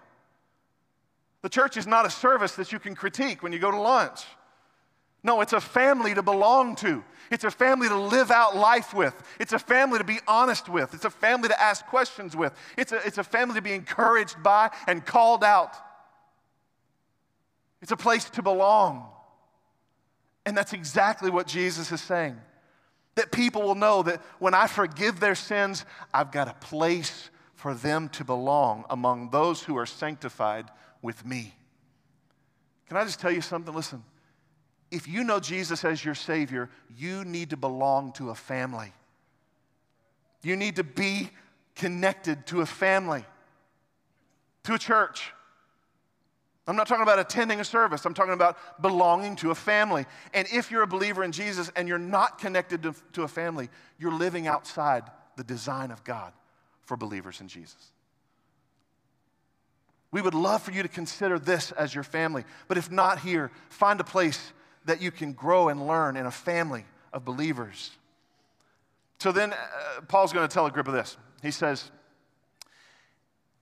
The 1.41 1.49
church 1.49 1.77
is 1.77 1.87
not 1.87 2.05
a 2.05 2.09
service 2.09 2.55
that 2.55 2.71
you 2.71 2.79
can 2.79 2.95
critique 2.95 3.43
when 3.43 3.51
you 3.51 3.59
go 3.59 3.71
to 3.71 3.79
lunch. 3.79 4.21
No, 5.23 5.41
it's 5.41 5.53
a 5.53 5.61
family 5.61 6.13
to 6.13 6.21
belong 6.21 6.75
to. 6.77 7.03
It's 7.31 7.43
a 7.43 7.51
family 7.51 7.87
to 7.87 7.97
live 7.97 8.29
out 8.29 8.55
life 8.55 8.93
with. 8.93 9.15
It's 9.39 9.53
a 9.53 9.59
family 9.59 9.97
to 9.99 10.03
be 10.03 10.19
honest 10.27 10.67
with. 10.67 10.93
It's 10.93 11.05
a 11.05 11.09
family 11.09 11.47
to 11.49 11.61
ask 11.61 11.85
questions 11.85 12.35
with. 12.35 12.53
It's 12.77 12.91
a, 12.91 13.05
it's 13.05 13.17
a 13.17 13.23
family 13.23 13.55
to 13.55 13.61
be 13.61 13.73
encouraged 13.73 14.41
by 14.43 14.71
and 14.87 15.05
called 15.05 15.43
out. 15.43 15.75
it's 17.81 17.91
a 17.91 17.97
place 17.97 18.29
to 18.31 18.41
belong. 18.41 19.07
And 20.45 20.57
that's 20.57 20.73
exactly 20.73 21.29
what 21.29 21.47
Jesus 21.47 21.91
is 21.91 22.01
saying. 22.01 22.37
That 23.15 23.31
people 23.31 23.61
will 23.61 23.75
know 23.75 24.03
that 24.03 24.21
when 24.39 24.53
I 24.53 24.67
forgive 24.67 25.19
their 25.19 25.35
sins, 25.35 25.85
I've 26.13 26.31
got 26.31 26.47
a 26.47 26.53
place 26.65 27.29
for 27.55 27.73
them 27.73 28.09
to 28.09 28.23
belong 28.23 28.85
among 28.89 29.29
those 29.29 29.61
who 29.61 29.77
are 29.77 29.85
sanctified 29.85 30.65
with 31.01 31.25
me. 31.25 31.53
Can 32.87 32.97
I 32.97 33.03
just 33.05 33.19
tell 33.19 33.31
you 33.31 33.41
something? 33.41 33.73
Listen, 33.73 34.03
if 34.91 35.07
you 35.07 35.23
know 35.23 35.39
Jesus 35.39 35.85
as 35.85 36.03
your 36.03 36.15
Savior, 36.15 36.69
you 36.95 37.23
need 37.23 37.51
to 37.51 37.57
belong 37.57 38.11
to 38.13 38.29
a 38.29 38.35
family. 38.35 38.93
You 40.43 40.55
need 40.55 40.75
to 40.75 40.83
be 40.83 41.29
connected 41.75 42.45
to 42.47 42.61
a 42.61 42.65
family, 42.65 43.25
to 44.63 44.73
a 44.73 44.79
church. 44.79 45.33
I'm 46.65 46.77
not 46.77 46.87
talking 46.87 47.03
about 47.03 47.19
attending 47.19 47.59
a 47.59 47.65
service. 47.65 48.05
I'm 48.05 48.13
talking 48.13 48.33
about 48.33 48.57
belonging 48.81 49.35
to 49.37 49.51
a 49.51 49.55
family. 49.55 50.05
And 50.33 50.47
if 50.51 50.71
you're 50.71 50.83
a 50.83 50.87
believer 50.87 51.23
in 51.23 51.33
Jesus 51.33 51.69
and 51.75 51.87
you're 51.87 51.99
not 51.99 52.37
connected 52.37 52.83
to, 52.83 52.95
to, 53.13 53.23
a 53.23 53.27
family, 53.27 53.69
you're 53.99 54.13
living 54.13 54.47
outside 54.47 55.03
the 55.35 55.43
design 55.43 55.91
of 55.91 56.03
God 56.05 56.31
for 56.85 56.95
believers 56.95 57.41
in 57.41 57.49
Jesus. 57.49 57.91
We 60.11 60.21
would 60.21 60.35
love 60.35 60.61
for 60.61 60.71
you 60.71 60.83
to 60.83 60.87
consider 60.87 61.37
this 61.37 61.71
as 61.73 61.93
your 61.93 62.03
family. 62.03 62.45
But 62.67 62.77
if 62.77 62.89
not 62.89 63.19
here, 63.19 63.51
find 63.69 63.99
a 63.99 64.05
place 64.05 64.53
that 64.85 65.01
you 65.01 65.11
can 65.11 65.33
grow 65.33 65.67
and 65.67 65.85
learn 65.85 66.15
in 66.15 66.25
a 66.25 66.31
family 66.31 66.85
of 67.11 67.25
believers. 67.25 67.91
So 69.19 69.31
then 69.31 69.53
uh, 69.53 70.01
Paul's 70.07 70.31
going 70.31 70.47
to 70.47 70.53
tell 70.53 70.65
Agrippa 70.65 70.91
this. 70.91 71.17
He 71.41 71.51
says, 71.51 71.91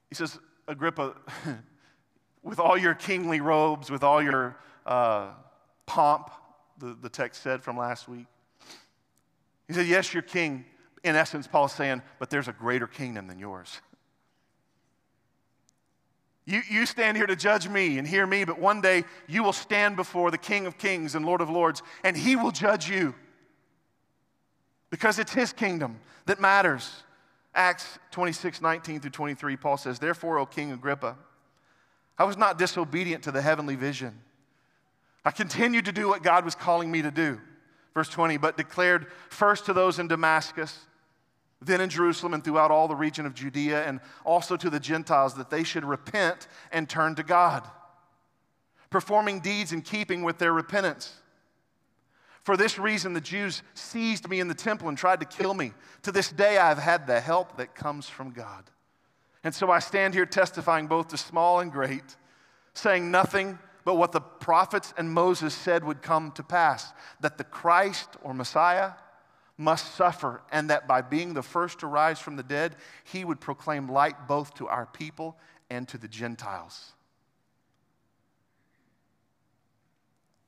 he 0.09 0.15
says, 0.15 0.37
Agrippa, 0.67 1.15
with 2.43 2.59
all 2.59 2.77
your 2.77 2.93
kingly 2.93 3.41
robes, 3.41 3.91
with 3.91 4.03
all 4.03 4.21
your 4.21 4.57
uh, 4.85 5.29
pomp, 5.85 6.31
the, 6.77 6.97
the 7.01 7.09
text 7.09 7.43
said 7.43 7.61
from 7.61 7.77
last 7.77 8.07
week. 8.07 8.25
He 9.67 9.73
said, 9.73 9.87
Yes, 9.87 10.13
you're 10.13 10.23
king. 10.23 10.65
In 11.03 11.15
essence, 11.15 11.47
Paul's 11.47 11.73
saying, 11.73 12.01
but 12.19 12.29
there's 12.29 12.47
a 12.47 12.53
greater 12.53 12.85
kingdom 12.85 13.27
than 13.27 13.39
yours. 13.39 13.81
You, 16.45 16.61
you 16.69 16.85
stand 16.85 17.17
here 17.17 17.25
to 17.25 17.35
judge 17.35 17.67
me 17.67 17.97
and 17.97 18.07
hear 18.07 18.27
me, 18.27 18.43
but 18.43 18.59
one 18.59 18.81
day 18.81 19.05
you 19.27 19.41
will 19.41 19.53
stand 19.53 19.95
before 19.95 20.31
the 20.31 20.37
King 20.37 20.65
of 20.65 20.77
Kings 20.77 21.15
and 21.15 21.25
Lord 21.25 21.41
of 21.41 21.49
Lords, 21.49 21.81
and 22.03 22.15
he 22.15 22.35
will 22.35 22.51
judge 22.51 22.89
you. 22.89 23.15
Because 24.89 25.17
it's 25.17 25.33
his 25.33 25.53
kingdom 25.53 25.99
that 26.25 26.39
matters. 26.39 27.03
Acts 27.53 27.99
26, 28.11 28.61
19 28.61 28.99
through 29.01 29.11
23, 29.11 29.57
Paul 29.57 29.77
says, 29.77 29.99
Therefore, 29.99 30.37
O 30.39 30.45
King 30.45 30.71
Agrippa, 30.71 31.17
I 32.21 32.23
was 32.23 32.37
not 32.37 32.59
disobedient 32.59 33.23
to 33.23 33.31
the 33.31 33.41
heavenly 33.41 33.75
vision. 33.75 34.21
I 35.25 35.31
continued 35.31 35.85
to 35.85 35.91
do 35.91 36.07
what 36.07 36.21
God 36.21 36.45
was 36.45 36.53
calling 36.53 36.91
me 36.91 37.01
to 37.01 37.09
do. 37.09 37.41
Verse 37.95 38.09
20, 38.09 38.37
but 38.37 38.57
declared 38.57 39.07
first 39.29 39.65
to 39.65 39.73
those 39.73 39.97
in 39.97 40.07
Damascus 40.07 40.85
then 41.61 41.79
in 41.79 41.89
Jerusalem 41.89 42.33
and 42.33 42.43
throughout 42.43 42.71
all 42.71 42.87
the 42.87 42.95
region 42.95 43.25
of 43.25 43.35
Judea, 43.35 43.83
and 43.85 43.99
also 44.25 44.57
to 44.57 44.69
the 44.69 44.79
Gentiles, 44.79 45.35
that 45.35 45.49
they 45.49 45.63
should 45.63 45.85
repent 45.85 46.47
and 46.71 46.89
turn 46.89 47.15
to 47.15 47.23
God, 47.23 47.67
performing 48.89 49.39
deeds 49.39 49.71
in 49.71 49.81
keeping 49.81 50.23
with 50.23 50.39
their 50.39 50.53
repentance. 50.53 51.13
For 52.43 52.57
this 52.57 52.79
reason, 52.79 53.13
the 53.13 53.21
Jews 53.21 53.61
seized 53.75 54.27
me 54.27 54.39
in 54.39 54.47
the 54.47 54.55
temple 54.55 54.89
and 54.89 54.97
tried 54.97 55.19
to 55.19 55.25
kill 55.25 55.53
me. 55.53 55.73
To 56.01 56.11
this 56.11 56.31
day, 56.31 56.57
I 56.57 56.69
have 56.69 56.79
had 56.79 57.05
the 57.05 57.19
help 57.19 57.57
that 57.57 57.75
comes 57.75 58.09
from 58.09 58.31
God. 58.31 58.63
And 59.43 59.53
so 59.53 59.71
I 59.71 59.79
stand 59.79 60.13
here 60.13 60.25
testifying 60.25 60.87
both 60.87 61.09
to 61.09 61.17
small 61.17 61.59
and 61.59 61.71
great, 61.71 62.15
saying 62.73 63.09
nothing 63.09 63.57
but 63.83 63.95
what 63.95 64.11
the 64.11 64.21
prophets 64.21 64.93
and 64.97 65.11
Moses 65.11 65.53
said 65.53 65.83
would 65.83 66.01
come 66.01 66.31
to 66.33 66.43
pass 66.43 66.93
that 67.19 67.37
the 67.37 67.43
Christ 67.43 68.09
or 68.23 68.33
Messiah 68.33 68.91
must 69.57 69.95
suffer, 69.95 70.41
and 70.51 70.69
that 70.71 70.87
by 70.87 71.01
being 71.01 71.33
the 71.33 71.43
first 71.43 71.79
to 71.79 71.87
rise 71.87 72.19
from 72.19 72.35
the 72.35 72.43
dead, 72.43 72.75
he 73.03 73.23
would 73.23 73.39
proclaim 73.39 73.87
light 73.87 74.27
both 74.27 74.53
to 74.55 74.67
our 74.67 74.87
people 74.87 75.37
and 75.69 75.87
to 75.87 75.97
the 75.99 76.07
Gentiles. 76.07 76.93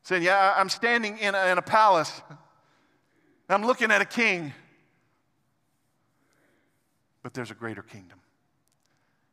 Saying, 0.01 0.23
Yeah, 0.23 0.53
I'm 0.58 0.69
standing 0.69 1.19
in 1.19 1.36
a, 1.36 1.51
in 1.51 1.58
a 1.60 1.62
palace, 1.62 2.21
I'm 3.49 3.65
looking 3.65 3.91
at 3.91 4.01
a 4.01 4.06
king, 4.06 4.51
but 7.21 7.36
there's 7.36 7.51
a 7.51 7.56
greater 7.56 7.84
kingdom, 7.84 8.19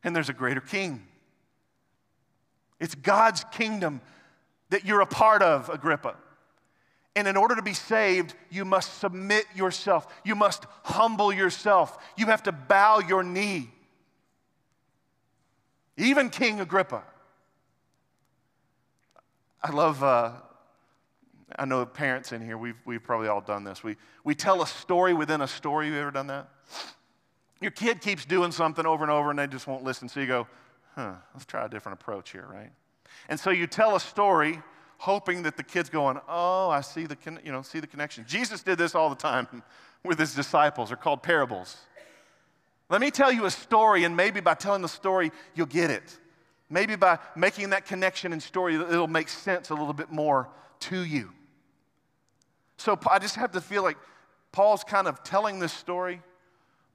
and 0.03 0.15
there's 0.15 0.29
a 0.29 0.35
greater 0.35 0.61
king. 0.61 1.07
It's 2.79 2.95
God's 2.95 3.45
kingdom 3.53 4.01
that 4.71 4.85
you're 4.85 5.01
a 5.01 5.07
part 5.07 5.43
of, 5.43 5.69
Agrippa. 5.69 6.17
And 7.17 7.27
in 7.27 7.37
order 7.37 7.57
to 7.57 7.63
be 7.63 7.75
saved, 7.75 8.35
you 8.51 8.65
must 8.65 8.99
submit 8.99 9.45
yourself. 9.55 10.07
You 10.25 10.35
must 10.35 10.65
humble 10.85 11.33
yourself. 11.33 11.99
You 12.17 12.27
have 12.27 12.45
to 12.45 12.53
bow 12.53 13.01
your 13.01 13.23
knee. 13.23 13.71
Even 15.97 16.31
King 16.31 16.61
Agrippa. 16.61 17.03
I 19.63 19.73
love, 19.73 20.03
uh, 20.03 20.33
I 21.59 21.65
know 21.67 21.85
parents 21.85 22.33
in 22.33 22.43
here, 22.43 22.57
we've, 22.57 22.79
we've 22.87 23.03
probably 23.03 23.29
all 23.29 23.43
done 23.43 23.65
this. 23.65 23.85
We, 23.85 23.97
we 24.25 24.35
tell 24.35 24.63
a 24.63 24.67
story 24.67 25.13
within 25.13 25.43
a 25.43 25.49
story. 25.49 25.89
You 25.89 25.97
ever 25.97 26.11
done 26.11 26.29
that? 26.29 26.49
Your 27.61 27.70
kid 27.70 28.01
keeps 28.01 28.25
doing 28.25 28.53
something 28.53 28.87
over 28.87 29.05
and 29.05 29.11
over 29.11 29.31
and 29.31 29.38
they 29.38 29.46
just 29.46 29.66
won't 29.66 29.85
listen. 29.85 30.09
So 30.09 30.20
you 30.20 30.27
go, 30.27 30.46
huh, 30.94 31.14
let's 31.35 31.44
try 31.44 31.66
a 31.66 31.68
different 31.68 32.01
approach 32.01 32.31
here, 32.31 32.46
right? 32.51 32.70
And 33.29 33.38
so 33.38 33.51
you 33.51 33.66
tell 33.66 33.96
a 33.96 34.01
story 34.01 34.61
hoping 34.99 35.42
that 35.42 35.57
the 35.57 35.62
kid's 35.62 35.88
going, 35.88 36.20
oh, 36.29 36.68
I 36.70 36.81
see 36.81 37.07
the, 37.07 37.16
you 37.44 37.53
know, 37.53 37.62
see 37.62 37.81
the 37.81 37.87
connection. 37.87 38.25
Jesus 38.27 38.62
did 38.62 38.79
this 38.79 38.94
all 38.94 39.09
the 39.09 39.16
time 39.16 39.62
with 40.05 40.18
his 40.18 40.35
disciples. 40.35 40.88
They're 40.88 40.96
called 40.96 41.23
parables. 41.23 41.77
Let 42.90 43.01
me 43.01 43.11
tell 43.11 43.31
you 43.33 43.46
a 43.46 43.51
story, 43.51 44.05
and 44.05 44.16
maybe 44.16 44.40
by 44.40 44.55
telling 44.55 44.83
the 44.83 44.88
story, 44.88 45.31
you'll 45.55 45.66
get 45.66 45.90
it. 45.90 46.18
Maybe 46.68 46.96
by 46.96 47.18
making 47.37 47.70
that 47.70 47.87
connection 47.87 48.33
and 48.33 48.42
story, 48.42 48.75
it'll 48.75 49.07
make 49.07 49.29
sense 49.29 49.70
a 49.70 49.75
little 49.75 49.92
bit 49.92 50.11
more 50.11 50.49
to 50.81 51.05
you. 51.05 51.33
So 52.77 52.99
I 53.09 53.18
just 53.18 53.37
have 53.37 53.53
to 53.53 53.61
feel 53.61 53.83
like 53.83 53.96
Paul's 54.53 54.83
kind 54.83 55.07
of 55.07 55.23
telling 55.23 55.61
this 55.61 55.73
story, 55.73 56.20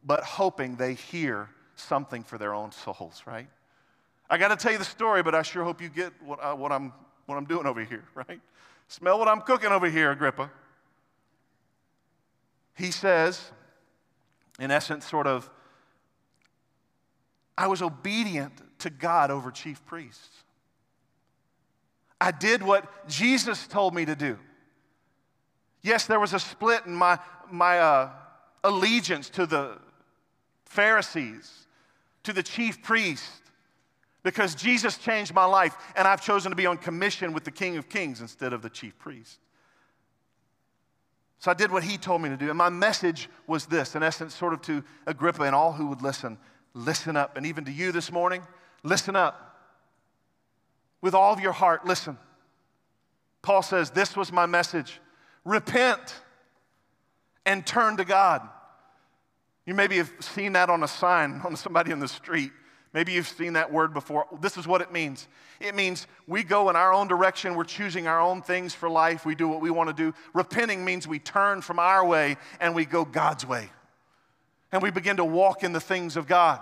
but 0.06 0.24
hoping 0.24 0.76
they 0.76 0.94
hear 0.94 1.50
something 1.76 2.24
for 2.24 2.38
their 2.38 2.54
own 2.54 2.72
souls, 2.72 3.24
right? 3.26 3.48
I 4.30 4.38
got 4.38 4.50
to 4.50 4.56
tell 4.56 4.72
you 4.72 4.78
the 4.78 4.86
story, 4.86 5.24
but 5.24 5.36
I 5.36 5.42
sure 5.42 5.64
hope 5.64 5.82
you 5.82 5.90
get 5.90 6.14
what, 6.24 6.42
I, 6.42 6.54
what 6.54 6.72
I'm 6.72 6.94
what 7.26 7.38
I'm 7.38 7.46
doing 7.46 7.66
over 7.66 7.84
here, 7.84 8.04
right? 8.16 8.40
Smell 8.88 9.20
what 9.20 9.28
I'm 9.28 9.42
cooking 9.42 9.72
over 9.72 9.90
here, 9.90 10.12
Agrippa. 10.12 10.52
He 12.76 12.92
says, 12.92 13.52
in 14.60 14.70
essence, 14.70 15.06
sort 15.06 15.28
of, 15.28 15.50
I 17.58 17.68
was 17.68 17.82
obedient 17.82 18.54
to 18.80 18.90
God 18.90 19.32
over 19.32 19.50
chief 19.50 19.84
priests. 19.86 20.44
I 22.20 22.32
did 22.32 22.62
what 22.62 23.08
Jesus 23.08 23.66
told 23.68 23.94
me 23.94 24.06
to 24.06 24.16
do. 24.16 24.38
Yes, 25.82 26.06
there 26.06 26.20
was 26.20 26.34
a 26.34 26.40
split 26.40 26.86
in 26.86 26.94
my, 26.94 27.20
my 27.50 27.80
uh, 27.80 28.10
allegiance 28.64 29.30
to 29.32 29.46
the 29.46 29.78
Pharisees, 30.66 31.68
to 32.24 32.34
the 32.34 32.44
chief 32.44 32.82
priest, 32.84 33.42
because 34.24 34.56
Jesus 34.56 34.98
changed 34.98 35.34
my 35.34 35.46
life 35.46 35.76
and 35.96 36.08
I've 36.08 36.22
chosen 36.22 36.52
to 36.52 36.56
be 36.56 36.66
on 36.66 36.78
commission 36.78 37.34
with 37.34 37.44
the 37.44 37.52
King 37.52 37.78
of 37.78 37.90
Kings 37.90 38.22
instead 38.22 38.54
of 38.54 38.62
the 38.62 38.70
chief 38.70 38.98
priest. 38.98 39.40
So 41.38 41.52
I 41.52 41.54
did 41.54 41.72
what 41.72 41.84
he 41.84 41.98
told 41.98 42.22
me 42.22 42.30
to 42.30 42.38
do. 42.38 42.50
And 42.50 42.58
my 42.58 42.70
message 42.70 43.30
was 43.46 43.68
this, 43.68 43.96
in 43.96 44.02
essence, 44.02 44.34
sort 44.34 44.54
of 44.54 44.62
to 44.64 44.84
Agrippa 45.06 45.44
and 45.44 45.54
all 45.54 45.74
who 45.74 45.88
would 45.88 46.02
listen 46.02 46.38
listen 46.76 47.16
up. 47.16 47.38
And 47.38 47.46
even 47.46 47.66
to 47.66 47.72
you 47.72 47.92
this 47.92 48.12
morning, 48.12 48.44
listen 48.84 49.16
up. 49.16 49.58
With 51.02 51.16
all 51.16 51.34
of 51.34 51.40
your 51.40 51.54
heart, 51.54 51.86
listen. 51.86 52.18
Paul 53.42 53.64
says, 53.64 53.90
This 53.90 54.16
was 54.16 54.32
my 54.32 54.46
message 54.46 55.00
repent 55.44 56.16
and 57.46 57.66
turn 57.66 57.98
to 57.98 58.06
God. 58.06 58.48
You 59.66 59.74
maybe 59.74 59.98
have 59.98 60.12
seen 60.20 60.54
that 60.54 60.70
on 60.70 60.84
a 60.84 60.88
sign 60.88 61.42
on 61.46 61.56
somebody 61.56 61.92
in 61.92 62.00
the 62.00 62.08
street. 62.08 62.52
Maybe 62.94 63.12
you've 63.12 63.28
seen 63.28 63.54
that 63.54 63.74
word 63.74 63.94
before. 63.94 64.26
This 64.40 64.58
is 64.58 64.66
what 64.68 64.82
it 64.82 64.92
means 64.92 65.28
it 65.60 65.76
means 65.76 66.08
we 66.28 66.44
go 66.44 66.70
in 66.70 66.76
our 66.76 66.94
own 66.94 67.08
direction, 67.08 67.56
we're 67.56 67.64
choosing 67.64 68.08
our 68.08 68.20
own 68.20 68.42
things 68.42 68.74
for 68.74 68.90
life, 68.90 69.26
we 69.26 69.36
do 69.36 69.48
what 69.48 69.62
we 69.62 69.70
want 69.70 69.90
to 69.90 69.94
do. 69.94 70.14
Repenting 70.34 70.84
means 70.84 71.08
we 71.08 71.20
turn 71.20 71.62
from 71.62 71.80
our 71.80 72.06
way 72.06 72.38
and 72.60 72.76
we 72.76 72.86
go 72.86 73.06
God's 73.06 73.46
way. 73.46 73.70
And 74.72 74.82
we 74.82 74.92
begin 74.92 75.18
to 75.18 75.26
walk 75.26 75.64
in 75.64 75.72
the 75.72 75.80
things 75.80 76.18
of 76.18 76.28
God. 76.28 76.60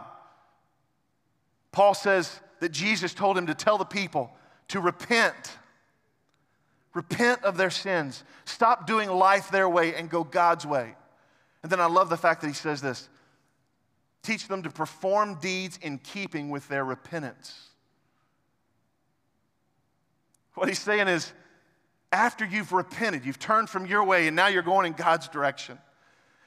Paul 1.72 1.96
says 1.96 2.40
that 2.60 2.70
Jesus 2.70 3.14
told 3.14 3.38
him 3.38 3.48
to 3.48 3.56
tell 3.56 3.80
the 3.80 3.86
people 3.86 4.32
to 4.70 4.80
repent. 4.80 5.58
Repent 6.94 7.44
of 7.44 7.58
their 7.58 7.72
sins. 7.72 8.24
Stop 8.46 8.86
doing 8.86 9.10
life 9.10 9.50
their 9.50 9.68
way 9.68 9.96
and 9.96 10.10
go 10.10 10.24
God's 10.24 10.66
way. 10.66 10.96
And 11.64 11.72
then 11.72 11.80
I 11.80 11.86
love 11.86 12.10
the 12.10 12.18
fact 12.18 12.42
that 12.42 12.48
he 12.48 12.54
says 12.54 12.82
this 12.82 13.10
Teach 14.22 14.48
them 14.48 14.64
to 14.64 14.70
perform 14.70 15.36
deeds 15.36 15.80
in 15.82 15.98
keeping 15.98 16.50
with 16.50 16.68
their 16.68 16.86
repentance. 16.86 17.70
What 20.54 20.70
he's 20.70 20.80
saying 20.80 21.08
is, 21.08 21.34
after 22.12 22.46
you've 22.46 22.72
repented, 22.72 23.26
you've 23.26 23.40
turned 23.40 23.70
from 23.70 23.88
your 23.88 24.04
way, 24.04 24.28
and 24.28 24.36
now 24.36 24.48
you're 24.48 24.62
going 24.62 24.86
in 24.86 24.94
God's 24.94 25.28
direction. 25.28 25.80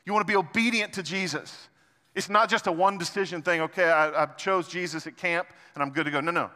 You 0.04 0.12
want 0.12 0.26
to 0.26 0.32
be 0.32 0.36
obedient 0.36 0.92
to 0.94 1.02
Jesus. 1.02 1.68
It's 2.14 2.30
not 2.30 2.48
just 2.48 2.66
a 2.68 2.72
one 2.72 2.96
decision 2.96 3.42
thing. 3.42 3.60
Okay, 3.62 3.84
I, 3.84 4.22
I 4.22 4.26
chose 4.26 4.68
Jesus 4.68 5.06
at 5.06 5.16
camp 5.16 5.48
and 5.74 5.82
I'm 5.82 5.90
good 5.90 6.04
to 6.04 6.10
go. 6.10 6.20
No, 6.20 6.30
no. 6.30 6.50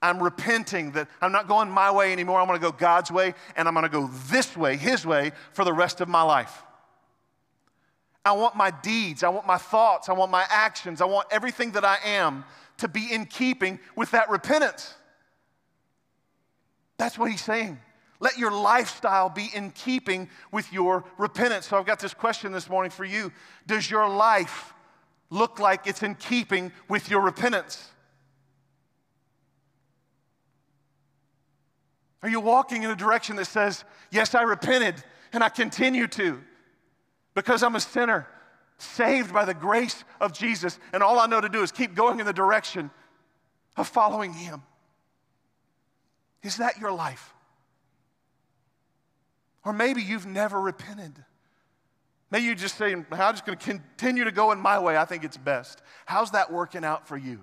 I'm 0.00 0.22
repenting 0.22 0.92
that 0.92 1.08
I'm 1.20 1.30
not 1.30 1.46
going 1.46 1.70
my 1.70 1.90
way 1.90 2.12
anymore. 2.12 2.40
I'm 2.40 2.48
going 2.48 2.58
to 2.58 2.64
go 2.64 2.72
God's 2.72 3.12
way 3.12 3.34
and 3.56 3.68
I'm 3.68 3.74
going 3.74 3.84
to 3.84 3.90
go 3.90 4.08
this 4.30 4.56
way, 4.56 4.76
His 4.76 5.04
way, 5.04 5.32
for 5.52 5.64
the 5.64 5.72
rest 5.72 6.00
of 6.00 6.08
my 6.08 6.22
life. 6.22 6.64
I 8.28 8.32
want 8.32 8.54
my 8.54 8.70
deeds, 8.70 9.22
I 9.22 9.30
want 9.30 9.46
my 9.46 9.56
thoughts, 9.56 10.10
I 10.10 10.12
want 10.12 10.30
my 10.30 10.44
actions, 10.50 11.00
I 11.00 11.06
want 11.06 11.28
everything 11.30 11.70
that 11.70 11.84
I 11.84 11.96
am 12.04 12.44
to 12.76 12.86
be 12.86 13.10
in 13.10 13.24
keeping 13.24 13.80
with 13.96 14.10
that 14.10 14.28
repentance. 14.28 14.94
That's 16.98 17.18
what 17.18 17.30
He's 17.30 17.40
saying. 17.40 17.78
Let 18.20 18.36
your 18.36 18.50
lifestyle 18.50 19.30
be 19.30 19.48
in 19.54 19.70
keeping 19.70 20.28
with 20.52 20.70
your 20.74 21.04
repentance. 21.16 21.68
So 21.68 21.78
I've 21.78 21.86
got 21.86 22.00
this 22.00 22.12
question 22.12 22.52
this 22.52 22.68
morning 22.68 22.90
for 22.90 23.06
you 23.06 23.32
Does 23.66 23.90
your 23.90 24.06
life 24.06 24.74
look 25.30 25.58
like 25.58 25.86
it's 25.86 26.02
in 26.02 26.14
keeping 26.14 26.70
with 26.86 27.10
your 27.10 27.22
repentance? 27.22 27.88
Are 32.22 32.28
you 32.28 32.40
walking 32.40 32.82
in 32.82 32.90
a 32.90 32.96
direction 32.96 33.36
that 33.36 33.46
says, 33.46 33.84
Yes, 34.10 34.34
I 34.34 34.42
repented 34.42 35.02
and 35.32 35.42
I 35.42 35.48
continue 35.48 36.06
to 36.08 36.42
because 37.38 37.62
I'm 37.62 37.76
a 37.76 37.80
sinner, 37.80 38.26
saved 38.78 39.32
by 39.32 39.44
the 39.44 39.54
grace 39.54 40.02
of 40.20 40.32
Jesus, 40.32 40.76
and 40.92 41.04
all 41.04 41.20
I 41.20 41.26
know 41.26 41.40
to 41.40 41.48
do 41.48 41.62
is 41.62 41.70
keep 41.70 41.94
going 41.94 42.18
in 42.18 42.26
the 42.26 42.32
direction 42.32 42.90
of 43.76 43.86
following 43.86 44.32
Him? 44.32 44.60
Is 46.42 46.56
that 46.56 46.78
your 46.78 46.90
life? 46.90 47.32
Or 49.64 49.72
maybe 49.72 50.02
you've 50.02 50.26
never 50.26 50.60
repented. 50.60 51.24
Maybe 52.32 52.46
you 52.46 52.56
just 52.56 52.76
say, 52.76 52.92
I'm 52.92 53.06
just 53.08 53.46
going 53.46 53.56
to 53.56 53.64
continue 53.64 54.24
to 54.24 54.32
go 54.32 54.50
in 54.50 54.58
my 54.58 54.80
way. 54.80 54.96
I 54.96 55.04
think 55.04 55.22
it's 55.22 55.36
best. 55.36 55.80
How's 56.06 56.32
that 56.32 56.52
working 56.52 56.84
out 56.84 57.06
for 57.06 57.16
you? 57.16 57.38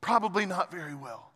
Probably 0.00 0.46
not 0.46 0.72
very 0.72 0.94
well. 0.94 1.30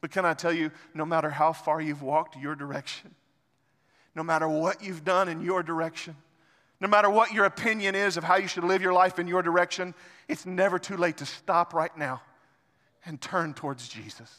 But 0.00 0.12
can 0.12 0.24
I 0.24 0.32
tell 0.32 0.52
you, 0.52 0.70
no 0.94 1.04
matter 1.04 1.28
how 1.28 1.52
far 1.52 1.82
you've 1.82 2.00
walked 2.00 2.38
your 2.38 2.54
direction, 2.54 3.14
no 4.14 4.22
matter 4.22 4.48
what 4.48 4.82
you've 4.82 5.04
done 5.04 5.28
in 5.28 5.40
your 5.40 5.62
direction, 5.62 6.16
no 6.80 6.88
matter 6.88 7.08
what 7.08 7.32
your 7.32 7.44
opinion 7.44 7.94
is 7.94 8.16
of 8.16 8.24
how 8.24 8.36
you 8.36 8.48
should 8.48 8.64
live 8.64 8.82
your 8.82 8.92
life 8.92 9.18
in 9.18 9.26
your 9.26 9.42
direction, 9.42 9.94
it's 10.28 10.46
never 10.46 10.78
too 10.78 10.96
late 10.96 11.16
to 11.18 11.26
stop 11.26 11.72
right 11.72 11.96
now 11.96 12.22
and 13.06 13.20
turn 13.20 13.54
towards 13.54 13.88
Jesus. 13.88 14.30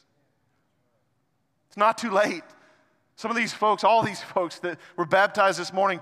It's 1.67 1.77
not 1.77 1.97
too 1.97 2.11
late. 2.11 2.43
Some 3.15 3.31
of 3.31 3.37
these 3.37 3.53
folks, 3.53 3.83
all 3.83 4.03
these 4.03 4.21
folks 4.21 4.59
that 4.59 4.79
were 4.95 5.05
baptized 5.05 5.59
this 5.59 5.71
morning, 5.71 5.99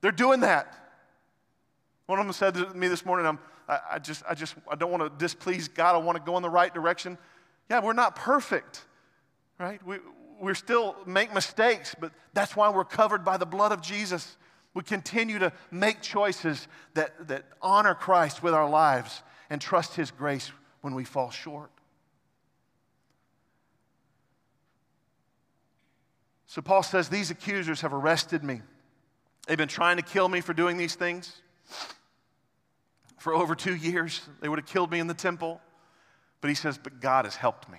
they're 0.00 0.12
doing 0.12 0.40
that. 0.40 0.72
One 2.06 2.18
of 2.18 2.26
them 2.26 2.32
said 2.32 2.54
to 2.54 2.74
me 2.74 2.88
this 2.88 3.04
morning, 3.04 3.26
I'm, 3.26 3.38
I, 3.68 3.80
I 3.92 3.98
just, 3.98 4.22
I 4.28 4.34
just, 4.34 4.54
I 4.70 4.74
don't 4.74 4.90
want 4.90 5.02
to 5.02 5.10
displease 5.18 5.68
God. 5.68 5.94
I 5.94 5.98
want 5.98 6.16
to 6.16 6.22
go 6.22 6.36
in 6.36 6.42
the 6.42 6.50
right 6.50 6.72
direction. 6.72 7.18
Yeah, 7.68 7.80
we're 7.80 7.94
not 7.94 8.14
perfect, 8.14 8.84
right? 9.58 9.84
We, 9.84 9.96
we 10.40 10.54
still 10.54 10.96
make 11.06 11.32
mistakes, 11.32 11.94
but 11.98 12.12
that's 12.34 12.56
why 12.56 12.68
we're 12.70 12.84
covered 12.84 13.24
by 13.24 13.36
the 13.36 13.46
blood 13.46 13.72
of 13.72 13.80
Jesus. 13.80 14.36
We 14.74 14.82
continue 14.82 15.38
to 15.38 15.52
make 15.70 16.02
choices 16.02 16.68
that, 16.94 17.28
that 17.28 17.44
honor 17.62 17.94
Christ 17.94 18.42
with 18.42 18.54
our 18.54 18.68
lives 18.68 19.22
and 19.48 19.60
trust 19.60 19.94
His 19.94 20.10
grace 20.10 20.50
when 20.82 20.94
we 20.94 21.04
fall 21.04 21.30
short. 21.30 21.70
So 26.46 26.62
Paul 26.62 26.82
says, 26.82 27.08
These 27.08 27.30
accusers 27.30 27.80
have 27.80 27.92
arrested 27.92 28.44
me. 28.44 28.60
They've 29.46 29.58
been 29.58 29.68
trying 29.68 29.96
to 29.96 30.02
kill 30.02 30.28
me 30.28 30.40
for 30.40 30.52
doing 30.54 30.76
these 30.76 30.94
things 30.94 31.40
for 33.18 33.34
over 33.34 33.54
two 33.54 33.74
years. 33.74 34.20
They 34.40 34.48
would 34.48 34.58
have 34.58 34.66
killed 34.66 34.90
me 34.90 34.98
in 34.98 35.06
the 35.06 35.14
temple. 35.14 35.60
But 36.40 36.48
he 36.48 36.54
says, 36.54 36.78
But 36.78 37.00
God 37.00 37.24
has 37.24 37.36
helped 37.36 37.68
me. 37.68 37.78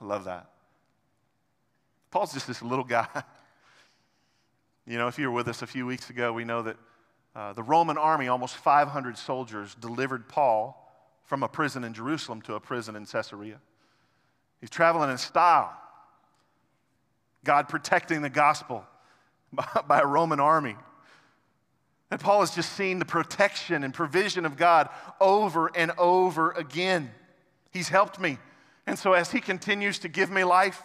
I 0.00 0.04
love 0.04 0.24
that. 0.24 0.50
Paul's 2.10 2.32
just 2.32 2.46
this 2.46 2.62
little 2.62 2.84
guy. 2.84 3.06
you 4.86 4.98
know, 4.98 5.08
if 5.08 5.18
you 5.18 5.28
were 5.28 5.34
with 5.34 5.48
us 5.48 5.62
a 5.62 5.66
few 5.66 5.86
weeks 5.86 6.10
ago, 6.10 6.32
we 6.32 6.44
know 6.44 6.62
that 6.62 6.76
uh, 7.34 7.52
the 7.52 7.62
Roman 7.62 7.98
army, 7.98 8.28
almost 8.28 8.56
500 8.56 9.18
soldiers, 9.18 9.74
delivered 9.74 10.28
Paul 10.28 10.84
from 11.24 11.42
a 11.42 11.48
prison 11.48 11.84
in 11.84 11.92
Jerusalem 11.92 12.40
to 12.42 12.54
a 12.54 12.60
prison 12.60 12.96
in 12.96 13.04
Caesarea. 13.04 13.60
He's 14.60 14.70
traveling 14.70 15.10
in 15.10 15.18
style. 15.18 15.72
God 17.44 17.68
protecting 17.68 18.22
the 18.22 18.30
gospel 18.30 18.84
by 19.86 20.00
a 20.00 20.06
Roman 20.06 20.40
army. 20.40 20.76
And 22.10 22.18
Paul 22.18 22.40
has 22.40 22.54
just 22.54 22.72
seen 22.72 22.98
the 22.98 23.04
protection 23.04 23.84
and 23.84 23.92
provision 23.92 24.46
of 24.46 24.56
God 24.56 24.88
over 25.20 25.70
and 25.76 25.92
over 25.98 26.52
again. 26.52 27.10
He's 27.70 27.88
helped 27.90 28.18
me. 28.18 28.38
And 28.86 28.98
so, 28.98 29.12
as 29.12 29.30
he 29.30 29.40
continues 29.40 29.98
to 30.00 30.08
give 30.08 30.30
me 30.30 30.44
life, 30.44 30.82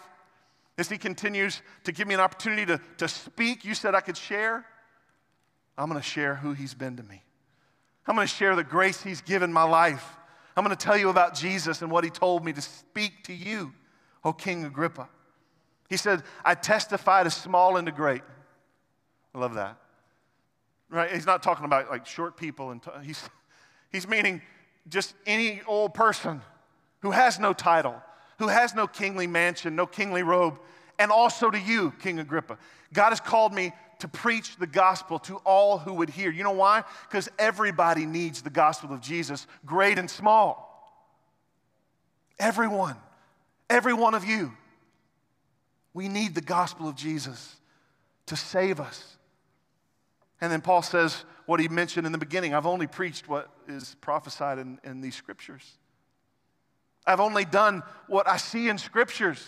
as 0.78 0.90
he 0.90 0.98
continues 0.98 1.62
to 1.84 1.92
give 1.92 2.08
me 2.08 2.14
an 2.14 2.20
opportunity 2.20 2.66
to, 2.66 2.80
to 2.98 3.08
speak, 3.08 3.64
you 3.64 3.76
said 3.76 3.96
I 3.96 4.02
could 4.02 4.18
share. 4.18 4.66
I'm 5.78 5.90
going 5.90 6.02
to 6.02 6.08
share 6.08 6.36
who 6.36 6.54
he's 6.54 6.74
been 6.74 6.98
to 6.98 7.04
me. 7.04 7.22
I'm 8.08 8.16
going 8.16 8.28
to 8.28 8.34
share 8.34 8.56
the 8.56 8.64
grace 8.64 9.02
he's 9.02 9.22
given 9.22 9.54
my 9.54 9.64
life. 9.64 10.18
I'm 10.56 10.64
going 10.64 10.76
to 10.76 10.84
tell 10.84 10.98
you 10.98 11.10
about 11.10 11.36
Jesus 11.36 11.82
and 11.82 11.90
what 11.90 12.04
he 12.04 12.10
told 12.10 12.44
me 12.44 12.54
to 12.54 12.62
speak 12.62 13.24
to 13.24 13.34
you, 13.34 13.74
O 14.24 14.34
King 14.34 14.66
Agrippa. 14.66 15.10
He 15.90 15.98
said, 15.98 16.24
I 16.44 16.56
testify 16.56 17.24
to 17.24 17.30
small 17.30 17.78
and 17.78 17.86
to 17.86 17.92
great. 17.92 18.22
I 19.34 19.40
love 19.40 19.56
that. 19.56 19.78
Right? 20.90 21.12
He's 21.12 21.26
not 21.26 21.42
talking 21.42 21.66
about 21.66 21.90
like 21.90 22.06
short 22.06 22.38
people, 22.38 22.72
and 22.72 22.82
t- 22.82 22.92
he's, 23.04 23.24
he's 23.92 24.08
meaning 24.08 24.42
just 24.88 25.16
any 25.26 25.62
old 25.66 25.94
person 25.94 26.42
who 27.02 27.12
has 27.12 27.40
no 27.40 27.54
title, 27.54 28.02
who 28.40 28.48
has 28.48 28.74
no 28.76 28.88
kingly 28.88 29.28
mansion, 29.28 29.76
no 29.76 29.86
kingly 29.86 30.24
robe, 30.24 30.60
and 31.00 31.12
also 31.12 31.50
to 31.50 31.60
you, 31.60 31.94
King 32.00 32.20
Agrippa. 32.20 32.58
God 32.94 33.10
has 33.10 33.20
called 33.20 33.54
me 33.54 33.74
to 34.00 34.08
preach 34.08 34.58
the 34.58 34.68
gospel 34.68 35.20
to 35.20 35.38
all 35.38 35.78
who 35.78 35.94
would 35.94 36.10
hear. 36.10 36.30
You 36.30 36.44
know 36.44 36.52
why? 36.52 36.84
Because 37.08 37.30
everybody 37.40 38.06
needs 38.06 38.42
the 38.42 38.50
gospel 38.50 38.94
of 38.94 39.02
Jesus, 39.02 39.48
great 39.66 39.98
and 39.98 40.10
small. 40.10 40.70
Everyone, 42.40 42.98
every 43.70 43.94
one 43.94 44.14
of 44.14 44.26
you. 44.26 44.52
We 45.94 46.10
need 46.10 46.36
the 46.36 46.42
gospel 46.42 46.90
of 46.90 46.96
Jesus 46.96 47.56
to 48.26 48.36
save 48.36 48.80
us. 48.80 49.18
And 50.42 50.52
then 50.52 50.62
Paul 50.62 50.82
says 50.82 51.24
what 51.46 51.60
he 51.60 51.68
mentioned 51.68 52.06
in 52.06 52.12
the 52.12 52.18
beginning 52.18 52.54
I've 52.54 52.66
only 52.66 52.88
preached 52.88 53.30
what 53.30 53.50
is 53.68 53.96
prophesied 54.02 54.58
in, 54.60 54.80
in 54.84 55.02
these 55.02 55.16
scriptures. 55.16 55.78
I've 57.06 57.20
only 57.20 57.46
done 57.46 57.84
what 58.08 58.28
I 58.28 58.38
see 58.38 58.70
in 58.70 58.78
scriptures. 58.78 59.44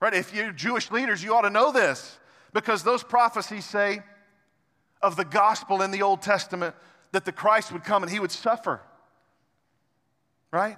Right? 0.00 0.14
If 0.14 0.34
you're 0.34 0.52
Jewish 0.52 0.90
leaders, 0.90 1.22
you 1.22 1.34
ought 1.34 1.42
to 1.42 1.50
know 1.50 1.72
this 1.72 2.18
because 2.52 2.82
those 2.82 3.02
prophecies 3.02 3.64
say 3.64 4.02
of 5.02 5.16
the 5.16 5.24
gospel 5.24 5.82
in 5.82 5.90
the 5.90 6.02
Old 6.02 6.22
Testament 6.22 6.74
that 7.12 7.24
the 7.24 7.32
Christ 7.32 7.72
would 7.72 7.84
come 7.84 8.02
and 8.02 8.10
he 8.10 8.20
would 8.20 8.32
suffer. 8.32 8.80
Right? 10.50 10.76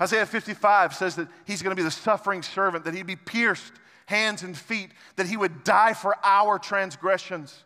Isaiah 0.00 0.26
55 0.26 0.94
says 0.94 1.16
that 1.16 1.28
he's 1.46 1.62
going 1.62 1.74
to 1.74 1.80
be 1.80 1.84
the 1.84 1.90
suffering 1.90 2.42
servant, 2.42 2.84
that 2.84 2.94
he'd 2.94 3.06
be 3.06 3.16
pierced 3.16 3.72
hands 4.06 4.42
and 4.42 4.56
feet, 4.56 4.90
that 5.16 5.26
he 5.26 5.36
would 5.36 5.64
die 5.64 5.94
for 5.94 6.16
our 6.22 6.58
transgressions. 6.58 7.64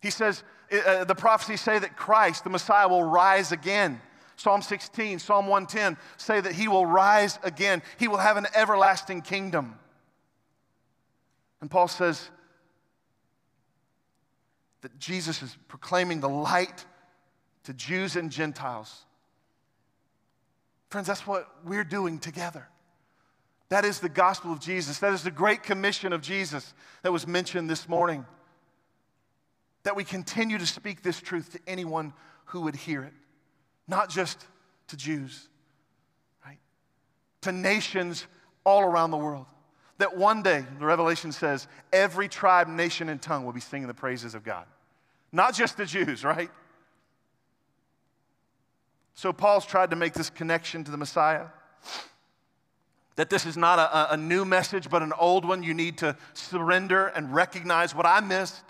He 0.00 0.10
says, 0.10 0.42
uh, 0.86 1.04
the 1.04 1.14
prophecies 1.14 1.60
say 1.60 1.78
that 1.78 1.96
Christ, 1.96 2.44
the 2.44 2.50
Messiah, 2.50 2.88
will 2.88 3.04
rise 3.04 3.52
again. 3.52 4.00
Psalm 4.36 4.62
16, 4.62 5.18
Psalm 5.18 5.46
110 5.46 5.96
say 6.16 6.40
that 6.40 6.52
he 6.52 6.68
will 6.68 6.86
rise 6.86 7.38
again. 7.42 7.82
He 7.98 8.08
will 8.08 8.18
have 8.18 8.36
an 8.36 8.46
everlasting 8.54 9.22
kingdom. 9.22 9.78
And 11.60 11.70
Paul 11.70 11.88
says 11.88 12.28
that 14.82 14.98
Jesus 14.98 15.42
is 15.42 15.56
proclaiming 15.68 16.20
the 16.20 16.28
light 16.28 16.84
to 17.64 17.72
Jews 17.72 18.16
and 18.16 18.30
Gentiles. 18.30 19.06
Friends, 20.90 21.06
that's 21.06 21.26
what 21.26 21.48
we're 21.64 21.84
doing 21.84 22.18
together. 22.18 22.68
That 23.70 23.84
is 23.84 23.98
the 23.98 24.08
gospel 24.08 24.52
of 24.52 24.60
Jesus. 24.60 24.98
That 24.98 25.12
is 25.12 25.22
the 25.22 25.30
great 25.30 25.62
commission 25.62 26.12
of 26.12 26.20
Jesus 26.20 26.74
that 27.02 27.12
was 27.12 27.26
mentioned 27.26 27.68
this 27.68 27.88
morning. 27.88 28.26
That 29.84 29.96
we 29.96 30.04
continue 30.04 30.58
to 30.58 30.66
speak 30.66 31.02
this 31.02 31.20
truth 31.20 31.50
to 31.52 31.60
anyone 31.66 32.12
who 32.46 32.60
would 32.62 32.76
hear 32.76 33.02
it, 33.02 33.14
not 33.86 34.10
just 34.10 34.46
to 34.88 34.96
Jews, 34.96 35.48
right? 36.44 36.58
To 37.42 37.52
nations 37.52 38.26
all 38.64 38.82
around 38.82 39.10
the 39.10 39.16
world. 39.16 39.46
That 39.98 40.16
one 40.16 40.42
day, 40.42 40.64
the 40.78 40.86
Revelation 40.86 41.30
says, 41.30 41.68
every 41.92 42.28
tribe, 42.28 42.68
nation, 42.68 43.08
and 43.08 43.22
tongue 43.22 43.44
will 43.44 43.52
be 43.52 43.60
singing 43.60 43.86
the 43.86 43.94
praises 43.94 44.34
of 44.34 44.42
God. 44.42 44.66
Not 45.30 45.54
just 45.54 45.76
the 45.76 45.86
Jews, 45.86 46.24
right? 46.24 46.50
So 49.14 49.32
Paul's 49.32 49.66
tried 49.66 49.90
to 49.90 49.96
make 49.96 50.14
this 50.14 50.30
connection 50.30 50.82
to 50.84 50.90
the 50.90 50.96
Messiah. 50.96 51.46
That 53.16 53.30
this 53.30 53.46
is 53.46 53.56
not 53.56 53.78
a, 53.78 54.14
a 54.14 54.16
new 54.16 54.44
message, 54.44 54.90
but 54.90 55.02
an 55.02 55.12
old 55.18 55.44
one. 55.44 55.62
You 55.62 55.74
need 55.74 55.98
to 55.98 56.16
surrender 56.32 57.06
and 57.06 57.32
recognize 57.32 57.94
what 57.94 58.06
I 58.06 58.20
missed 58.20 58.62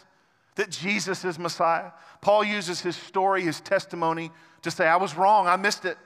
that 0.56 0.70
Jesus 0.70 1.24
is 1.24 1.38
Messiah. 1.38 1.90
Paul 2.24 2.42
uses 2.42 2.80
his 2.80 2.96
story, 2.96 3.42
his 3.42 3.60
testimony, 3.60 4.30
to 4.62 4.70
say, 4.70 4.88
I 4.88 4.96
was 4.96 5.14
wrong, 5.14 5.46
I 5.46 5.56
missed 5.56 5.84
it. 5.84 5.98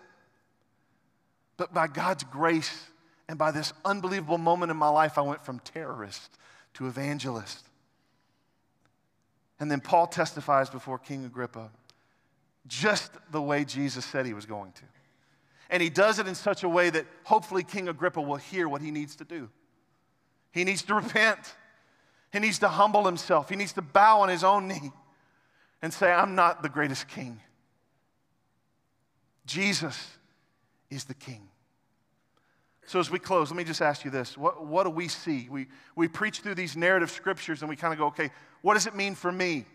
But 1.56 1.72
by 1.72 1.86
God's 1.86 2.24
grace 2.24 2.90
and 3.28 3.38
by 3.38 3.52
this 3.52 3.72
unbelievable 3.84 4.36
moment 4.36 4.72
in 4.72 4.76
my 4.76 4.88
life, 4.88 5.16
I 5.16 5.20
went 5.20 5.44
from 5.44 5.60
terrorist 5.60 6.36
to 6.74 6.88
evangelist. 6.88 7.64
And 9.60 9.70
then 9.70 9.80
Paul 9.80 10.08
testifies 10.08 10.68
before 10.68 10.98
King 10.98 11.24
Agrippa 11.24 11.70
just 12.66 13.12
the 13.30 13.40
way 13.40 13.64
Jesus 13.64 14.04
said 14.04 14.26
he 14.26 14.34
was 14.34 14.44
going 14.44 14.72
to. 14.72 14.82
And 15.70 15.80
he 15.80 15.88
does 15.88 16.18
it 16.18 16.26
in 16.26 16.34
such 16.34 16.64
a 16.64 16.68
way 16.68 16.90
that 16.90 17.06
hopefully 17.22 17.62
King 17.62 17.88
Agrippa 17.88 18.20
will 18.20 18.36
hear 18.36 18.68
what 18.68 18.82
he 18.82 18.90
needs 18.90 19.14
to 19.16 19.24
do. 19.24 19.48
He 20.50 20.64
needs 20.64 20.82
to 20.82 20.94
repent. 20.96 21.54
He 22.32 22.40
needs 22.40 22.58
to 22.58 22.68
humble 22.68 23.06
himself. 23.06 23.48
He 23.48 23.54
needs 23.54 23.74
to 23.74 23.82
bow 23.82 24.22
on 24.22 24.28
his 24.28 24.42
own 24.42 24.66
knee 24.66 24.90
and 25.82 25.92
say, 25.92 26.10
I'm 26.10 26.34
not 26.34 26.62
the 26.62 26.68
greatest 26.68 27.08
king. 27.08 27.40
Jesus 29.46 30.18
is 30.90 31.04
the 31.04 31.14
king. 31.14 31.48
So, 32.86 32.98
as 32.98 33.10
we 33.10 33.18
close, 33.18 33.50
let 33.50 33.56
me 33.56 33.64
just 33.64 33.82
ask 33.82 34.04
you 34.04 34.10
this. 34.10 34.36
What, 34.36 34.64
what 34.66 34.84
do 34.84 34.90
we 34.90 35.08
see? 35.08 35.46
We, 35.50 35.66
we 35.94 36.08
preach 36.08 36.40
through 36.40 36.54
these 36.54 36.74
narrative 36.74 37.10
scriptures 37.10 37.60
and 37.60 37.68
we 37.68 37.76
kind 37.76 37.92
of 37.92 37.98
go, 37.98 38.06
okay, 38.06 38.30
what 38.62 38.74
does 38.74 38.86
it 38.86 38.94
mean 38.94 39.14
for 39.14 39.30
me? 39.30 39.66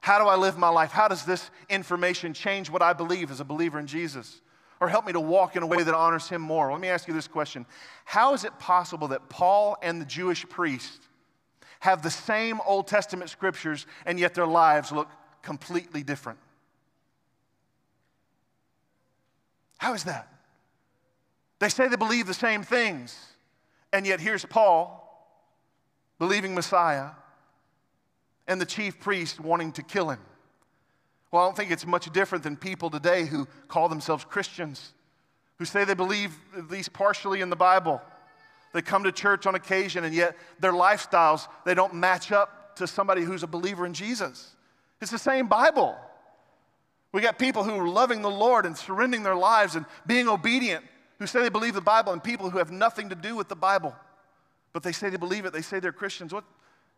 How 0.00 0.18
do 0.18 0.26
I 0.26 0.36
live 0.36 0.58
my 0.58 0.68
life? 0.68 0.92
How 0.92 1.08
does 1.08 1.24
this 1.24 1.50
information 1.68 2.34
change 2.34 2.70
what 2.70 2.82
I 2.82 2.92
believe 2.92 3.30
as 3.30 3.40
a 3.40 3.44
believer 3.44 3.78
in 3.78 3.86
Jesus? 3.86 4.40
Or 4.80 4.88
help 4.88 5.06
me 5.06 5.14
to 5.14 5.20
walk 5.20 5.56
in 5.56 5.62
a 5.62 5.66
way 5.66 5.82
that 5.82 5.94
honors 5.94 6.28
him 6.28 6.42
more? 6.42 6.70
Let 6.70 6.80
me 6.80 6.88
ask 6.88 7.08
you 7.08 7.14
this 7.14 7.26
question 7.26 7.64
How 8.04 8.34
is 8.34 8.44
it 8.44 8.58
possible 8.58 9.08
that 9.08 9.28
Paul 9.30 9.78
and 9.82 10.00
the 10.00 10.04
Jewish 10.04 10.46
priest 10.48 11.05
have 11.86 12.02
the 12.02 12.10
same 12.10 12.60
Old 12.66 12.88
Testament 12.88 13.30
scriptures 13.30 13.86
and 14.04 14.18
yet 14.18 14.34
their 14.34 14.46
lives 14.46 14.90
look 14.90 15.08
completely 15.40 16.02
different? 16.02 16.40
How 19.78 19.94
is 19.94 20.02
that? 20.02 20.26
They 21.60 21.68
say 21.68 21.86
they 21.86 21.94
believe 21.94 22.26
the 22.26 22.34
same 22.34 22.64
things, 22.64 23.16
and 23.92 24.04
yet 24.04 24.18
here's 24.20 24.44
Paul 24.44 25.02
believing 26.18 26.56
Messiah 26.56 27.10
and 28.48 28.60
the 28.60 28.66
chief 28.66 28.98
priest 28.98 29.38
wanting 29.38 29.70
to 29.72 29.82
kill 29.82 30.10
him. 30.10 30.18
Well, 31.30 31.42
I 31.42 31.46
don't 31.46 31.56
think 31.56 31.70
it's 31.70 31.86
much 31.86 32.12
different 32.12 32.42
than 32.42 32.56
people 32.56 32.90
today 32.90 33.26
who 33.26 33.46
call 33.68 33.88
themselves 33.88 34.24
Christians, 34.24 34.92
who 35.58 35.64
say 35.64 35.84
they 35.84 35.94
believe 35.94 36.36
at 36.58 36.68
least 36.68 36.92
partially 36.92 37.42
in 37.42 37.48
the 37.48 37.56
Bible. 37.56 38.02
They 38.76 38.82
come 38.82 39.04
to 39.04 39.12
church 39.12 39.46
on 39.46 39.54
occasion, 39.54 40.04
and 40.04 40.14
yet 40.14 40.36
their 40.60 40.72
lifestyles, 40.72 41.48
they 41.64 41.72
don't 41.72 41.94
match 41.94 42.30
up 42.30 42.76
to 42.76 42.86
somebody 42.86 43.22
who's 43.22 43.42
a 43.42 43.46
believer 43.46 43.86
in 43.86 43.94
Jesus. 43.94 44.54
It's 45.00 45.10
the 45.10 45.18
same 45.18 45.46
Bible. 45.46 45.96
We 47.10 47.22
got 47.22 47.38
people 47.38 47.64
who 47.64 47.70
are 47.70 47.88
loving 47.88 48.20
the 48.20 48.30
Lord 48.30 48.66
and 48.66 48.76
surrendering 48.76 49.22
their 49.22 49.34
lives 49.34 49.76
and 49.76 49.86
being 50.06 50.28
obedient, 50.28 50.84
who 51.18 51.26
say 51.26 51.40
they 51.40 51.48
believe 51.48 51.72
the 51.72 51.80
Bible, 51.80 52.12
and 52.12 52.22
people 52.22 52.50
who 52.50 52.58
have 52.58 52.70
nothing 52.70 53.08
to 53.08 53.14
do 53.14 53.34
with 53.34 53.48
the 53.48 53.56
Bible, 53.56 53.96
but 54.74 54.82
they 54.82 54.92
say 54.92 55.08
they 55.08 55.16
believe 55.16 55.46
it. 55.46 55.54
They 55.54 55.62
say 55.62 55.80
they're 55.80 55.90
Christians. 55.90 56.34
What 56.34 56.44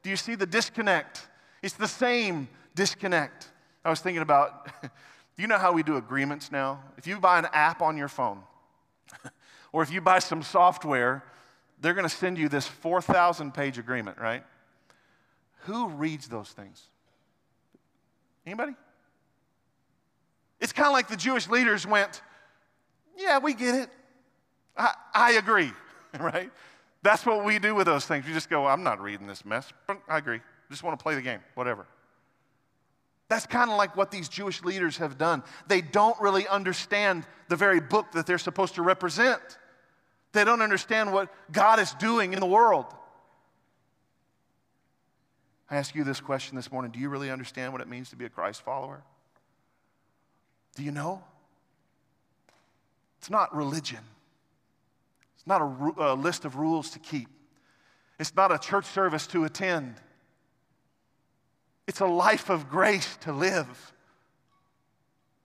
do 0.03 0.11
you 0.11 0.17
see 0.17 0.35
the 0.35 0.47
disconnect? 0.47 1.29
It's 1.63 1.75
the 1.75 1.87
same 1.87 2.49
disconnect. 2.75 3.53
I 3.85 3.91
was 3.91 4.01
thinking 4.01 4.23
about, 4.23 4.69
you 5.37 5.47
know 5.47 5.59
how 5.59 5.71
we 5.71 5.85
do 5.85 5.97
agreements 5.97 6.51
now? 6.51 6.83
If 6.97 7.07
you 7.07 7.21
buy 7.21 7.39
an 7.39 7.47
app 7.53 7.83
on 7.83 7.97
your 7.97 8.09
phone, 8.09 8.41
or 9.73 9.85
if 9.85 9.93
you 9.93 10.01
buy 10.01 10.19
some 10.19 10.43
software, 10.43 11.23
they're 11.81 11.95
going 11.95 12.09
to 12.09 12.15
send 12.15 12.39
you 12.39 12.49
this 12.49 12.67
4,000 12.67 13.53
page 13.53 13.79
agreement, 13.79 14.19
right? 14.19 14.45
Who 15.63 15.89
reads 15.89 16.29
those 16.29 16.49
things? 16.51 16.83
Anybody? 18.47 18.75
It's 20.61 20.73
kind 20.73 20.87
of 20.87 20.93
like 20.93 21.09
the 21.09 21.17
Jewish 21.17 21.49
leaders 21.49 21.87
went, 21.87 22.23
Yeah, 23.17 23.39
we 23.39 23.55
get 23.55 23.75
it. 23.75 23.91
I, 24.77 24.95
I 25.15 25.33
agree, 25.33 25.73
right? 26.21 26.51
That's 27.03 27.25
what 27.25 27.45
we 27.45 27.59
do 27.59 27.75
with 27.75 27.87
those 27.87 28.07
things. 28.07 28.27
We 28.27 28.33
just 28.33 28.51
go, 28.51 28.67
I'm 28.67 28.83
not 28.83 29.01
reading 29.01 29.27
this 29.27 29.45
mess, 29.45 29.73
I 30.09 30.19
agree. 30.19 30.41
Just 30.71 30.83
want 30.83 30.99
to 30.99 31.03
play 31.03 31.15
the 31.15 31.23
game, 31.23 31.41
whatever. 31.55 31.87
That's 33.29 33.47
kind 33.47 33.71
of 33.71 33.77
like 33.77 33.97
what 33.97 34.11
these 34.11 34.29
Jewish 34.29 34.63
leaders 34.65 34.97
have 34.97 35.19
done. 35.19 35.43
They 35.67 35.81
don't 35.81 36.19
really 36.21 36.49
understand 36.49 37.27
the 37.49 37.57
very 37.57 37.81
book 37.81 38.13
that 38.13 38.27
they're 38.27 38.39
supposed 38.39 38.75
to 38.77 38.83
represent. 38.83 39.59
They 40.33 40.45
don't 40.45 40.63
understand 40.63 41.13
what 41.13 41.33
God 41.51 41.81
is 41.81 41.93
doing 41.95 42.33
in 42.33 42.41
the 42.41 42.47
world. 42.47 42.87
I 45.71 45.77
ask 45.77 45.95
you 45.95 46.05
this 46.05 46.21
question 46.21 46.57
this 46.57 46.73
morning 46.73 46.91
Do 46.91 46.99
you 46.99 47.09
really 47.09 47.31
understand 47.31 47.73
what 47.73 47.81
it 47.81 47.89
means 47.89 48.11
to 48.11 48.17
be 48.17 48.25
a 48.25 48.31
Christ 48.31 48.63
follower? 48.63 49.03
Do 50.77 50.83
you 50.83 50.93
know? 50.93 51.23
It's 53.19 53.31
not 53.31 53.55
religion, 53.55 54.01
it's 55.37 55.47
not 55.47 55.61
a, 55.61 56.13
a 56.13 56.15
list 56.15 56.45
of 56.45 56.57
rules 56.57 56.91
to 56.91 56.99
keep, 56.99 57.29
it's 58.19 58.35
not 58.35 58.53
a 58.53 58.59
church 58.59 58.87
service 58.87 59.27
to 59.29 59.45
attend. 59.45 59.97
It's 61.87 62.01
a 62.01 62.07
life 62.07 62.51
of 62.51 62.69
grace 62.69 63.17
to 63.23 63.33
live 63.33 63.95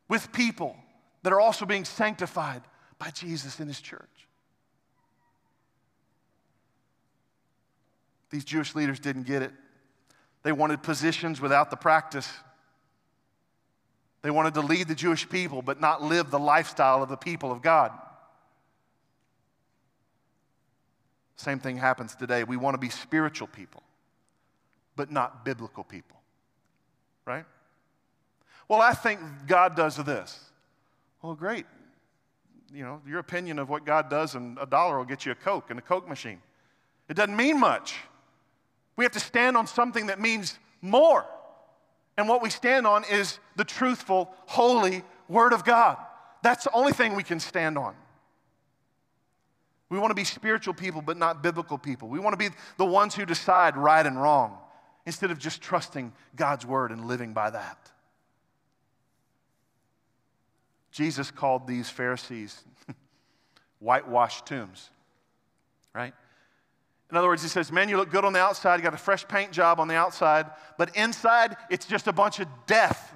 with 0.09 0.33
people 0.33 0.75
that 1.23 1.31
are 1.31 1.39
also 1.39 1.65
being 1.65 1.85
sanctified 1.85 2.61
by 2.99 3.11
Jesus 3.11 3.61
in 3.61 3.67
His 3.69 3.79
church. 3.79 4.22
These 8.33 8.45
Jewish 8.45 8.73
leaders 8.73 8.99
didn't 8.99 9.27
get 9.27 9.43
it. 9.43 9.51
They 10.41 10.51
wanted 10.51 10.81
positions 10.81 11.39
without 11.39 11.69
the 11.69 11.75
practice. 11.75 12.27
They 14.23 14.31
wanted 14.31 14.55
to 14.55 14.61
lead 14.61 14.87
the 14.87 14.95
Jewish 14.95 15.29
people, 15.29 15.61
but 15.61 15.79
not 15.79 16.01
live 16.01 16.31
the 16.31 16.39
lifestyle 16.39 17.03
of 17.03 17.09
the 17.09 17.15
people 17.15 17.51
of 17.51 17.61
God. 17.61 17.91
Same 21.35 21.59
thing 21.59 21.77
happens 21.77 22.15
today. 22.15 22.43
We 22.43 22.57
want 22.57 22.73
to 22.73 22.79
be 22.79 22.89
spiritual 22.89 23.47
people, 23.47 23.83
but 24.95 25.11
not 25.11 25.45
biblical 25.45 25.83
people. 25.83 26.19
Right? 27.25 27.45
Well, 28.67 28.81
I 28.81 28.93
think 28.93 29.19
God 29.45 29.75
does 29.75 29.97
this. 29.97 30.39
Well, 31.21 31.35
great. 31.35 31.67
You 32.73 32.83
know, 32.83 32.99
your 33.07 33.19
opinion 33.19 33.59
of 33.59 33.69
what 33.69 33.85
God 33.85 34.09
does 34.09 34.33
and 34.33 34.57
a 34.59 34.65
dollar 34.65 34.97
will 34.97 35.05
get 35.05 35.23
you 35.23 35.33
a 35.33 35.35
Coke 35.35 35.69
and 35.69 35.77
a 35.77 35.83
Coke 35.83 36.09
machine. 36.09 36.41
It 37.07 37.13
doesn't 37.13 37.37
mean 37.37 37.59
much. 37.59 37.93
We 38.95 39.05
have 39.05 39.11
to 39.13 39.19
stand 39.19 39.57
on 39.57 39.67
something 39.67 40.07
that 40.07 40.19
means 40.19 40.57
more. 40.81 41.25
And 42.17 42.27
what 42.27 42.41
we 42.41 42.49
stand 42.49 42.85
on 42.85 43.03
is 43.09 43.39
the 43.55 43.63
truthful, 43.63 44.33
holy 44.45 45.03
Word 45.27 45.53
of 45.53 45.65
God. 45.65 45.97
That's 46.43 46.65
the 46.65 46.73
only 46.73 46.93
thing 46.93 47.15
we 47.15 47.23
can 47.23 47.39
stand 47.39 47.77
on. 47.77 47.95
We 49.89 49.99
want 49.99 50.11
to 50.11 50.15
be 50.15 50.23
spiritual 50.23 50.73
people, 50.73 51.01
but 51.01 51.17
not 51.17 51.43
biblical 51.43 51.77
people. 51.77 52.07
We 52.07 52.19
want 52.19 52.33
to 52.33 52.37
be 52.37 52.53
the 52.77 52.85
ones 52.85 53.15
who 53.15 53.25
decide 53.25 53.77
right 53.77 54.05
and 54.05 54.21
wrong 54.21 54.57
instead 55.05 55.31
of 55.31 55.39
just 55.39 55.61
trusting 55.61 56.13
God's 56.35 56.65
Word 56.65 56.91
and 56.91 57.05
living 57.05 57.33
by 57.33 57.49
that. 57.49 57.91
Jesus 60.91 61.31
called 61.31 61.67
these 61.67 61.89
Pharisees 61.89 62.63
whitewashed 63.79 64.45
tombs, 64.45 64.89
right? 65.93 66.13
In 67.13 67.17
other 67.17 67.27
words, 67.27 67.43
he 67.43 67.47
says, 67.47 67.71
Man, 67.71 67.89
you 67.89 67.97
look 67.97 68.09
good 68.09 68.25
on 68.25 68.33
the 68.33 68.39
outside, 68.39 68.77
you 68.77 68.81
got 68.81 68.95
a 68.95 68.97
fresh 68.97 69.27
paint 69.27 69.51
job 69.51 69.79
on 69.79 69.87
the 69.87 69.93
outside, 69.93 70.47
but 70.79 70.95
inside, 70.95 71.55
it's 71.69 71.85
just 71.85 72.07
a 72.07 72.11
bunch 72.11 72.39
of 72.39 72.47
death. 72.65 73.13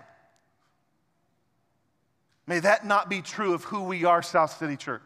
May 2.46 2.60
that 2.60 2.86
not 2.86 3.10
be 3.10 3.24
true 3.24 3.56
of 3.56 3.64
who 3.64 3.86
we 3.86 4.06
are, 4.06 4.22
South 4.22 4.56
City 4.56 4.78
Church. 4.78 5.02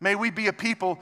May 0.00 0.16
we 0.16 0.30
be 0.30 0.48
a 0.48 0.52
people 0.52 0.98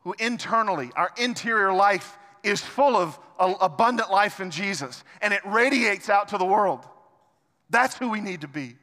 who 0.00 0.14
internally, 0.18 0.92
our 0.96 1.10
interior 1.18 1.74
life 1.74 2.16
is 2.42 2.62
full 2.62 2.96
of 2.96 3.18
abundant 3.38 4.10
life 4.10 4.40
in 4.40 4.50
Jesus, 4.50 5.04
and 5.20 5.34
it 5.34 5.42
radiates 5.44 6.08
out 6.08 6.28
to 6.28 6.38
the 6.38 6.46
world. 6.46 6.86
That's 7.68 7.98
who 7.98 8.08
we 8.08 8.22
need 8.22 8.40
to 8.40 8.48
be. 8.48 8.76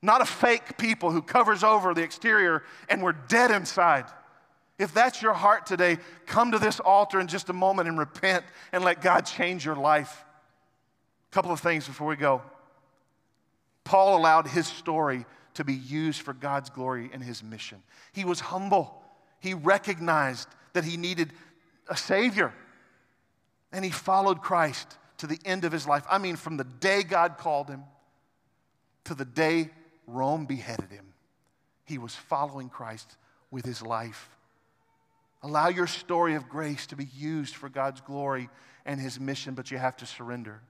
Not 0.00 0.22
a 0.22 0.26
fake 0.26 0.78
people 0.78 1.10
who 1.10 1.20
covers 1.20 1.62
over 1.62 1.92
the 1.92 2.02
exterior 2.02 2.62
and 2.88 3.02
we're 3.02 3.12
dead 3.12 3.50
inside. 3.50 4.06
If 4.78 4.92
that's 4.92 5.22
your 5.22 5.34
heart 5.34 5.66
today, 5.66 5.98
come 6.26 6.50
to 6.52 6.58
this 6.58 6.80
altar 6.80 7.20
in 7.20 7.28
just 7.28 7.48
a 7.48 7.52
moment 7.52 7.88
and 7.88 7.98
repent 7.98 8.44
and 8.72 8.84
let 8.84 9.00
God 9.00 9.22
change 9.22 9.64
your 9.64 9.76
life. 9.76 10.24
A 11.30 11.34
couple 11.34 11.52
of 11.52 11.60
things 11.60 11.86
before 11.86 12.08
we 12.08 12.16
go. 12.16 12.42
Paul 13.84 14.16
allowed 14.16 14.48
his 14.48 14.66
story 14.66 15.26
to 15.54 15.64
be 15.64 15.74
used 15.74 16.22
for 16.22 16.32
God's 16.32 16.70
glory 16.70 17.10
and 17.12 17.22
his 17.22 17.42
mission. 17.42 17.82
He 18.12 18.24
was 18.24 18.40
humble. 18.40 19.02
He 19.38 19.54
recognized 19.54 20.48
that 20.72 20.84
he 20.84 20.96
needed 20.96 21.32
a 21.88 21.96
Savior. 21.96 22.52
And 23.72 23.84
he 23.84 23.90
followed 23.90 24.40
Christ 24.42 24.98
to 25.18 25.26
the 25.26 25.38
end 25.44 25.64
of 25.64 25.70
his 25.72 25.86
life. 25.86 26.04
I 26.10 26.18
mean, 26.18 26.36
from 26.36 26.56
the 26.56 26.64
day 26.64 27.02
God 27.02 27.38
called 27.38 27.68
him 27.68 27.84
to 29.04 29.14
the 29.14 29.24
day 29.24 29.70
Rome 30.06 30.46
beheaded 30.46 30.90
him, 30.90 31.12
he 31.84 31.98
was 31.98 32.14
following 32.14 32.68
Christ 32.68 33.16
with 33.50 33.64
his 33.64 33.82
life. 33.82 34.30
Allow 35.44 35.68
your 35.68 35.86
story 35.86 36.34
of 36.34 36.48
grace 36.48 36.86
to 36.86 36.96
be 36.96 37.04
used 37.14 37.54
for 37.54 37.68
God's 37.68 38.00
glory 38.00 38.48
and 38.86 38.98
His 38.98 39.20
mission, 39.20 39.52
but 39.54 39.70
you 39.70 39.76
have 39.76 39.94
to 39.98 40.06
surrender. 40.06 40.62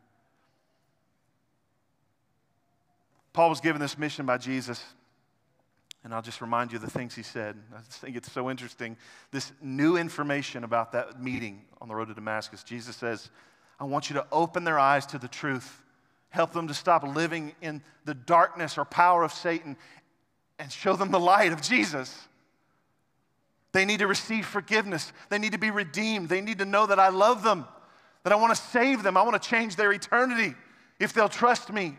Paul 3.32 3.50
was 3.50 3.60
given 3.60 3.80
this 3.80 3.96
mission 3.96 4.26
by 4.26 4.36
Jesus. 4.36 4.82
And 6.02 6.12
I'll 6.12 6.22
just 6.22 6.40
remind 6.40 6.72
you 6.72 6.76
of 6.76 6.82
the 6.82 6.90
things 6.90 7.14
he 7.14 7.22
said. 7.22 7.56
I 7.74 7.80
think 7.80 8.14
it's 8.16 8.30
so 8.30 8.50
interesting. 8.50 8.96
This 9.30 9.52
new 9.62 9.96
information 9.96 10.62
about 10.62 10.92
that 10.92 11.22
meeting 11.22 11.62
on 11.80 11.88
the 11.88 11.94
road 11.94 12.08
to 12.08 12.14
Damascus. 12.14 12.62
Jesus 12.62 12.96
says, 12.96 13.30
I 13.80 13.84
want 13.84 14.10
you 14.10 14.14
to 14.16 14.26
open 14.30 14.64
their 14.64 14.78
eyes 14.78 15.06
to 15.06 15.18
the 15.18 15.28
truth, 15.28 15.82
help 16.28 16.52
them 16.52 16.68
to 16.68 16.74
stop 16.74 17.04
living 17.04 17.54
in 17.62 17.80
the 18.04 18.12
darkness 18.12 18.76
or 18.76 18.84
power 18.84 19.22
of 19.22 19.32
Satan, 19.32 19.76
and 20.58 20.70
show 20.70 20.94
them 20.94 21.10
the 21.10 21.20
light 21.20 21.52
of 21.52 21.62
Jesus. 21.62 22.28
They 23.74 23.84
need 23.84 23.98
to 23.98 24.06
receive 24.06 24.46
forgiveness. 24.46 25.12
They 25.30 25.38
need 25.38 25.50
to 25.50 25.58
be 25.58 25.72
redeemed. 25.72 26.28
They 26.28 26.40
need 26.40 26.60
to 26.60 26.64
know 26.64 26.86
that 26.86 27.00
I 27.00 27.08
love 27.08 27.42
them, 27.42 27.66
that 28.22 28.32
I 28.32 28.36
want 28.36 28.54
to 28.54 28.62
save 28.62 29.02
them. 29.02 29.16
I 29.16 29.22
want 29.22 29.42
to 29.42 29.48
change 29.48 29.74
their 29.74 29.92
eternity 29.92 30.54
if 31.00 31.12
they'll 31.12 31.28
trust 31.28 31.72
me. 31.72 31.98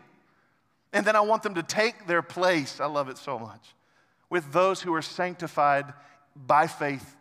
And 0.94 1.04
then 1.04 1.14
I 1.14 1.20
want 1.20 1.42
them 1.42 1.54
to 1.54 1.62
take 1.62 2.06
their 2.06 2.22
place. 2.22 2.80
I 2.80 2.86
love 2.86 3.10
it 3.10 3.18
so 3.18 3.38
much. 3.38 3.74
With 4.30 4.54
those 4.54 4.80
who 4.80 4.94
are 4.94 5.02
sanctified 5.02 5.92
by 6.34 6.66
faith 6.66 7.14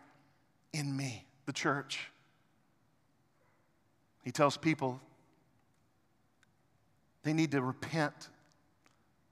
in 0.71 0.95
me, 0.95 1.25
the 1.45 1.53
church. 1.53 2.09
He 4.23 4.31
tells 4.31 4.55
people 4.55 5.01
they 7.23 7.33
need 7.33 7.51
to 7.51 7.61
repent, 7.61 8.29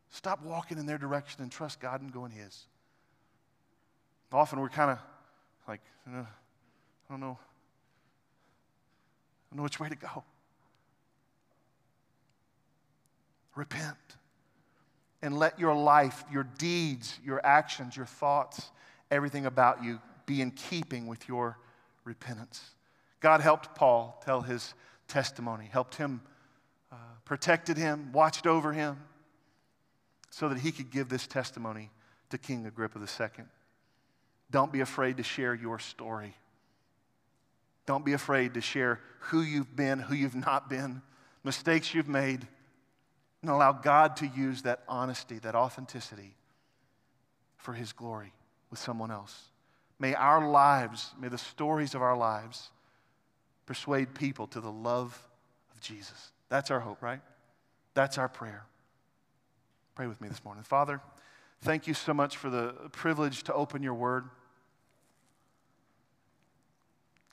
stop 0.09 0.43
walking 0.43 0.77
in 0.77 0.85
their 0.85 0.97
direction, 0.97 1.41
and 1.41 1.49
trust 1.49 1.79
God 1.79 2.01
and 2.01 2.11
go 2.11 2.25
in 2.25 2.31
His. 2.31 2.67
Often 4.33 4.59
we're 4.59 4.67
kind 4.67 4.91
of 4.91 4.99
like, 5.67 5.81
uh, 6.07 6.19
I 6.19 6.25
don't 7.09 7.19
know. 7.19 7.37
I 9.51 9.55
don't 9.55 9.57
know 9.57 9.63
which 9.63 9.79
way 9.79 9.89
to 9.89 9.95
go. 9.95 10.23
Repent. 13.55 13.97
And 15.21 15.37
let 15.37 15.57
your 15.57 15.73
life, 15.73 16.23
your 16.31 16.43
deeds, 16.43 17.17
your 17.23 17.45
actions, 17.45 17.95
your 17.95 18.05
thoughts, 18.05 18.71
everything 19.09 19.45
about 19.45 19.83
you 19.83 20.01
be 20.25 20.41
in 20.41 20.51
keeping 20.51 21.07
with 21.07 21.27
your 21.27 21.57
repentance. 22.03 22.61
God 23.19 23.39
helped 23.39 23.75
Paul 23.75 24.21
tell 24.25 24.41
his 24.41 24.73
testimony, 25.07 25.69
helped 25.71 25.95
him, 25.95 26.21
uh, 26.91 26.95
protected 27.23 27.77
him, 27.77 28.11
watched 28.11 28.45
over 28.45 28.73
him, 28.73 28.97
so 30.29 30.49
that 30.49 30.57
he 30.57 30.71
could 30.71 30.89
give 30.89 31.09
this 31.09 31.27
testimony 31.27 31.89
to 32.31 32.37
King 32.37 32.65
Agrippa 32.65 32.99
II. 32.99 33.45
Don't 34.53 34.71
be 34.71 34.81
afraid 34.81 35.17
to 35.17 35.23
share 35.23 35.55
your 35.55 35.79
story. 35.79 36.35
Don't 37.87 38.05
be 38.05 38.13
afraid 38.13 38.53
to 38.53 38.61
share 38.61 38.99
who 39.17 39.41
you've 39.41 39.75
been, 39.75 39.97
who 39.97 40.13
you've 40.13 40.35
not 40.35 40.69
been, 40.69 41.01
mistakes 41.43 41.95
you've 41.95 42.07
made, 42.07 42.47
and 43.41 43.49
allow 43.49 43.71
God 43.71 44.15
to 44.17 44.27
use 44.27 44.61
that 44.61 44.83
honesty, 44.87 45.39
that 45.39 45.55
authenticity 45.55 46.35
for 47.57 47.73
His 47.73 47.93
glory 47.93 48.31
with 48.69 48.77
someone 48.77 49.09
else. 49.09 49.49
May 49.97 50.13
our 50.13 50.47
lives, 50.47 51.15
may 51.19 51.29
the 51.29 51.37
stories 51.39 51.95
of 51.95 52.03
our 52.03 52.15
lives 52.15 52.69
persuade 53.65 54.13
people 54.13 54.45
to 54.47 54.61
the 54.61 54.71
love 54.71 55.19
of 55.73 55.81
Jesus. 55.81 56.31
That's 56.49 56.69
our 56.69 56.79
hope, 56.79 57.01
right? 57.01 57.21
That's 57.95 58.19
our 58.19 58.29
prayer. 58.29 58.65
Pray 59.95 60.05
with 60.05 60.21
me 60.21 60.27
this 60.27 60.45
morning. 60.45 60.63
Father, 60.63 61.01
thank 61.61 61.87
you 61.87 61.95
so 61.95 62.13
much 62.13 62.37
for 62.37 62.51
the 62.51 62.75
privilege 62.91 63.41
to 63.43 63.53
open 63.55 63.81
your 63.81 63.95
word. 63.95 64.25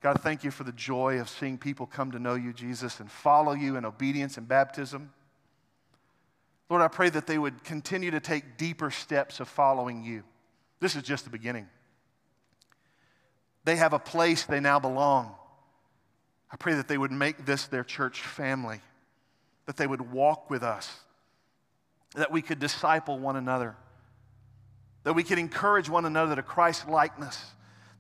God, 0.01 0.23
thank 0.23 0.45
you 0.45 0.51
for 0.51 0.65
the 0.65 0.73
joy 0.73 1.21
of 1.21 1.29
seeing 1.29 1.59
people 1.59 1.87
come 1.87 2.13
to 2.13 2.19
know 2.19 2.35
you, 2.35 2.53
Jesus, 2.53 3.01
and 3.01 3.11
follow 3.11 3.53
you 3.53 3.77
in 3.77 3.85
obedience 3.85 4.39
and 4.39 4.49
baptism. 4.49 5.13
Lord, 6.71 6.83
I 6.83 6.89
pray 6.89 7.11
that 7.11 7.27
they 7.27 7.37
would 7.37 7.65
continue 7.65 8.11
to 8.13 8.21
take 8.21 8.57
deeper 8.57 8.91
steps 8.91 9.41
of 9.41 9.49
following 9.49 10.03
you. 10.03 10.23
This 10.79 10.97
is 10.97 11.03
just 11.03 11.25
the 11.25 11.31
beginning. 11.31 11.69
They 13.65 13.77
have 13.77 13.93
a 13.93 13.99
place 13.99 14.45
they 14.45 14.61
now 14.61 14.79
belong. 14.79 15.35
I 16.51 16.57
pray 16.57 16.75
that 16.75 16.89
they 16.89 16.97
would 16.97 17.13
make 17.13 17.45
this 17.45 17.67
their 17.67 17.85
church 17.85 18.23
family, 18.23 18.81
that 19.67 19.77
they 19.77 19.87
would 19.87 20.13
walk 20.13 20.49
with 20.49 20.63
us, 20.63 20.91
that 22.15 22.33
we 22.33 22.41
could 22.41 22.59
disciple 22.59 23.19
one 23.19 23.37
another, 23.37 23.77
that 25.05 25.13
we 25.13 25.25
could 25.25 25.39
encourage 25.39 25.91
one 25.91 26.07
another 26.07 26.37
to 26.37 26.43
Christ 26.43 26.89
likeness 26.89 27.45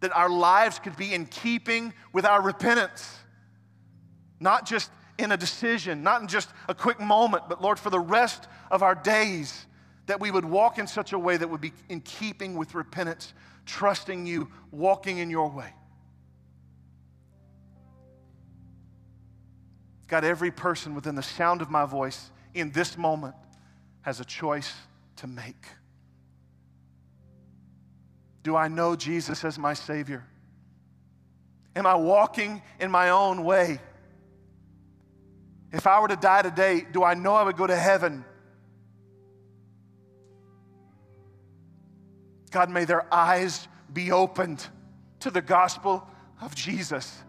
that 0.00 0.16
our 0.16 0.30
lives 0.30 0.78
could 0.78 0.96
be 0.96 1.14
in 1.14 1.26
keeping 1.26 1.92
with 2.12 2.24
our 2.24 2.42
repentance. 2.42 3.18
Not 4.40 4.66
just 4.66 4.90
in 5.18 5.32
a 5.32 5.36
decision, 5.36 6.02
not 6.02 6.22
in 6.22 6.28
just 6.28 6.48
a 6.68 6.74
quick 6.74 6.98
moment, 6.98 7.44
but 7.48 7.62
Lord, 7.62 7.78
for 7.78 7.90
the 7.90 8.00
rest 8.00 8.48
of 8.70 8.82
our 8.82 8.94
days, 8.94 9.66
that 10.06 10.18
we 10.18 10.30
would 10.30 10.44
walk 10.44 10.78
in 10.78 10.86
such 10.86 11.12
a 11.12 11.18
way 11.18 11.36
that 11.36 11.48
would 11.48 11.60
be 11.60 11.72
in 11.88 12.00
keeping 12.00 12.56
with 12.56 12.74
repentance, 12.74 13.34
trusting 13.66 14.26
you, 14.26 14.48
walking 14.72 15.18
in 15.18 15.30
your 15.30 15.48
way. 15.48 15.72
God, 20.08 20.24
every 20.24 20.50
person 20.50 20.94
within 20.94 21.14
the 21.14 21.22
sound 21.22 21.62
of 21.62 21.70
my 21.70 21.84
voice 21.84 22.32
in 22.54 22.72
this 22.72 22.98
moment 22.98 23.36
has 24.02 24.18
a 24.18 24.24
choice 24.24 24.72
to 25.16 25.26
make. 25.28 25.66
Do 28.42 28.56
I 28.56 28.68
know 28.68 28.96
Jesus 28.96 29.44
as 29.44 29.58
my 29.58 29.74
Savior? 29.74 30.24
Am 31.76 31.86
I 31.86 31.94
walking 31.94 32.62
in 32.78 32.90
my 32.90 33.10
own 33.10 33.44
way? 33.44 33.80
If 35.72 35.86
I 35.86 36.00
were 36.00 36.08
to 36.08 36.16
die 36.16 36.42
today, 36.42 36.84
do 36.90 37.04
I 37.04 37.14
know 37.14 37.34
I 37.34 37.44
would 37.44 37.56
go 37.56 37.66
to 37.66 37.76
heaven? 37.76 38.24
God, 42.50 42.70
may 42.70 42.84
their 42.84 43.12
eyes 43.14 43.68
be 43.92 44.10
opened 44.10 44.66
to 45.20 45.30
the 45.30 45.42
gospel 45.42 46.06
of 46.40 46.54
Jesus. 46.54 47.22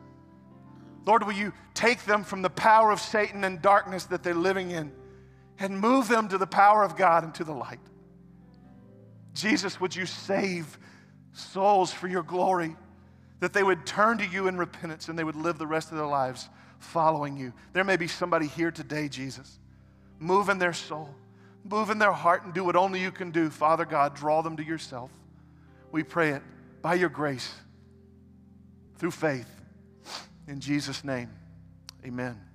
Lord, 1.05 1.23
will 1.23 1.33
you 1.33 1.53
take 1.73 2.05
them 2.05 2.23
from 2.23 2.41
the 2.41 2.49
power 2.49 2.91
of 2.91 2.99
Satan 2.99 3.43
and 3.43 3.61
darkness 3.61 4.05
that 4.05 4.23
they're 4.23 4.33
living 4.33 4.71
in 4.71 4.91
and 5.59 5.79
move 5.79 6.07
them 6.07 6.27
to 6.29 6.37
the 6.37 6.47
power 6.47 6.83
of 6.83 6.95
God 6.95 7.23
and 7.23 7.33
to 7.35 7.43
the 7.43 7.53
light? 7.53 7.79
Jesus, 9.33 9.79
would 9.79 9.95
you 9.95 10.05
save 10.05 10.77
souls 11.33 11.91
for 11.91 12.07
your 12.07 12.23
glory, 12.23 12.75
that 13.39 13.53
they 13.53 13.63
would 13.63 13.85
turn 13.85 14.17
to 14.19 14.25
you 14.25 14.47
in 14.47 14.57
repentance 14.57 15.07
and 15.09 15.17
they 15.17 15.23
would 15.23 15.35
live 15.35 15.57
the 15.57 15.67
rest 15.67 15.91
of 15.91 15.97
their 15.97 16.07
lives 16.07 16.49
following 16.79 17.37
you. 17.37 17.53
There 17.73 17.83
may 17.83 17.97
be 17.97 18.07
somebody 18.07 18.47
here 18.47 18.71
today, 18.71 19.07
Jesus. 19.07 19.59
Move 20.19 20.49
in 20.49 20.59
their 20.59 20.73
soul, 20.73 21.09
move 21.63 21.89
in 21.89 21.99
their 21.99 22.11
heart, 22.11 22.43
and 22.43 22.53
do 22.53 22.63
what 22.63 22.75
only 22.75 23.01
you 23.01 23.11
can 23.11 23.31
do. 23.31 23.49
Father 23.49 23.85
God, 23.85 24.15
draw 24.15 24.41
them 24.41 24.57
to 24.57 24.63
yourself. 24.63 25.11
We 25.91 26.03
pray 26.03 26.31
it 26.31 26.43
by 26.81 26.95
your 26.95 27.09
grace, 27.09 27.53
through 28.97 29.11
faith. 29.11 29.49
In 30.47 30.59
Jesus' 30.59 31.03
name, 31.03 31.29
amen. 32.05 32.50